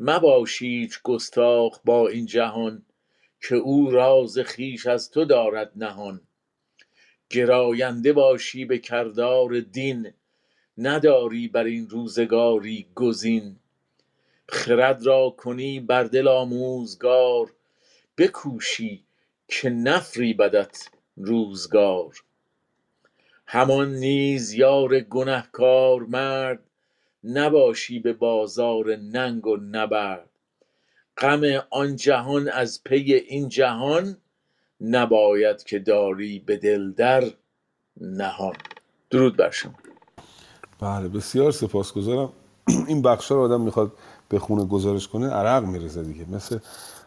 [0.00, 2.86] مباش ایچ گستاخ با این جهان
[3.48, 6.20] که او راز خویش از تو دارد نهان.
[7.30, 10.12] گراینده باشی به کردار دین
[10.78, 13.58] نداری بر این روزگاری گزین.
[14.48, 17.52] خرد را کنی بر دل آموزگار
[18.18, 19.04] بکوشی
[19.48, 22.14] که نفریبدت روزگار.
[23.46, 26.58] همان نیز یار گنهکار مرد
[27.24, 30.28] نباشی به بازار ننگ و نبرد.
[31.18, 34.16] غم آن جهان از پی این جهان
[34.80, 37.24] نباید که داری به دل در
[38.00, 38.56] نهان.
[39.10, 39.74] درود بر شما.
[40.80, 42.32] بله بسیار سپاسگزارم.
[42.88, 43.92] این بخشا رو آدم می‌خواد
[44.28, 46.26] به خونه گزارش کنه عرق میریزه دیگه.
[46.32, 46.58] مثل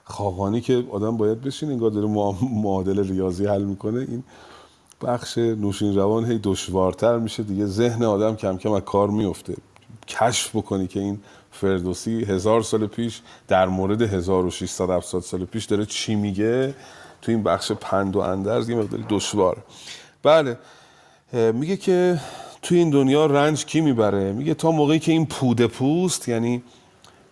[0.04, 2.08] خاقانی که آدم باید بشین انگار داره
[2.42, 4.00] معادل ریاضی حل می‌کنه.
[4.00, 4.24] این
[5.02, 7.66] بخش نوشین روان هی دشوارتر میشه دیگه.
[7.66, 9.56] ذهن آدم کم کم از کار میفته
[10.08, 11.20] کشف بکنی که این
[11.52, 16.76] فردوسی هزار سال پیش در مورد 1600 700 سال پیش داره چی میگه؟
[17.22, 19.58] تو این بخش پند و اندرز یه مقداری دشوار.
[20.24, 20.58] بله.
[21.34, 22.20] میگه که
[22.62, 26.64] تو این دنیا رنج کی می‌بره؟ میگه تا موقعی که این پوده پوست یعنی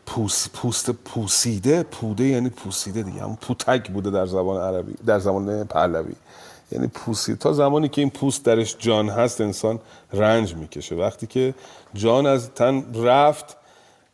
[0.07, 3.21] پوست, پوست پوسیده پوده یعنی پوسیده دیگه.
[3.21, 6.13] همون پوتک بوده در زبان عربی در زبان پهلوی.
[6.71, 9.79] یعنی پوسید تا زمانی که این پوست درش جان هست انسان
[10.13, 10.95] رنج می‌کشه.
[10.95, 11.53] وقتی که
[11.93, 13.57] جان از تن رفت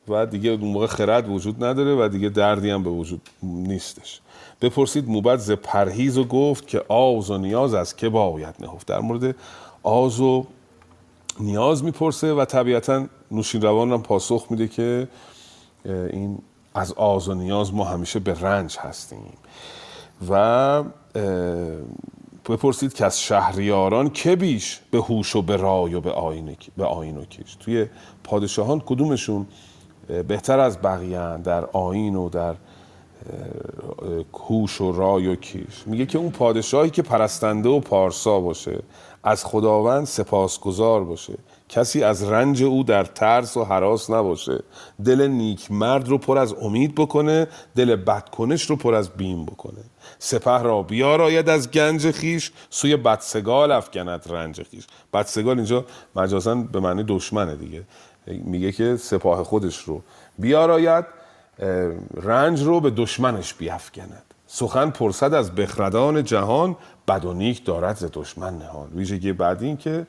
[0.08, 4.22] و دیگه اون موقع خرد وجود نداره و دیگه دردی هم به وجود نیستش.
[4.62, 8.88] بپرسید موبت ز پرهیز و گفت که آز و نیاز از که باید نهفت.
[8.88, 9.36] در مورد
[9.84, 10.46] آز و
[11.40, 15.08] نیاز می‌پرسه و طبیعتا نوشین روان هم پاسخ میده که
[15.86, 16.40] این
[16.76, 19.34] از آز و نیاز ما همیشه به رنج هستیم.
[20.30, 20.84] و
[22.50, 26.12] بپرسید که از شهریاران که بیش به هوش و به رای و به
[26.84, 27.86] آین و کش توی
[28.24, 29.48] پادشاهان کدومشون
[30.28, 32.56] بهتر از بقیه در آین و در
[34.34, 38.80] هوش و رای و کیش میگه که اون پادشاهی که پرستنده و پارسا باشه
[39.24, 41.34] از خداوند سپاسگزار باشه.
[41.74, 44.64] کسی از رنج او در ترس و حراس نباشه.
[45.06, 49.84] دل نیک مرد رو پر از امید بکنه دل بدکنش رو پر از بیم بکنه.
[50.20, 54.88] سپه را بیاراید از گنج خیش سوی بدسگال افکند رنج خیش.
[55.14, 55.86] بدسگال اینجا
[56.16, 57.84] مجازا به معنی دشمنه دیگه.
[58.28, 60.02] میگه که سپاه خودش رو
[60.40, 61.06] بیاراید
[62.14, 64.24] رنج رو به دشمنش بیافکند.
[64.48, 66.76] سخن پرسد از بخردان جهان
[67.08, 68.90] بد نیک دارد ز دشمن نهان.
[68.96, 70.06] ویژگی بعد این که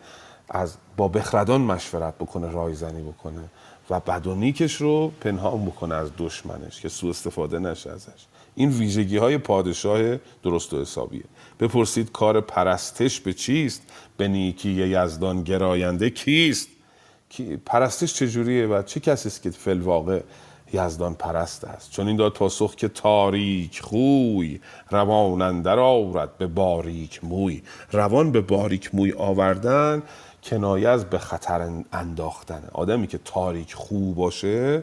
[0.55, 3.45] از با بخردان مشورت بکنه رایزنی بکنه
[3.91, 8.27] و بد و نیکش رو پنهان بکنه از دشمنش که سوء استفاده نشه ازش.
[8.55, 11.25] این ویژگی های پادشاه درست و حسابیه.
[11.61, 13.83] بپرسید کار پرستش به چیست؟
[14.17, 16.69] به نیکی یزدان گراینده کیست؟
[17.67, 20.21] پرستش چجوریه و چه کسی است که فل واقع
[20.73, 24.61] یزدان پرست است؟ چون این داد پاسخ که تاریک خوی
[24.91, 27.63] روان اندر آورد به باریک موی.
[27.93, 30.03] روان به باریک موی آوردن
[30.45, 32.69] کنایه از به خطر انداختنه.
[32.73, 34.83] آدمی که تاریک خو باشه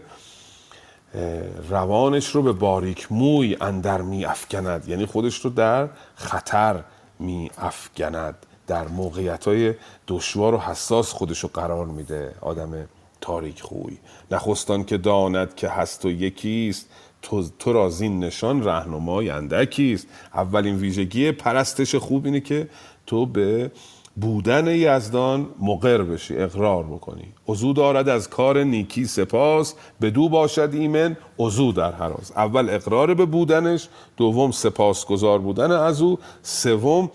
[1.69, 4.87] روانش رو به باریک موی اندر می افکند.
[4.87, 6.83] یعنی خودش رو در خطر
[7.19, 8.35] می افکند.
[8.67, 9.73] در موقعیت های
[10.07, 12.87] دشوار و حساس خودش رو قرار میده آدم
[13.21, 13.97] تاریک خوی.
[14.31, 16.89] نخستان که داند که هست و یکیست
[17.21, 20.07] تو, تو را زین نشان رهنمای اندکیست.
[20.33, 22.69] اولین ویژگی پرستش خوب اینه که
[23.05, 23.71] تو به
[24.15, 27.33] بودن یزدان مقر بشی اقرار بکنی.
[27.47, 32.31] عضو دارد از کار نیکی سپاس به دو باشد ایمن عضو در حراس.
[32.35, 37.11] اول اقرار به بودنش دوم سپاسگزار بودن از او سوم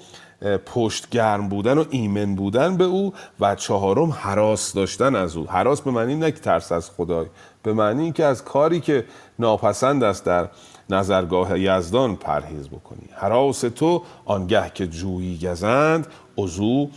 [0.66, 5.46] پشت گرم بودن و ایمن بودن به او و چهارم حراس داشتن از او.
[5.50, 7.26] حراس به معنی نه ترس از خدای
[7.62, 9.04] به معنی اینکه از کاری که
[9.38, 10.48] ناپسند است در
[10.90, 13.08] نظرگاه یزدان پرهیز بکنی.
[13.12, 16.06] حراس تو آنگه که جویی گزند
[16.36, 16.88] عضو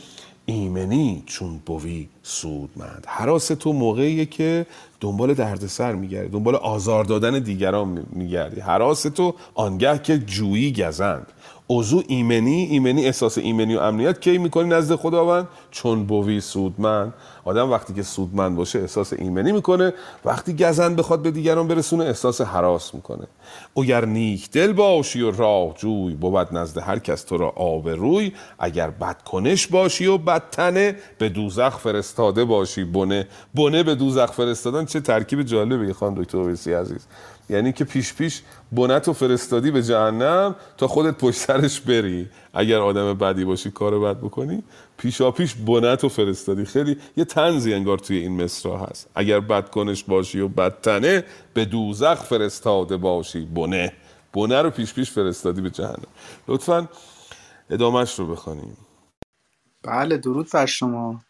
[0.46, 3.06] ایمنی چون بوی سودمند.
[3.08, 4.66] حراس تو موقعیه که
[5.00, 8.62] دنبال دردسر میگردی دنبال آزار دادن دیگران میگردی.
[8.62, 11.28] حراس تو آنگه که جویی گزند.
[11.70, 17.14] عضو ایمنی ایمنی احساس ایمنی و امنیت کی می‌کنی نزد خداوند؟ چون بوی سودمند.
[17.46, 19.94] آدم وقتی که سودمند باشه احساس ایمنی می‌کنه
[20.26, 23.28] وقتی گزند بخواد به دیگران برسونه احساس حراس می‌کنه.
[23.78, 28.32] اگر نیک دل باشی و راه جوی بود نزد هر کس تو را آب روی
[28.60, 32.84] اگر بدکنش باشی و بدتنه به دوزخ فرستاده باشی.
[32.84, 37.08] بنه بنه به دوزخ فرستادن چه ترکیب جالبه خانم دکتر ویسی عزیز.
[37.50, 42.30] یعنی که پیش پیش بنت و فرستادی به جهنم تا خودت پشت سرش بری.
[42.54, 44.64] اگر آدم بدی باشی کار بد بکنی.
[44.98, 46.66] پیشا پیش بنت و فرستادی.
[46.66, 49.10] خیلی یه تنزی انگار توی این مصرا هست.
[49.16, 51.24] اگر بد کنش باشی و بدتنه
[51.54, 53.46] به دوزخ فرستاده باشی.
[53.46, 53.94] بنه
[54.34, 56.08] بنه رو پیش پیش فرستادی به جهنم.
[56.48, 56.90] لطفا
[57.70, 58.78] ادامهش رو بخوانیم.
[59.84, 61.22] بله درود بر شما.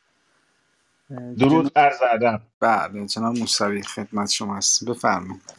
[1.39, 2.41] درود عرض ادب.
[2.59, 5.58] بله جناب موسوی خدمت شما هست بفرمایید.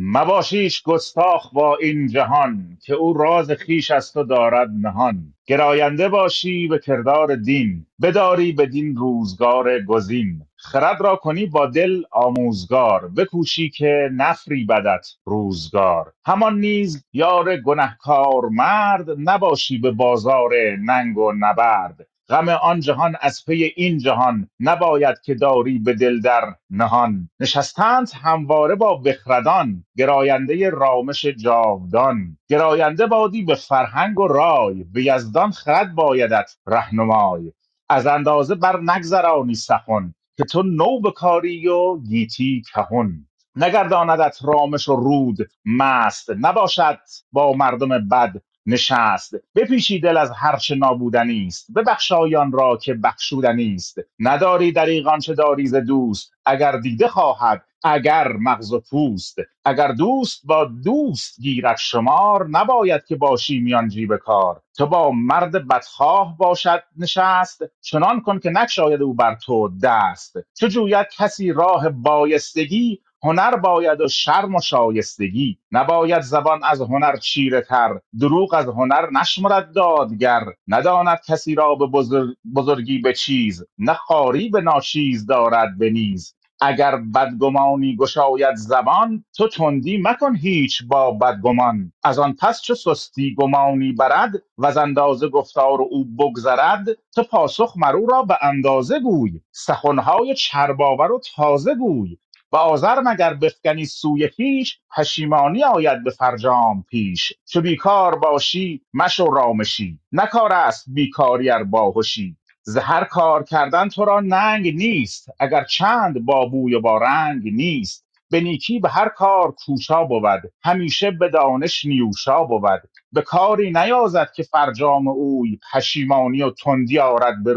[0.00, 5.34] مباشیش گستاخ با این جهان که او راز خویش از تو دارد نهان.
[5.46, 10.42] گراینده باشی به کردار دین بداری بدین روزگار گزین.
[10.56, 16.12] خرد را کنی با دل آموزگار بکوشی که نفریبدت روزگار.
[16.26, 20.50] همان نیز یار گنهکار مرد نباشی به بازار
[20.84, 22.08] ننگ و نبرد.
[22.30, 27.30] غم آن جهان از پی این جهان نباید که داری به دل در نهان.
[27.40, 32.38] نشستند همواره با بخردان گراینده رامش جاودان.
[32.48, 37.52] گراینده بادی به فرهنگ و رای به یزدان خرد بایدت رهنمای.
[37.88, 43.26] از اندازه بر نگذرانی سخن که تو نو بکاری و گیتی کهن.
[43.56, 46.98] نگرداندت رامش و رود مست نباشد
[47.32, 48.32] با مردم بد
[48.68, 49.34] نشست.
[49.56, 51.72] بپیچی دل از هرچه نابودنی است.
[51.76, 53.98] ببخشای آن را که بخشودنی است.
[54.20, 56.32] نداری دریغ آنچه داری ز دوست.
[56.46, 59.38] اگر دیده خواهد اگر مغز و پوست.
[59.66, 64.62] اگر دوست با دوست گیرد شمار نباید که باشی میان جیب کار.
[64.78, 70.36] تو با مرد بدخواه باشد نشست چنان کن که نگشاید او بر تو دست.
[70.60, 75.58] چو جوید کسی راه بایستگی هنر باید و شرم و شایستگی.
[75.72, 80.42] نباید زبان از هنر چیره تر دروغ از هنر نشمرد دادگر.
[80.68, 83.64] نداند کسی را به بزرگ- بزرگی به چیز.
[83.78, 86.34] نه خواری به ناچیز دارد به نیز.
[86.60, 91.92] اگر بدگمانی گشاید زبان تو تندی مکن هیچ با بدگمان.
[92.04, 97.74] از آن پس چو سستی گمانی برد و از اندازه گفتار او بگذرد تو پاسخ
[97.76, 99.40] مر او را به اندازه گوی.
[99.52, 102.16] سخنهای چرباور و تازه گوی.
[102.52, 107.32] و آزر مگر بفکنی سوی خویش پشیمانی آید به فرجام پیش.
[107.52, 109.98] چو بیکار باشی مشو رامشی.
[110.12, 112.36] نه کار است بیکاری ار باهشی.
[112.62, 117.42] ز هر کار کردن تو را ننگ نیست اگر چند با بوی و با رنگ
[117.54, 118.04] نیست.
[118.30, 122.82] به نیکی به هر کار کوشا بود همیشه به دانش نیوشا بود.
[123.12, 127.54] به کاری نیازد که فرجام اوی پشیمانی و تندی آرد به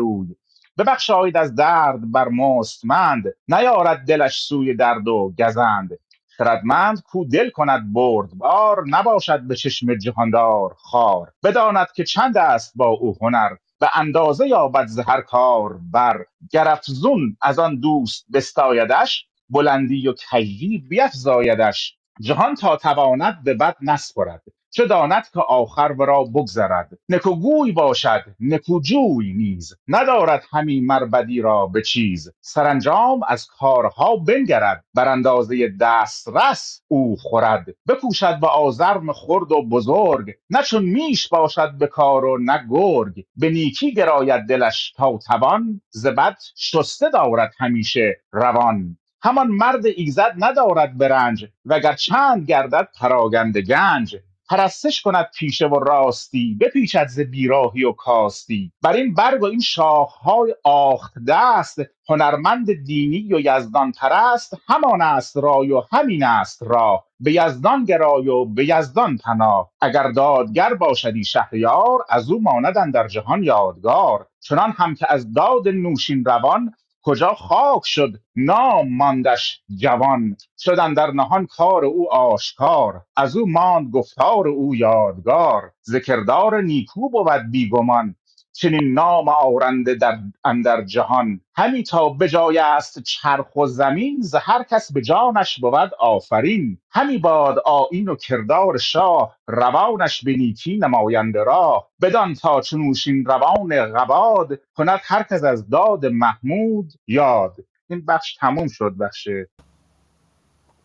[0.78, 5.90] روی ببخشایید از درد بر مستمند نیارد دلش سوی درد و گزند.
[6.38, 11.32] خردمند کو دل کند بردبار نباشد به چشم جهاندار خار.
[11.44, 13.50] بداند که چند است با او هنر
[13.80, 16.26] به اندازه یابد ز هر کار بر.
[16.52, 21.98] گر افزون از آن دوست بستایدش بلندی و کژی بیفزایدش.
[22.22, 24.44] جهان تا تواند به بد نسپرد.
[24.74, 29.74] چه داند که آخر ورا بگذرد؟ نکوگوی باشد نکوجوی نیز.
[29.88, 32.34] ندارد همین مر بدی را به چیز.
[32.42, 37.66] سرانجام از کارها بنگرد بر اندازه دسترس او خورد.
[37.88, 43.26] بکوشد به آزرم خرد و بزرگ نه چون میش باشد به کار و نه گرگ.
[43.36, 48.98] به نیکی گراید دلش تا توان ز بد شسته دارد همیشه روان.
[49.24, 54.16] همان مرد ایزد ندارد برنج وگر چند گردد پراگنده گنج.
[54.52, 58.72] پرستش کند پیشه و راستی بپیچد ز بیراهی و کاستی.
[58.82, 61.80] بر این برگ و این شاخهای آخت دست
[62.10, 67.06] هنرمند دینی و یزدان پرست همان است رای و همین است راه.
[67.20, 69.72] به یزدان گرای و به یزدان پناه.
[69.82, 74.28] اگر دادگر باشدی شهریار از او ماند در جهان یادگار.
[74.40, 76.74] چنان هم که از داد نوشین روان
[77.04, 83.92] کجا خاک شد نام ماندش جوان شد در نهان کار او آشکار از او ماند
[83.92, 88.16] گفتار او یادگار ز کردار نیکو بود بیگمان.
[88.54, 91.42] چنین نام آورنده در اندر جهان.
[91.56, 96.78] همی تا به جای است چرخ و زمین ز هر کس به جانش بود آفرین.
[96.90, 101.88] همی باد آیین و کردار شاه روانش به نیکی نماینده راه.
[102.02, 107.56] بدان تا چو نوشین روان قباد کند هر کس از داد محمود یاد.
[107.90, 109.28] این بخش تموم شد بخش.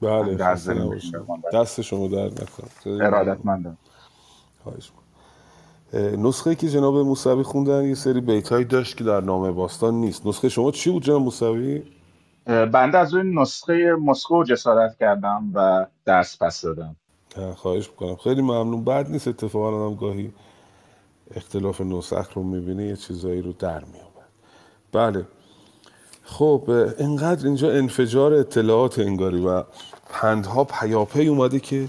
[0.03, 1.15] بله خسته نباشید.
[1.55, 3.79] دست شما خیلی ممنون ارادتمندم.
[4.65, 5.06] خواهش می‌کنم.
[5.95, 10.27] نسخه که جناب موسوی خوندن یه سری بیتایی داشت که در نامه باستان نیست.
[10.27, 11.83] نسخه شما چی بود جناب موسوی؟
[12.47, 16.97] بنده از اون نسخه مسکو جسارت کردم و دست پس دادم.
[17.37, 18.17] اه، خواهش می‌کنم.
[18.17, 18.85] خیلی ممنون.
[18.85, 20.33] بعد نیست اتفاقا هم گاهی
[21.37, 24.27] اختلاف نسخ رو می‌بینه یه چیزایی رو در میابد
[24.93, 25.27] بله.
[26.23, 29.65] خب اینقدر اینجا انفجار اطلاعات انگاری و
[30.11, 31.89] پندها پیاپی اومده که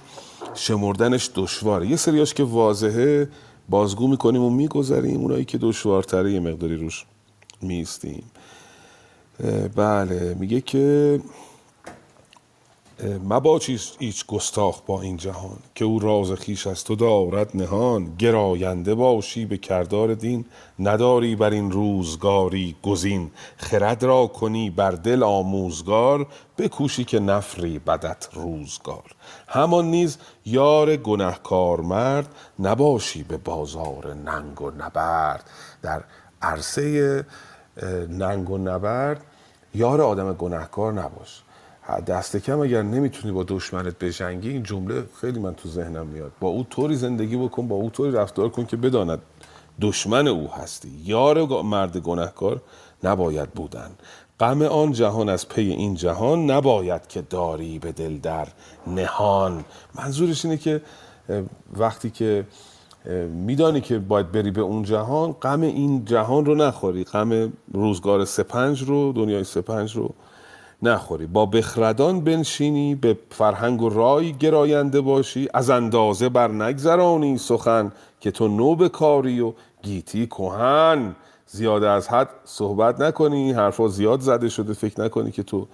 [0.54, 1.88] شمردنش دشواره.
[1.88, 3.30] یه سریاش که واضحه
[3.70, 7.06] بازگو می‌کنیم و میگذریم اونایی که دشوارتره یه مقداری روش
[7.62, 8.24] میستیم
[9.76, 11.20] بله میگه که
[13.04, 18.16] مباش ایچ ایچ گستاخ با این جهان که او راز خویش از تو دارد نهان.
[18.16, 20.46] گراینده باشی به کردار دین.
[20.80, 23.32] نداری بر این روزگاری گزین.
[23.58, 26.28] خرد را کنی بر دل آموزگار.
[26.58, 29.16] بکوشی که نفری بدت روزگار.
[29.48, 35.50] همان نیز یار گنهکار مرد نباشی به بازار ننگ و نبرد.
[35.82, 36.04] در
[36.42, 37.26] عرصه
[38.10, 39.26] ننگ و نبرد
[39.76, 41.44] یار آدم گنهکار نباش.
[41.88, 46.32] دست کم اگر نمی‌تونی با دشمنت بجنگی این جمله خیلی من تو ذهنم میاد.
[46.40, 49.22] با او طوری زندگی بکن با او طوری رفتار کن که بداند
[49.82, 50.92] دشمن او هستی.
[51.04, 52.62] یار مرد گنهکار
[53.04, 53.92] نباید بودن.
[54.40, 58.48] غم آن جهان از پی این جهان نباید که داری به دل در
[58.88, 59.66] نهان.
[59.96, 60.82] منظورش اینه که
[61.74, 62.46] وقتی که
[63.30, 67.04] میدانی که باید بری به اون جهان غم این جهان رو نخوری.
[67.04, 70.14] غم روزگار سپنج رو دنیای سپنج رو
[70.84, 71.28] نخوری.
[71.28, 75.50] با بخردان بنشینی به فرهنگ و رای گراینده باشی.
[75.54, 81.16] از اندازه بر نگذرانی سخن که تو نو کاری و گیتی کهن.
[81.46, 84.74] زیاد از حد صحبت نکنی حرفا زیاد زده شده.
[84.74, 85.68] فکر نکنی که تو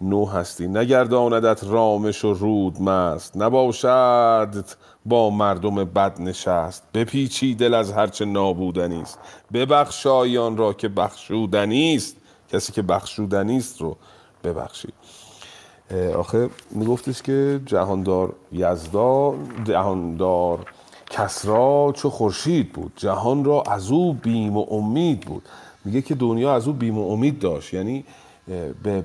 [0.00, 0.68] نو هستی.
[0.68, 4.64] نگرداندت رامش و رود مست نباشد
[5.06, 9.18] با مردم بد نشست بپیچی دل از هرچه نابودنی است
[9.52, 12.16] ببخشای آن را که بخشودنی است
[12.52, 13.96] کسی که بخشودنی است رو
[14.44, 14.94] ببخشید.
[16.16, 19.34] آخه میگفتش که جهاندار یزدا
[19.64, 20.66] جهاندار
[21.10, 22.92] کسرا چو خورشید بود.
[22.96, 25.42] جهان را از او بیم و امید بود.
[25.84, 27.74] میگه که دنیا از او بیم و امید داشت.
[27.74, 28.04] یعنی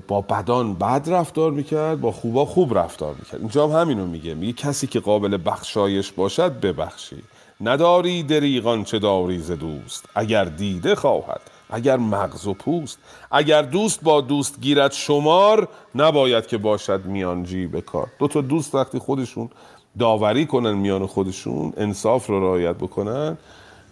[0.08, 3.40] با بدان بد رفتار می‌کرد با خوبا خوب رفتار می‌کرد.
[3.40, 4.34] اینجا هم همینو میگه.
[4.34, 7.22] میگه کسی که قابل بخشایش باشد ببخشی
[7.60, 10.08] نداری دریغان چه داری ز دوست.
[10.14, 11.40] اگر دیده خواهد.
[11.74, 12.98] اگر مغز و پوست
[13.30, 18.08] اگر دوست با دوست گیرد شمار نباید که باشد میانجی به کار.
[18.18, 19.50] دو تا دوست وقتی خودشون
[19.98, 23.38] داوری کنن میان خودشون انصاف رو رعایت بکنن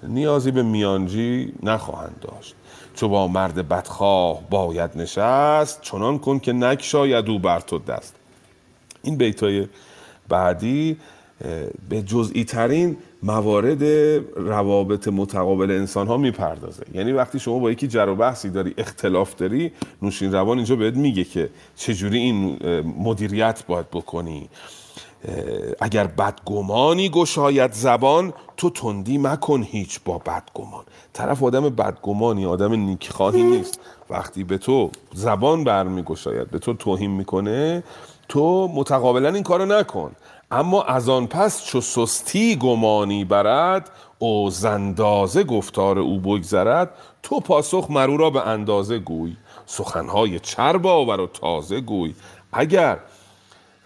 [0.03, 2.55] نیازی به میانجی نخواهند داشت.
[2.95, 8.15] چو با مرد بدخواه باید نشست چنان کن که نکشاید او بر تو دست.
[9.03, 9.69] این بیتای
[10.29, 10.97] بعدی
[11.89, 13.83] به جزئی ترین موارد
[14.37, 16.83] روابط متقابل انسان ها می‌پردازه.
[16.95, 19.73] یعنی وقتی شما با یکی جر و بحثی داری اختلاف داری
[20.03, 22.59] نوشین روان اینجا بهت میگه که چجوری این
[22.99, 24.49] مدیریت باید بکنی.
[25.81, 30.85] اگر بدگمانی گشاید زبان تو تندی مکن هیچ با بدگمان.
[31.13, 33.81] طرف آدم بدگمانی آدم نیکخواهی نیست.
[34.11, 37.83] وقتی به تو زبان برمیگشاید به تو توهین می‌کنه
[38.29, 40.13] تو متقابلا این کارو نکن.
[40.53, 46.91] اما از آن پس چو سستی گمانی برد او زندازه گفتار او بگذرد
[47.23, 49.37] تو پاسخ مرو را به اندازه گوی.
[49.67, 52.15] سخنهای چرب آور و تازه گوی.
[52.53, 52.99] اگر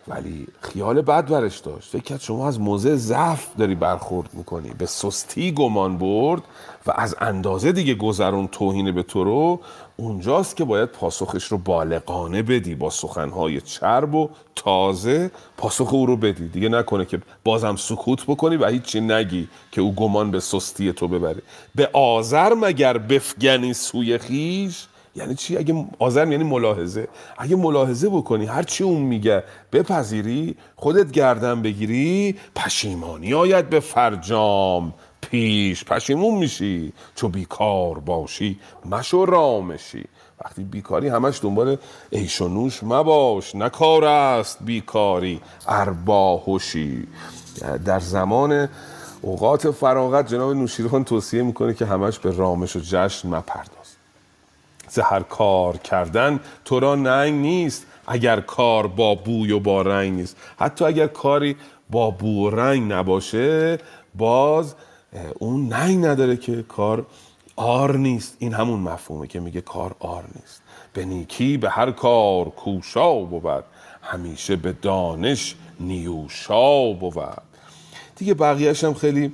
[0.08, 1.88] ولی خیال بد برش داشت.
[1.88, 4.70] فکر کرد شما از موضع ضعف داری برخورد می‌کنی.
[4.78, 6.42] به سستی گمان برد
[6.86, 9.60] و از اندازه دیگه گذرون توهین به تو رو
[9.96, 15.30] اونجاست که باید پاسخش رو بالغانه بدی با سخنهای چرب و تازه.
[15.56, 16.48] پاسخ او رو بدی.
[16.48, 21.08] دیگه نکنه که بازم سکوت بکنی و هیچی نگی که او گمان به سستی تو
[21.08, 21.42] ببره.
[21.74, 24.86] به آذر مگر بفگنی سوی خیش؟
[25.16, 27.08] یعنی چی؟ اگه آزرم یعنی ملاحظه.
[27.38, 34.94] اگه ملاحظه بکنی هر چی اون میگه بپذیری خودت گردن بگیری پشیمانی آید به فرجام.
[35.20, 36.92] پیش پشیمون میشی.
[37.14, 40.04] چو بیکار باشی مشو رامشی
[40.44, 41.76] وقتی بیکاری همش دنبال
[42.10, 43.54] ایش و نوش مباش.
[43.54, 47.06] نکار است بیکاری ارباهوشی
[47.84, 48.68] در زمان
[49.22, 53.75] اوقات فراغت جناب نوشیروان توصیه می‌کنه که همش به رامش و جشن مپرد
[55.02, 60.36] هر کار کردن تو را ننگ نیست اگر کار با بوی و با رنگ نیست.
[60.58, 61.56] حتی اگر کاری
[61.90, 63.78] با بو و رنگ نباشه
[64.14, 64.74] باز
[65.38, 67.06] اون ننگ نداره که کار
[67.56, 68.36] آر نیست.
[68.38, 70.62] این همون مفهومه که میگه کار آر نیست.
[70.92, 73.64] به نیکی به هر کار کوشا بود.
[74.02, 77.42] همیشه به دانش نیوشا بود.
[78.16, 79.32] دیگه بقیهش هم خیلی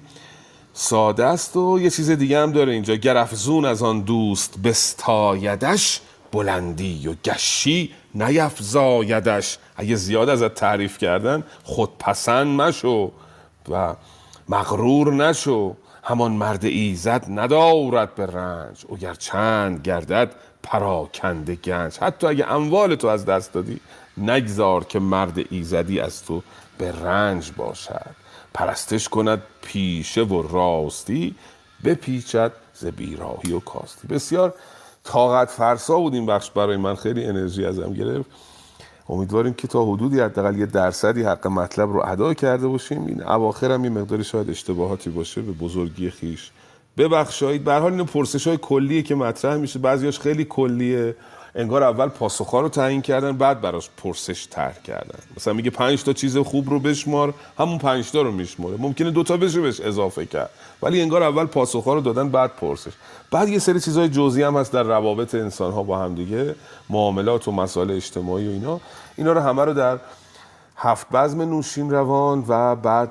[0.75, 2.95] ساده است و یه چیز دیگه هم داره اینجا.
[2.95, 6.01] گرفزون از آن دوست بستایدش
[6.33, 9.59] بلندی و گشی نیفزایدش.
[9.77, 13.13] اگه زیاد ازت تعریف کردن خودپسند مشو
[13.71, 13.95] و
[14.49, 15.77] مغرور نشو.
[16.05, 18.85] همان مرد ایزد ندارد به رنج.
[18.93, 21.99] اگر چند گردد پراکنده گنج.
[21.99, 23.81] حتی اگه اموال تو از دست دادی
[24.17, 26.43] نگذار که مرد ایزدی از تو
[26.79, 28.22] به رنج باشد.
[28.55, 31.35] پرستش کند پیشه و راستی
[31.85, 34.09] بپیچد ز بیراهی و کاستی.
[34.09, 34.55] بسیار
[35.05, 38.31] طاقت فرسا بود این بخش برای من خیلی انرژی ازم گرفت.
[39.09, 43.07] امیدواریم که تا حدودی حداقل یه درصدی حق مطلب رو ادا کرده باشیم.
[43.07, 46.51] این اواخر هم یه مقداری شاید اشتباهاتی باشه به بزرگی خیش
[46.99, 47.65] ببخشید.
[47.65, 51.17] به حال اینو پرسش های کلیه که مطرح میشه بعضیاش خیلی کلیه.
[51.55, 55.19] انگار اول پاسخها رو تعیین کردن بعد براش پرسش طرح کردن.
[55.37, 58.77] مثلا میگه پنج تا چیز خوب رو بشمار همون پنج تا رو میشماره.
[58.79, 60.51] ممکنه دوتا بشه بهش اضافه کرد.
[60.83, 62.93] ولی انگار اول پاسخها رو دادن بعد پرسش.
[63.31, 66.55] بعد یه سری چیزهای جزئی هم هست در روابط انسان ها با هم دیگه
[66.91, 68.81] معاملات و مسائل اجتماعی و اینا.
[69.17, 69.99] اینا رو همه رو در
[70.77, 73.11] هفت بزم نوشین روان و بعد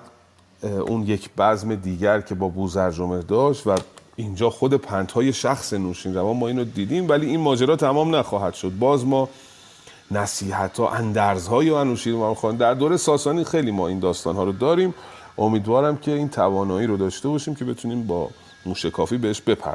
[0.64, 3.78] اون یک بزم دیگر که با بوزرجمه داشت و
[4.22, 8.72] اینجا خود پنتهای شخص نوشین روان ما اینو دیدیم ولی این ماجرا تمام نخواهد شد.
[8.80, 9.30] باز ما
[10.12, 14.44] نصیحت ها اندرز های انوشیر امام خان در دوره ساسانی خیلی ما این داستان ها
[14.44, 14.94] رو داریم.
[15.38, 18.30] امیدوارم که این توانایی رو داشته باشیم که بتونیم با
[18.66, 19.70] موشکافی بهش بپردازیم.